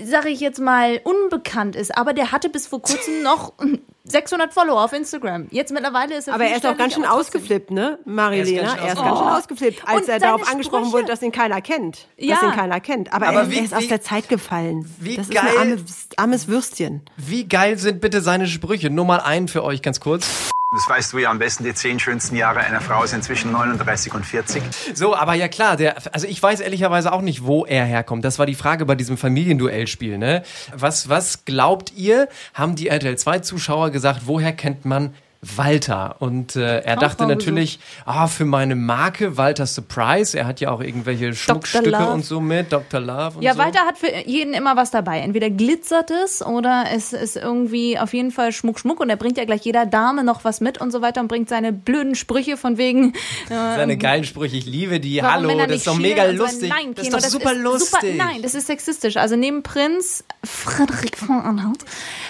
sage 0.03 0.29
ich 0.29 0.41
jetzt 0.41 0.61
mal, 0.61 1.01
unbekannt 1.05 1.75
ist, 1.77 1.97
aber 1.97 2.13
der 2.13 2.33
hatte 2.33 2.49
bis 2.49 2.67
vor 2.67 2.83
kurzem 2.83 3.23
noch 3.23 3.53
600 4.05 4.53
Follower 4.55 4.85
auf 4.85 4.93
Instagram. 4.93 5.49
Jetzt 5.51 5.73
mittlerweile 5.73 6.17
ist 6.17 6.29
er 6.29 6.35
Aber 6.35 6.45
er 6.45 6.57
ist 6.57 6.65
auch 6.67 6.77
ganz 6.77 6.95
schön 6.95 7.05
ausgeflippt, 7.05 7.71
ne, 7.73 7.99
Marilena? 8.05 8.63
Er 8.63 8.63
ist 8.63 8.77
ganz 8.77 8.79
schön 8.79 8.87
Er 8.87 8.93
ist 8.93 8.99
ganz 9.03 9.19
schön 9.19 9.29
ausgeflippt. 9.29 9.83
als 9.89 10.01
Und 10.03 10.09
er 10.09 10.19
darauf 10.21 10.49
angesprochen 10.49 10.93
wurde, 10.93 11.07
dass 11.07 11.23
ihn 11.23 11.33
keiner 11.33 11.61
kennt. 11.61 12.07
Ja. 12.17 12.35
Dass 12.37 12.45
ihn 12.45 12.53
keiner 12.53 12.79
kennt. 12.81 13.13
Aber, 13.13 13.27
Aber 13.27 13.41
er, 13.41 13.51
wie- 13.51 13.57
er 13.59 13.65
ist 13.65 13.75
aus 13.75 13.89
der 13.89 14.01
Zeit 14.03 14.29
gefallen. 14.29 14.89
wie 15.01 15.17
das 15.17 15.29
geil- 15.29 15.45
ist 15.47 15.59
ein 15.59 15.71
armes, 15.73 16.09
armes 16.17 16.49
Würstchen. 16.49 17.01
Wie 17.17 17.49
geil 17.49 17.79
sind 17.79 18.01
bitte 18.01 18.21
seine 18.21 18.47
Sprüche? 18.47 18.91
Nur 18.91 19.07
mal 19.07 19.19
einen 19.21 19.49
für 19.49 19.65
euch 19.65 19.83
ganz 19.83 19.99
kurz. 19.99 20.51
Das 20.73 20.89
weißt 20.89 21.13
du 21.13 21.19
ja 21.19 21.31
am 21.31 21.39
besten, 21.39 21.63
die 21.63 21.73
zehn 21.75 22.01
schönsten 22.01 22.35
Jahre 22.35 22.59
einer 22.59 22.81
Frau 22.81 23.07
sind 23.07 23.23
zwischen 23.23 23.53
39 23.53 24.13
und 24.15 24.27
40. 24.27 24.65
So, 24.95 25.15
aber 25.15 25.35
ja 25.35 25.47
klar, 25.47 25.77
der, 25.77 25.97
also 26.13 26.27
ich 26.27 26.43
weiß 26.43 26.59
ehrlicherweise 26.59 27.13
auch 27.13 27.21
nicht, 27.21 27.45
wo 27.45 27.65
er 27.65 27.85
herkommt. 27.85 28.25
Das 28.25 28.41
war 28.41 28.47
die 28.47 28.57
Frage 28.57 28.85
bei 28.85 28.97
diesem 28.97 29.17
Familienduellspiel, 29.17 30.19
ne? 30.19 30.43
Was, 30.75 31.09
was 31.09 31.45
glaubt 31.45 31.93
ihr, 31.95 32.29
haben 32.53 32.75
die 32.75 32.89
RTL 32.89 33.17
2 33.17 33.39
Zuschauer 33.41 33.91
gesagt, 33.91 34.23
woher 34.25 34.53
kennt 34.53 34.85
man 34.85 35.15
Walter? 35.55 36.17
Und 36.19 36.57
äh, 36.57 36.81
er 36.81 36.97
dachte 36.97 37.19
Traumfrau 37.19 37.27
natürlich, 37.27 37.79
ah, 38.05 38.27
für 38.27 38.45
meine 38.45 38.75
Marke 38.75 39.37
Walter 39.37 39.67
Surprise. 39.67 40.39
Er 40.39 40.47
hat 40.47 40.61
ja 40.61 40.71
auch 40.71 40.81
irgendwelche 40.81 41.35
Schmuckstücke 41.35 42.09
und 42.09 42.25
so 42.25 42.41
mit, 42.41 42.73
Dr. 42.73 43.01
Love 43.01 43.39
und 43.39 43.43
Ja, 43.43 43.53
so. 43.53 43.59
Walter 43.59 43.81
hat 43.81 43.99
für 43.99 44.13
jeden 44.27 44.55
immer 44.55 44.77
was 44.77 44.91
dabei. 44.91 45.21
Entweder 45.21 45.51
glitzert 45.51 46.11
es 46.11 46.45
oder 46.45 46.87
es 46.93 47.13
ist 47.13 47.37
irgendwie 47.37 47.99
auf 47.99 48.13
jeden 48.15 48.31
Fall 48.31 48.53
Schmuck, 48.53 48.81
Schmuck 48.81 49.01
und 49.01 49.11
er 49.11 49.17
bringt 49.17 49.37
ja 49.39 49.45
gleich 49.45 49.63
jeder 49.63 49.87
Dame 49.87 50.25
noch 50.25 50.45
was 50.45 50.61
mit 50.61 50.81
und 50.81 50.91
so 50.91 51.03
weiter 51.03 51.21
und 51.21 51.29
bringt 51.29 51.49
seine 51.49 51.73
blöden 51.73 52.15
Sprüche 52.15 52.57
von 52.57 52.79
wegen. 52.79 53.15
Äh, 53.49 53.77
Seine 53.77 53.97
geilen 53.97 54.25
Sprüche, 54.25 54.57
ich 54.57 54.67
liebe 54.67 55.01
die. 55.01 55.23
Hallo, 55.23 55.57
das 55.57 55.77
ist 55.77 55.87
doch 55.87 55.97
mega 55.99 56.25
lustig. 56.25 56.69
Nein, 56.71 56.95
das 56.95 57.07
ist 57.07 57.15
doch 57.15 57.21
super 57.21 57.55
lustig. 57.55 58.01
Super, 58.01 58.15
nein, 58.15 58.43
das 58.43 58.55
ist 58.55 58.67
sexistisch. 58.67 59.17
Also 59.17 59.37
neben 59.37 59.63
Prinz 59.63 60.25
Frederik 60.45 61.17
von 61.17 61.41
Anhalt 61.41 61.85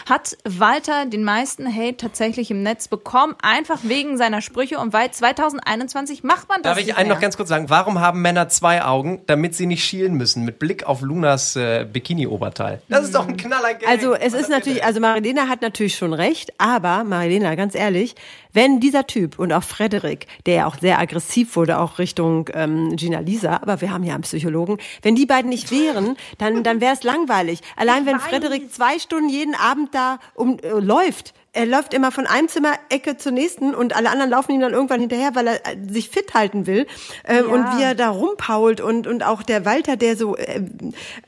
hat 0.08 0.36
Walter 0.44 1.06
den 1.06 1.24
meisten 1.24 1.66
Hate 1.66 1.96
tatsächlich 1.96 2.50
im 2.50 2.62
Netz 2.62 2.88
bekommen, 2.88 3.05
einfach 3.42 3.78
wegen 3.82 4.16
seiner 4.16 4.42
Sprüche 4.42 4.78
und 4.78 4.92
weil 4.92 5.10
2021 5.10 6.24
macht 6.24 6.48
man 6.48 6.62
das 6.62 6.72
Darf 6.72 6.78
ich 6.78 6.86
nicht 6.86 6.96
einen 6.96 7.08
mehr. 7.08 7.16
noch 7.16 7.22
ganz 7.22 7.36
kurz 7.36 7.48
sagen? 7.48 7.70
Warum 7.70 8.00
haben 8.00 8.20
Männer 8.22 8.48
zwei 8.48 8.82
Augen, 8.84 9.22
damit 9.26 9.54
sie 9.54 9.66
nicht 9.66 9.84
schielen 9.84 10.14
müssen 10.14 10.44
mit 10.44 10.58
Blick 10.58 10.84
auf 10.84 11.00
Lunas 11.00 11.56
äh, 11.56 11.86
Bikini-Oberteil? 11.90 12.82
Das 12.88 13.04
ist 13.04 13.14
doch 13.14 13.26
ein 13.28 13.36
Knaller. 13.36 13.68
Also 13.88 14.14
es 14.14 14.34
ist 14.34 14.48
natürlich, 14.48 14.84
also 14.84 15.00
Marilena 15.00 15.48
hat 15.48 15.62
natürlich 15.62 15.96
schon 15.96 16.12
recht, 16.12 16.52
aber 16.58 17.04
Marilena, 17.04 17.54
ganz 17.54 17.74
ehrlich, 17.74 18.14
wenn 18.56 18.80
dieser 18.80 19.06
Typ 19.06 19.38
und 19.38 19.52
auch 19.52 19.62
Frederik, 19.62 20.26
der 20.46 20.54
ja 20.54 20.66
auch 20.66 20.78
sehr 20.80 20.98
aggressiv 20.98 21.54
wurde, 21.56 21.78
auch 21.78 21.98
Richtung 21.98 22.48
ähm, 22.54 22.96
Gina 22.96 23.20
Lisa, 23.20 23.58
aber 23.62 23.80
wir 23.80 23.92
haben 23.92 24.02
ja 24.02 24.14
einen 24.14 24.22
Psychologen, 24.22 24.78
wenn 25.02 25.14
die 25.14 25.26
beiden 25.26 25.50
nicht 25.50 25.70
wären, 25.70 26.16
dann, 26.38 26.64
dann 26.64 26.80
wäre 26.80 26.94
es 26.94 27.02
langweilig. 27.02 27.60
Allein 27.76 28.06
wenn 28.06 28.18
Frederik 28.18 28.72
zwei 28.72 28.98
Stunden 28.98 29.28
jeden 29.28 29.54
Abend 29.54 29.94
da 29.94 30.18
um, 30.34 30.58
äh, 30.58 30.70
läuft, 30.70 31.34
er 31.56 31.64
läuft 31.64 31.94
immer 31.94 32.12
von 32.12 32.26
einem 32.26 32.48
Zimmerecke 32.48 33.16
zur 33.16 33.32
nächsten 33.32 33.74
und 33.74 33.96
alle 33.96 34.10
anderen 34.10 34.30
laufen 34.30 34.52
ihm 34.52 34.60
dann 34.60 34.74
irgendwann 34.74 35.00
hinterher, 35.00 35.34
weil 35.34 35.46
er 35.46 35.66
äh, 35.66 35.76
sich 35.88 36.10
fit 36.10 36.34
halten 36.34 36.66
will. 36.66 36.86
Äh, 37.24 37.42
Und 37.42 37.64
wie 37.76 37.82
er 37.82 37.94
da 37.94 38.10
rumpault 38.10 38.82
und, 38.82 39.06
und 39.06 39.22
auch 39.22 39.42
der 39.42 39.64
Walter, 39.64 39.96
der 39.96 40.16
so 40.16 40.36
äh, 40.36 40.60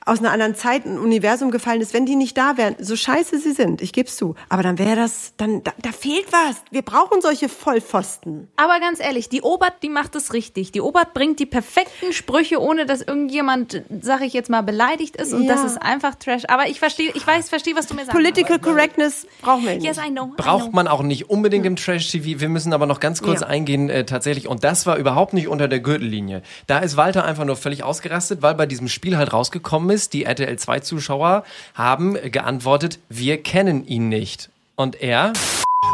aus 0.04 0.18
einer 0.18 0.30
anderen 0.30 0.54
Zeit, 0.54 0.84
ein 0.84 0.98
Universum 0.98 1.50
gefallen 1.50 1.80
ist, 1.80 1.94
wenn 1.94 2.04
die 2.04 2.14
nicht 2.14 2.36
da 2.36 2.58
wären, 2.58 2.76
so 2.78 2.94
scheiße 2.94 3.38
sie 3.38 3.52
sind, 3.52 3.80
ich 3.80 3.94
geb's 3.94 4.16
zu. 4.16 4.34
Aber 4.50 4.62
dann 4.62 4.78
wäre 4.78 4.96
das, 4.96 5.32
dann, 5.38 5.62
da, 5.62 5.72
da 5.78 5.92
fehlt 5.92 6.26
was. 6.30 6.56
Wir 6.70 6.82
brauchen 6.82 7.17
solche 7.20 7.48
Vollpfosten. 7.48 8.48
Aber 8.56 8.80
ganz 8.80 9.00
ehrlich, 9.00 9.28
die 9.28 9.42
Obert, 9.42 9.74
die 9.82 9.88
macht 9.88 10.14
es 10.16 10.32
richtig. 10.32 10.72
Die 10.72 10.80
Obert 10.80 11.14
bringt 11.14 11.38
die 11.40 11.46
perfekten 11.46 12.12
Sprüche, 12.12 12.60
ohne 12.60 12.86
dass 12.86 13.00
irgendjemand, 13.02 13.82
sag 14.00 14.20
ich 14.22 14.32
jetzt 14.32 14.50
mal, 14.50 14.62
beleidigt 14.62 15.16
ist. 15.16 15.32
Und 15.32 15.44
Ja. 15.44 15.54
das 15.54 15.64
ist 15.64 15.76
einfach 15.82 16.14
Trash. 16.16 16.42
Aber 16.48 16.68
ich 16.68 16.78
verstehe, 16.78 17.10
ich 17.14 17.26
weiß, 17.26 17.48
verstehe, 17.48 17.74
was 17.76 17.86
du 17.86 17.94
mir 17.94 18.02
sagst. 18.04 18.12
Political 18.12 18.58
Correctness 18.58 19.26
brauchen 19.42 19.64
wir 19.66 19.74
nicht. 19.74 19.84
Yes, 19.84 19.98
I 19.98 20.10
know. 20.10 20.26
I 20.32 20.42
Braucht 20.42 20.64
know. 20.66 20.72
man 20.74 20.88
auch 20.88 21.02
nicht 21.02 21.30
unbedingt 21.30 21.66
im 21.66 21.76
Trash-TV. 21.76 22.40
Wir 22.40 22.48
müssen 22.48 22.72
aber 22.72 22.86
noch 22.86 23.00
ganz 23.00 23.22
kurz 23.22 23.40
Ja. 23.40 23.46
eingehen, 23.48 23.88
äh, 23.90 24.04
tatsächlich. 24.04 24.48
Und 24.48 24.64
das 24.64 24.86
war 24.86 24.96
überhaupt 24.96 25.32
nicht 25.34 25.48
unter 25.48 25.68
der 25.68 25.80
Gürtellinie. 25.80 26.42
Da 26.66 26.78
ist 26.78 26.96
Walter 26.96 27.24
einfach 27.24 27.44
nur 27.44 27.56
völlig 27.56 27.82
ausgerastet, 27.82 28.42
weil 28.42 28.54
bei 28.54 28.66
diesem 28.66 28.88
Spiel 28.88 29.16
halt 29.16 29.32
rausgekommen 29.32 29.90
ist, 29.90 30.12
die 30.12 30.24
RTL 30.24 30.56
2-Zuschauer 30.56 31.44
haben 31.74 32.14
geantwortet, 32.30 32.98
wir 33.08 33.42
kennen 33.42 33.86
ihn 33.86 34.08
nicht. 34.08 34.50
Und 34.76 35.00
er, 35.02 35.32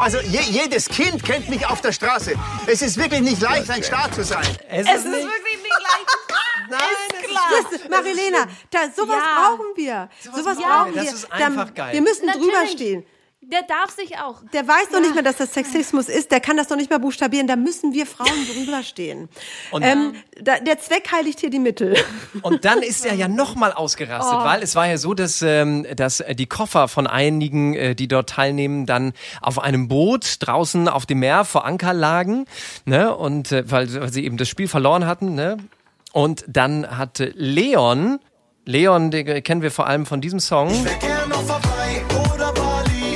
Also 0.01 0.19
je, 0.21 0.41
jedes 0.41 0.89
Kind 0.89 1.23
kennt 1.23 1.49
mich 1.49 1.67
auf 1.67 1.81
der 1.81 1.93
Straße. 1.93 2.35
Es 2.67 2.83
ist 2.83 2.97
wirklich 2.97 3.21
nicht 3.21 3.41
leicht, 3.41 3.71
ein 3.71 3.83
Star 3.83 4.11
zu 4.11 4.25
sein. 4.25 4.45
Es, 4.69 4.87
Es 4.89 4.97
ist 4.97 5.05
wirklich 5.05 5.63
nicht 5.63 5.81
leicht. 5.83 6.07
Nein, 6.71 6.81
ist 7.21 7.29
klar. 7.31 7.43
Das 7.63 7.73
ist, 7.81 7.91
Marilena, 7.91 8.47
da, 8.71 8.79
sowas 8.95 9.17
Ja. 9.23 9.41
brauchen 9.51 9.67
wir. 9.77 10.09
Sowas, 10.23 10.57
brauchen 10.57 10.63
brauchen 10.63 10.95
wir. 10.95 11.03
wir. 11.03 11.11
Das 11.11 11.13
ist 11.15 11.29
Da- 11.31 11.47
einfach 11.47 11.75
geil. 11.75 11.93
Wir 11.93 12.03
müssen 12.03 12.27
Natürlich. 12.27 12.47
drüber 12.55 12.67
stehen. 12.67 13.07
Der 13.53 13.63
darf 13.63 13.91
sich 13.95 14.17
auch. 14.19 14.43
Der 14.53 14.67
weiß 14.67 14.89
doch 14.93 15.01
nicht 15.01 15.15
mehr, 15.15 15.23
dass 15.23 15.37
das 15.37 15.53
Sexismus 15.53 16.09
ist. 16.09 16.31
Der 16.31 16.41
kann 16.41 16.57
das 16.57 16.69
doch 16.69 16.77
nicht 16.77 16.89
mehr 16.91 16.99
buchstabieren. 16.99 17.47
Da 17.47 17.57
müssen 17.57 17.93
wir 17.93 18.07
Frauen 18.07 18.29
drüber 18.55 18.83
stehen. 18.83 19.29
Und- 19.71 19.83
ähm, 19.83 20.15
da, 20.41 20.59
der 20.59 20.79
Zweck 20.79 21.11
heiligt 21.13 21.41
hier 21.41 21.51
die 21.51 21.59
Mittel. 21.59 21.97
Und 22.43 22.65
dann 22.65 22.83
ist 22.83 23.05
er 23.05 23.15
ja 23.15 23.29
nochmal 23.29 23.73
ausgerastet, 23.73 24.39
Oh. 24.41 24.45
weil 24.45 24.63
es 24.63 24.75
war 24.75 24.87
ja 24.87 24.97
so, 24.99 25.15
dass, 25.15 25.43
ähm, 25.43 25.87
dass 25.95 26.21
äh, 26.21 26.35
die 26.35 26.47
Koffer 26.47 26.89
von 26.89 27.07
einigen, 27.07 27.75
äh, 27.75 27.95
die 27.95 28.09
dort 28.09 28.31
teilnehmen, 28.31 28.87
dann 28.87 29.13
auf 29.43 29.59
einem 29.59 29.89
Boot 29.89 30.37
draußen 30.41 30.89
auf 30.89 31.05
dem 31.07 31.19
Meer 31.21 31.45
vor 31.45 31.65
Anker 31.67 31.93
lagen, 31.93 32.47
ne? 32.87 33.15
Und 33.15 33.53
äh, 33.53 33.71
weil, 33.71 33.93
weil 34.01 34.13
sie 34.13 34.25
eben 34.25 34.37
das 34.37 34.49
Spiel 34.49 34.69
verloren 34.69 35.07
hatten, 35.07 35.35
ne? 35.35 35.59
Und 36.13 36.45
dann 36.49 36.97
hatte 36.97 37.33
Leon, 37.35 38.21
Leon, 38.65 39.11
den 39.11 39.43
kennen 39.43 39.63
wir 39.63 39.71
vor 39.71 39.87
allem 39.87 40.07
von 40.07 40.21
diesem 40.21 40.41
Song. 40.41 40.71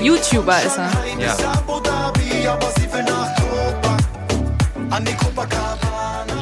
YouTuber 0.02 0.62
ist 0.62 0.78
er. 0.78 0.90
Ja. 1.18 1.36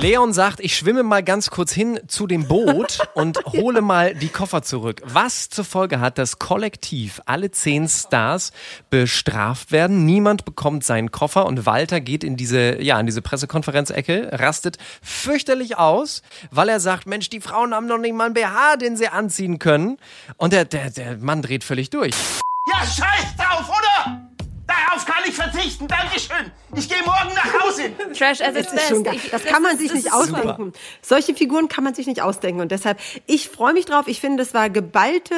Leon 0.01 0.33
sagt, 0.35 0.61
ich 0.61 0.77
schwimme 0.77 1.03
mal 1.03 1.23
ganz 1.23 1.51
kurz 1.51 1.73
hin 1.73 1.99
zu 2.07 2.27
dem 2.27 2.47
Boot 2.47 2.99
und 3.14 3.38
hole 3.47 3.81
mal 3.81 4.14
die 4.14 4.29
Koffer 4.29 4.62
zurück. 4.62 5.01
Was 5.05 5.49
zur 5.49 5.64
Folge 5.64 6.01
hat, 6.01 6.19
dass 6.19 6.38
kollektiv 6.38 7.23
alle 7.25 7.51
zehn 7.51 7.88
Stars 7.88 8.53
bestraft 8.90 9.73
werden. 9.73 10.05
Niemand 10.05 10.45
bekommt 10.45 10.85
seinen 10.85 11.11
Koffer 11.11 11.47
und 11.47 11.64
Walter 11.64 12.01
geht 12.01 12.25
in 12.25 12.37
diese, 12.37 12.83
ja, 12.83 13.01
in 13.01 13.07
diese 13.07 13.23
Pressekonferenzecke, 13.23 14.31
rastet 14.33 14.77
fürchterlich 15.03 15.79
aus, 15.79 16.23
weil 16.51 16.69
er 16.69 16.79
sagt, 16.79 17.07
Mensch, 17.07 17.31
die 17.31 17.40
Frauen 17.40 17.75
haben 17.75 17.87
noch 17.87 17.99
nicht 17.99 18.14
mal 18.14 18.27
einen 18.27 18.35
BH, 18.35 18.77
den 18.77 18.97
sie 18.97 19.09
anziehen 19.09 19.59
können. 19.59 19.97
Und 20.37 20.53
der, 20.53 20.66
der, 20.66 20.90
der 20.90 21.16
Mann 21.16 21.40
dreht 21.40 21.64
völlig 21.64 21.88
durch. 21.88 22.14
Ja, 22.67 22.79
scheiß 22.85 23.37
drauf, 23.37 23.69
oder? 23.69 24.21
Darauf 24.67 25.05
kann 25.05 25.23
ich 25.27 25.35
verzichten. 25.35 25.87
Dankeschön. 25.87 26.51
Ich 26.77 26.89
gehe 26.89 26.99
morgen 27.05 27.35
nach 27.35 27.62
Hause. 27.62 27.85
Trash 28.17 28.41
as 28.41 28.55
Das 28.55 28.57
its 28.57 28.71
best. 28.73 29.07
Ich- 29.15 29.31
Das 29.31 29.45
kann 29.45 29.62
man 29.62 29.73
ist- 29.73 29.79
sich 29.81 29.93
nicht 29.95 30.07
ist 30.07 30.12
super. 30.12 30.39
ausdenken. 30.39 30.73
Solche 31.03 31.35
Figuren 31.35 31.69
kann 31.69 31.85
man 31.85 31.95
sich 31.95 32.07
nicht 32.07 32.21
ausdenken. 32.23 32.61
Und 32.61 32.71
deshalb, 32.71 32.99
ich 33.27 33.49
freue 33.49 33.73
mich 33.73 33.87
drauf. 33.87 34.09
Ich 34.09 34.21
finde, 34.21 34.43
das 34.43 34.53
war 34.55 34.69
geballte 34.71 35.35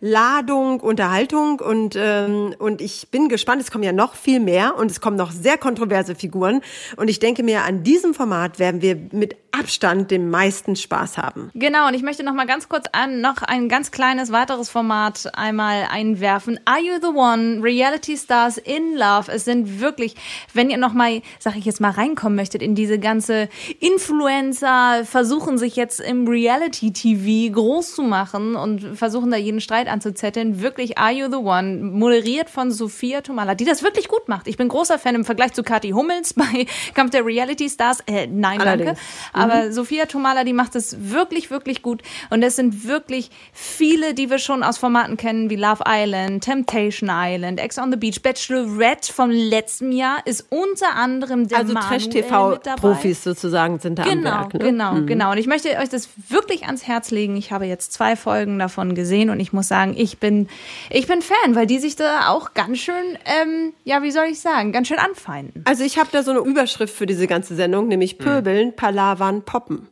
Ladung, 0.00 0.80
Unterhaltung. 0.80 1.60
Und, 1.60 1.96
ähm, 1.96 2.54
und 2.58 2.80
ich 2.80 3.08
bin 3.10 3.28
gespannt. 3.28 3.62
Es 3.62 3.70
kommen 3.70 3.84
ja 3.84 3.92
noch 3.92 4.14
viel 4.14 4.40
mehr. 4.40 4.76
Und 4.76 4.90
es 4.90 5.00
kommen 5.00 5.16
noch 5.16 5.30
sehr 5.30 5.58
kontroverse 5.58 6.14
Figuren. 6.14 6.60
Und 6.96 7.08
ich 7.08 7.18
denke 7.20 7.42
mir, 7.42 7.62
an 7.64 7.82
diesem 7.84 8.14
Format 8.14 8.58
werden 8.58 8.82
wir 8.82 8.96
mit 9.12 9.36
Abstand 9.52 10.10
den 10.12 10.30
meisten 10.30 10.76
Spaß 10.76 11.18
haben. 11.18 11.50
Genau, 11.54 11.88
und 11.88 11.94
ich 11.94 12.02
möchte 12.02 12.22
noch 12.22 12.34
mal 12.34 12.46
ganz 12.46 12.68
kurz 12.68 12.86
an 12.92 13.20
noch 13.20 13.42
ein 13.42 13.68
ganz 13.68 13.90
kleines 13.90 14.30
weiteres 14.30 14.70
Format 14.70 15.28
einmal 15.36 15.88
einwerfen. 15.90 16.60
Are 16.66 16.80
You 16.80 16.94
the 17.00 17.08
One? 17.08 17.60
Reality 17.62 18.16
Stars 18.16 18.58
in 18.58 18.96
Love. 18.96 19.30
Es 19.30 19.44
sind 19.44 19.80
wirklich, 19.80 20.14
wenn 20.54 20.70
ihr 20.70 20.76
noch 20.80 20.92
mal, 20.92 21.22
sag 21.38 21.56
ich 21.56 21.64
jetzt 21.64 21.80
mal, 21.80 21.90
reinkommen 21.90 22.36
möchtet 22.36 22.62
in 22.62 22.74
diese 22.74 22.98
ganze 22.98 23.48
Influencer, 23.78 25.04
versuchen 25.04 25.58
sich 25.58 25.76
jetzt 25.76 26.00
im 26.00 26.26
Reality 26.26 26.92
TV 26.92 27.52
groß 27.54 27.94
zu 27.94 28.02
machen 28.02 28.56
und 28.56 28.96
versuchen 28.96 29.30
da 29.30 29.36
jeden 29.36 29.60
Streit 29.60 29.88
anzuzetteln. 29.88 30.60
Wirklich 30.60 30.98
Are 30.98 31.12
You 31.12 31.28
the 31.30 31.36
One? 31.36 31.76
Moderiert 31.76 32.50
von 32.50 32.70
Sophia 32.70 33.20
Tomala, 33.20 33.54
die 33.54 33.64
das 33.64 33.82
wirklich 33.82 34.08
gut 34.08 34.28
macht. 34.28 34.48
Ich 34.48 34.56
bin 34.56 34.68
großer 34.68 34.98
Fan 34.98 35.14
im 35.14 35.24
Vergleich 35.24 35.52
zu 35.52 35.62
Kathi 35.62 35.90
Hummels 35.90 36.34
bei 36.34 36.66
Kampf 36.94 37.10
der 37.10 37.24
Reality 37.24 37.68
Stars. 37.68 38.00
Äh, 38.06 38.26
nein, 38.26 38.60
Allerdings. 38.60 38.98
danke. 39.32 39.54
Aber 39.54 39.72
Sophia 39.72 40.06
Tomala, 40.06 40.44
die 40.44 40.52
macht 40.52 40.74
es 40.74 40.96
wirklich, 41.10 41.50
wirklich 41.50 41.82
gut. 41.82 42.02
Und 42.30 42.42
es 42.42 42.56
sind 42.56 42.86
wirklich 42.86 43.30
viele, 43.52 44.14
die 44.14 44.30
wir 44.30 44.38
schon 44.38 44.62
aus 44.62 44.78
Formaten 44.78 45.16
kennen, 45.16 45.50
wie 45.50 45.56
Love 45.56 45.84
Island, 45.86 46.44
Temptation 46.44 47.10
Island, 47.12 47.60
Ex 47.60 47.78
on 47.78 47.90
the 47.90 47.96
Beach, 47.96 48.22
Bachelorette 48.22 49.12
vom 49.12 49.30
letzten 49.30 49.92
Jahr 49.92 50.26
ist 50.26 50.46
unter 50.62 50.96
anderem 50.96 51.48
der 51.48 51.58
Also 51.58 51.72
Manuel 51.74 51.98
mit 51.98 52.14
dabei. 52.16 52.26
Trash-TV-Profis 52.60 53.24
sozusagen 53.24 53.78
sind 53.78 53.98
da 53.98 54.02
am 54.04 54.08
Genau, 54.08 54.30
Werk. 54.30 54.54
Ne? 54.54 54.60
genau, 54.60 54.92
Mhm. 54.94 55.06
genau. 55.06 55.30
Und 55.32 55.38
ich 55.38 55.46
möchte 55.46 55.68
euch 55.78 55.88
das 55.88 56.08
wirklich 56.28 56.64
ans 56.66 56.86
Herz 56.86 57.10
legen. 57.10 57.36
Ich 57.36 57.52
habe 57.52 57.66
jetzt 57.66 57.92
zwei 57.92 58.16
Folgen 58.16 58.58
davon 58.58 58.94
gesehen 58.94 59.30
und 59.30 59.40
ich 59.40 59.52
muss 59.52 59.68
sagen, 59.68 59.94
ich 59.96 60.18
bin, 60.18 60.48
ich 60.90 61.06
bin 61.06 61.22
Fan, 61.22 61.54
weil 61.54 61.66
die 61.66 61.78
sich 61.78 61.96
da 61.96 62.28
auch 62.28 62.54
ganz 62.54 62.78
schön, 62.78 62.94
ähm, 63.24 63.72
ja, 63.84 64.02
wie 64.02 64.10
soll 64.10 64.26
ich 64.30 64.40
sagen, 64.40 64.72
ganz 64.72 64.88
schön 64.88 64.98
anfeinden. 64.98 65.62
Also 65.66 65.84
ich 65.84 65.98
habe 65.98 66.08
da 66.12 66.22
so 66.22 66.30
eine 66.32 66.40
Überschrift 66.40 66.94
für 66.94 67.06
diese 67.06 67.26
ganze 67.26 67.54
Sendung, 67.54 67.88
nämlich 67.88 68.18
Pöbeln, 68.18 68.74
Palavern, 68.74 69.42
Poppen. 69.42 69.88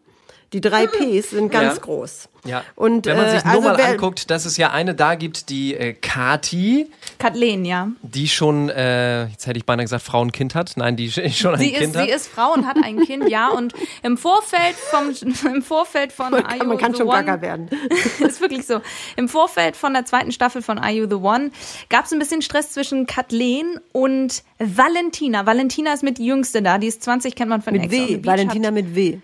Die 0.52 0.60
drei 0.62 0.86
Ps 0.86 1.30
sind 1.30 1.50
ganz 1.52 1.76
Ja. 1.76 1.80
groß. 1.82 2.28
Ja. 2.44 2.62
Und, 2.76 3.04
Wenn 3.04 3.16
man 3.16 3.30
sich 3.30 3.40
äh, 3.40 3.46
nur 3.48 3.56
also 3.56 3.68
mal 3.68 3.76
wer- 3.78 3.88
anguckt, 3.88 4.30
dass 4.30 4.46
es 4.46 4.56
ja 4.56 4.70
eine 4.70 4.94
da 4.94 5.16
gibt, 5.16 5.50
die 5.50 5.74
äh, 5.74 5.92
Kati, 5.92 6.86
Kathleen, 7.18 7.64
ja. 7.64 7.88
die 8.02 8.28
schon, 8.28 8.70
äh, 8.70 9.26
jetzt 9.26 9.46
hätte 9.46 9.58
ich 9.58 9.66
beinahe 9.66 9.84
gesagt, 9.84 10.04
Frau 10.04 10.20
und 10.22 10.32
Kind 10.32 10.54
hat. 10.54 10.72
Nein, 10.76 10.96
die 10.96 11.10
sch- 11.10 11.28
schon 11.36 11.54
ein 11.54 11.60
Sie 11.60 11.70
ist, 11.72 11.80
Kind 11.80 11.96
hat. 11.96 12.04
sie 12.06 12.10
ist 12.10 12.28
Frau 12.28 12.54
und 12.54 12.66
hat 12.66 12.76
ein 12.82 13.00
Kind, 13.00 13.28
ja. 13.28 13.48
Und 13.48 13.74
im 14.02 14.16
Vorfeld 14.16 14.76
vom, 14.76 15.12
im 15.52 15.62
Vorfeld 15.62 16.12
von 16.12 16.30
Man 16.30 16.44
kann, 16.44 16.68
man 16.68 16.78
kann 16.78 16.92
the 16.92 16.98
schon 16.98 17.08
One, 17.08 17.24
gaga 17.24 17.42
werden. 17.42 17.68
ist 18.20 18.40
wirklich 18.40 18.64
so. 18.64 18.80
Im 19.16 19.28
Vorfeld 19.28 19.76
von 19.76 19.92
der 19.92 20.04
zweiten 20.06 20.32
Staffel 20.32 20.62
von 20.62 20.78
Are 20.78 20.92
You 20.92 21.06
the 21.08 21.16
One 21.16 21.50
gab 21.90 22.06
es 22.06 22.12
ein 22.12 22.18
bisschen 22.20 22.40
Stress 22.40 22.70
zwischen 22.72 23.06
Kathleen 23.06 23.80
und 23.92 24.42
Valentina. 24.58 25.44
Valentina 25.44 25.92
ist 25.92 26.02
mit 26.04 26.18
die 26.18 26.26
Jüngste 26.26 26.62
da, 26.62 26.78
die 26.78 26.86
ist 26.86 27.02
20, 27.02 27.34
kennt 27.34 27.50
man 27.50 27.60
von 27.62 27.74
Mit 27.74 27.82
Ex 27.84 27.92
on 27.92 27.98
the 27.98 28.08
W, 28.12 28.16
Beach, 28.16 28.26
Valentina 28.26 28.70
mit 28.70 28.94
W. 28.94 29.18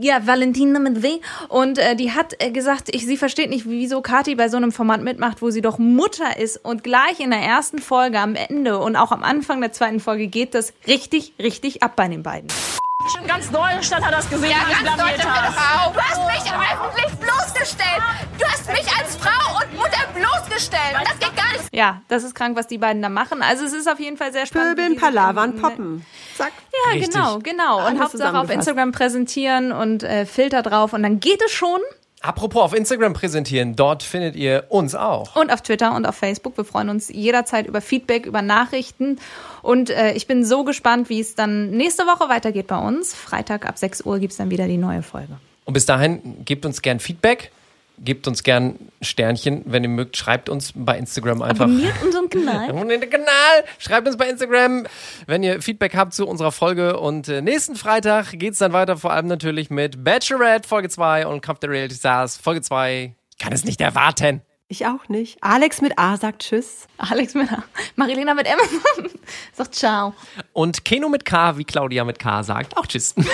ja, 0.00 0.26
Valentina 0.26 0.65
mit 0.72 1.02
W. 1.02 1.18
Und 1.48 1.78
äh, 1.78 1.96
die 1.96 2.12
hat 2.12 2.34
äh, 2.38 2.50
gesagt, 2.50 2.94
ich, 2.94 3.06
sie 3.06 3.16
versteht 3.16 3.50
nicht, 3.50 3.68
wieso 3.68 4.02
Kathi 4.02 4.34
bei 4.34 4.48
so 4.48 4.56
einem 4.56 4.72
Format 4.72 5.02
mitmacht, 5.02 5.42
wo 5.42 5.50
sie 5.50 5.62
doch 5.62 5.78
Mutter 5.78 6.38
ist. 6.38 6.64
Und 6.64 6.82
gleich 6.84 7.20
in 7.20 7.30
der 7.30 7.40
ersten 7.40 7.78
Folge 7.78 8.18
am 8.20 8.34
Ende 8.34 8.78
und 8.78 8.96
auch 8.96 9.12
am 9.12 9.22
Anfang 9.22 9.60
der 9.60 9.72
zweiten 9.72 10.00
Folge 10.00 10.26
geht 10.28 10.54
das 10.54 10.72
richtig, 10.86 11.32
richtig 11.38 11.82
ab 11.82 11.96
bei 11.96 12.08
den 12.08 12.22
beiden. 12.22 12.48
Schon 13.14 13.26
ganz 13.26 13.50
Deutschland 13.50 14.04
hat 14.04 14.12
das 14.12 14.28
gesehen, 14.28 14.50
Ja, 14.50 14.58
ganz 14.84 14.96
Deutschland 14.96 15.48
auf. 15.48 15.92
Du 15.92 16.00
hast 16.00 16.20
mich 16.26 16.52
öffentlich 16.52 17.14
bloßgestellt. 17.18 18.02
Du 18.38 18.44
hast 18.46 18.66
mich 18.68 18.86
als 18.98 19.16
Frau 19.16 19.58
und 19.60 19.74
Mutter 19.76 20.06
bloßgestellt. 20.14 20.96
Und 20.98 21.08
das 21.08 21.18
geht 21.18 21.36
gar 21.36 21.52
nicht. 21.52 21.64
Ja, 21.72 22.02
das 22.08 22.24
ist 22.24 22.34
krank, 22.34 22.56
was 22.56 22.66
die 22.66 22.78
beiden 22.78 23.02
da 23.02 23.08
machen. 23.08 23.42
Also 23.42 23.64
es 23.64 23.72
ist 23.72 23.88
auf 23.88 24.00
jeden 24.00 24.16
Fall 24.16 24.32
sehr 24.32 24.46
spannend. 24.46 24.76
Pöbeln, 24.76 24.96
Palavern, 24.96 25.56
Poppen. 25.60 26.04
Zack. 26.36 26.52
Ja, 26.86 26.92
Richtig. 26.92 27.12
genau, 27.14 27.38
genau. 27.38 27.78
Und 27.78 27.84
Alles 27.86 28.00
Hauptsache 28.00 28.38
auf. 28.38 28.50
Instagram 28.50 28.92
präsentieren 28.92 29.72
und 29.72 30.02
äh, 30.02 30.26
Filter 30.26 30.62
drauf. 30.62 30.92
Und 30.92 31.02
dann 31.02 31.20
geht 31.20 31.42
es 31.44 31.52
schon 31.52 31.80
Apropos 32.22 32.62
auf 32.62 32.74
Instagram 32.74 33.12
präsentieren, 33.12 33.76
dort 33.76 34.02
findet 34.02 34.36
ihr 34.36 34.64
uns 34.68 34.94
auch. 34.94 35.36
Und 35.36 35.52
auf 35.52 35.60
Twitter 35.62 35.94
und 35.94 36.06
auf 36.06 36.16
Facebook. 36.16 36.56
Wir 36.56 36.64
freuen 36.64 36.88
uns 36.88 37.08
jederzeit 37.08 37.66
über 37.66 37.80
Feedback, 37.80 38.26
über 38.26 38.42
Nachrichten. 38.42 39.18
Und 39.62 39.90
äh, 39.90 40.12
ich 40.12 40.26
bin 40.26 40.44
so 40.44 40.64
gespannt, 40.64 41.08
wie 41.08 41.20
es 41.20 41.34
dann 41.34 41.70
nächste 41.70 42.04
Woche 42.04 42.28
weitergeht 42.28 42.66
bei 42.66 42.78
uns. 42.78 43.14
Freitag 43.14 43.66
ab 43.66 43.78
6 43.78 44.02
Uhr 44.02 44.18
gibt 44.18 44.32
es 44.32 44.38
dann 44.38 44.50
wieder 44.50 44.66
die 44.66 44.78
neue 44.78 45.02
Folge. 45.02 45.36
Und 45.64 45.74
bis 45.74 45.84
dahin, 45.84 46.44
gebt 46.44 46.64
uns 46.64 46.80
gern 46.80 47.00
Feedback. 47.00 47.52
Gebt 47.98 48.28
uns 48.28 48.42
gern 48.42 48.76
Sternchen, 49.00 49.62
wenn 49.66 49.82
ihr 49.82 49.88
mögt. 49.88 50.16
Schreibt 50.16 50.48
uns 50.48 50.72
bei 50.74 50.98
Instagram 50.98 51.42
einfach. 51.42 51.64
Abonniert 51.64 52.02
unseren 52.02 52.28
Kanal. 52.28 52.70
Abonniert 52.70 53.02
den 53.02 53.10
Kanal. 53.10 53.64
Schreibt 53.78 54.06
uns 54.06 54.16
bei 54.16 54.28
Instagram, 54.28 54.86
wenn 55.26 55.42
ihr 55.42 55.62
Feedback 55.62 55.96
habt 55.96 56.12
zu 56.14 56.26
unserer 56.26 56.52
Folge. 56.52 56.98
Und 57.00 57.28
äh, 57.28 57.40
nächsten 57.40 57.76
Freitag 57.76 58.38
geht's 58.38 58.58
dann 58.58 58.72
weiter, 58.72 58.96
vor 58.96 59.12
allem 59.12 59.26
natürlich 59.26 59.70
mit 59.70 60.04
Bachelorette 60.04 60.68
Folge 60.68 60.88
2 60.88 61.26
und 61.26 61.40
Kampf 61.40 61.60
der 61.60 61.70
Reality 61.70 61.94
Stars 61.94 62.36
Folge 62.36 62.62
2. 62.62 63.14
Kann 63.38 63.52
es 63.52 63.64
nicht 63.64 63.80
erwarten. 63.80 64.42
Ich 64.68 64.84
auch 64.86 65.08
nicht. 65.08 65.38
Alex 65.42 65.80
mit 65.80 65.96
A 65.96 66.16
sagt 66.16 66.42
Tschüss. 66.42 66.88
Alex 66.98 67.34
mit 67.34 67.52
A. 67.52 67.62
Marilena 67.94 68.34
mit 68.34 68.46
M 68.46 68.58
sagt 69.52 69.74
Ciao. 69.76 70.12
Und 70.52 70.84
Keno 70.84 71.08
mit 71.08 71.24
K, 71.24 71.56
wie 71.56 71.64
Claudia 71.64 72.04
mit 72.04 72.18
K 72.18 72.42
sagt, 72.42 72.76
auch 72.76 72.86
Tschüss. 72.86 73.14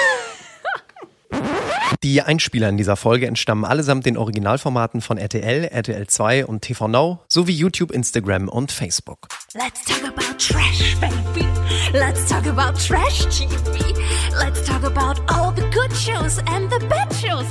Die 2.02 2.20
Einspieler 2.20 2.68
in 2.68 2.76
dieser 2.76 2.96
Folge 2.96 3.26
entstammen 3.26 3.64
allesamt 3.64 4.06
den 4.06 4.16
Originalformaten 4.16 5.00
von 5.00 5.18
RTL, 5.18 5.64
RTL 5.66 6.06
2 6.06 6.46
und 6.46 6.62
TV 6.62 6.88
Now 6.88 7.20
sowie 7.28 7.52
YouTube, 7.52 7.92
Instagram 7.92 8.48
und 8.48 8.72
Facebook. 8.72 9.28
Let's 9.54 9.84
talk 9.84 10.02
about 10.02 10.36
trash, 10.38 10.96
baby. 11.00 11.46
Let's 11.92 12.26
talk 12.28 12.46
about 12.46 12.78
trash 12.78 13.26
TV. 13.28 13.94
Let's 14.36 14.64
talk 14.66 14.82
about 14.82 15.20
all 15.28 15.52
the 15.54 15.62
good 15.70 15.92
shows 15.92 16.38
and 16.48 16.70
the 16.72 16.84
bad 16.88 17.12
shows. 17.14 17.46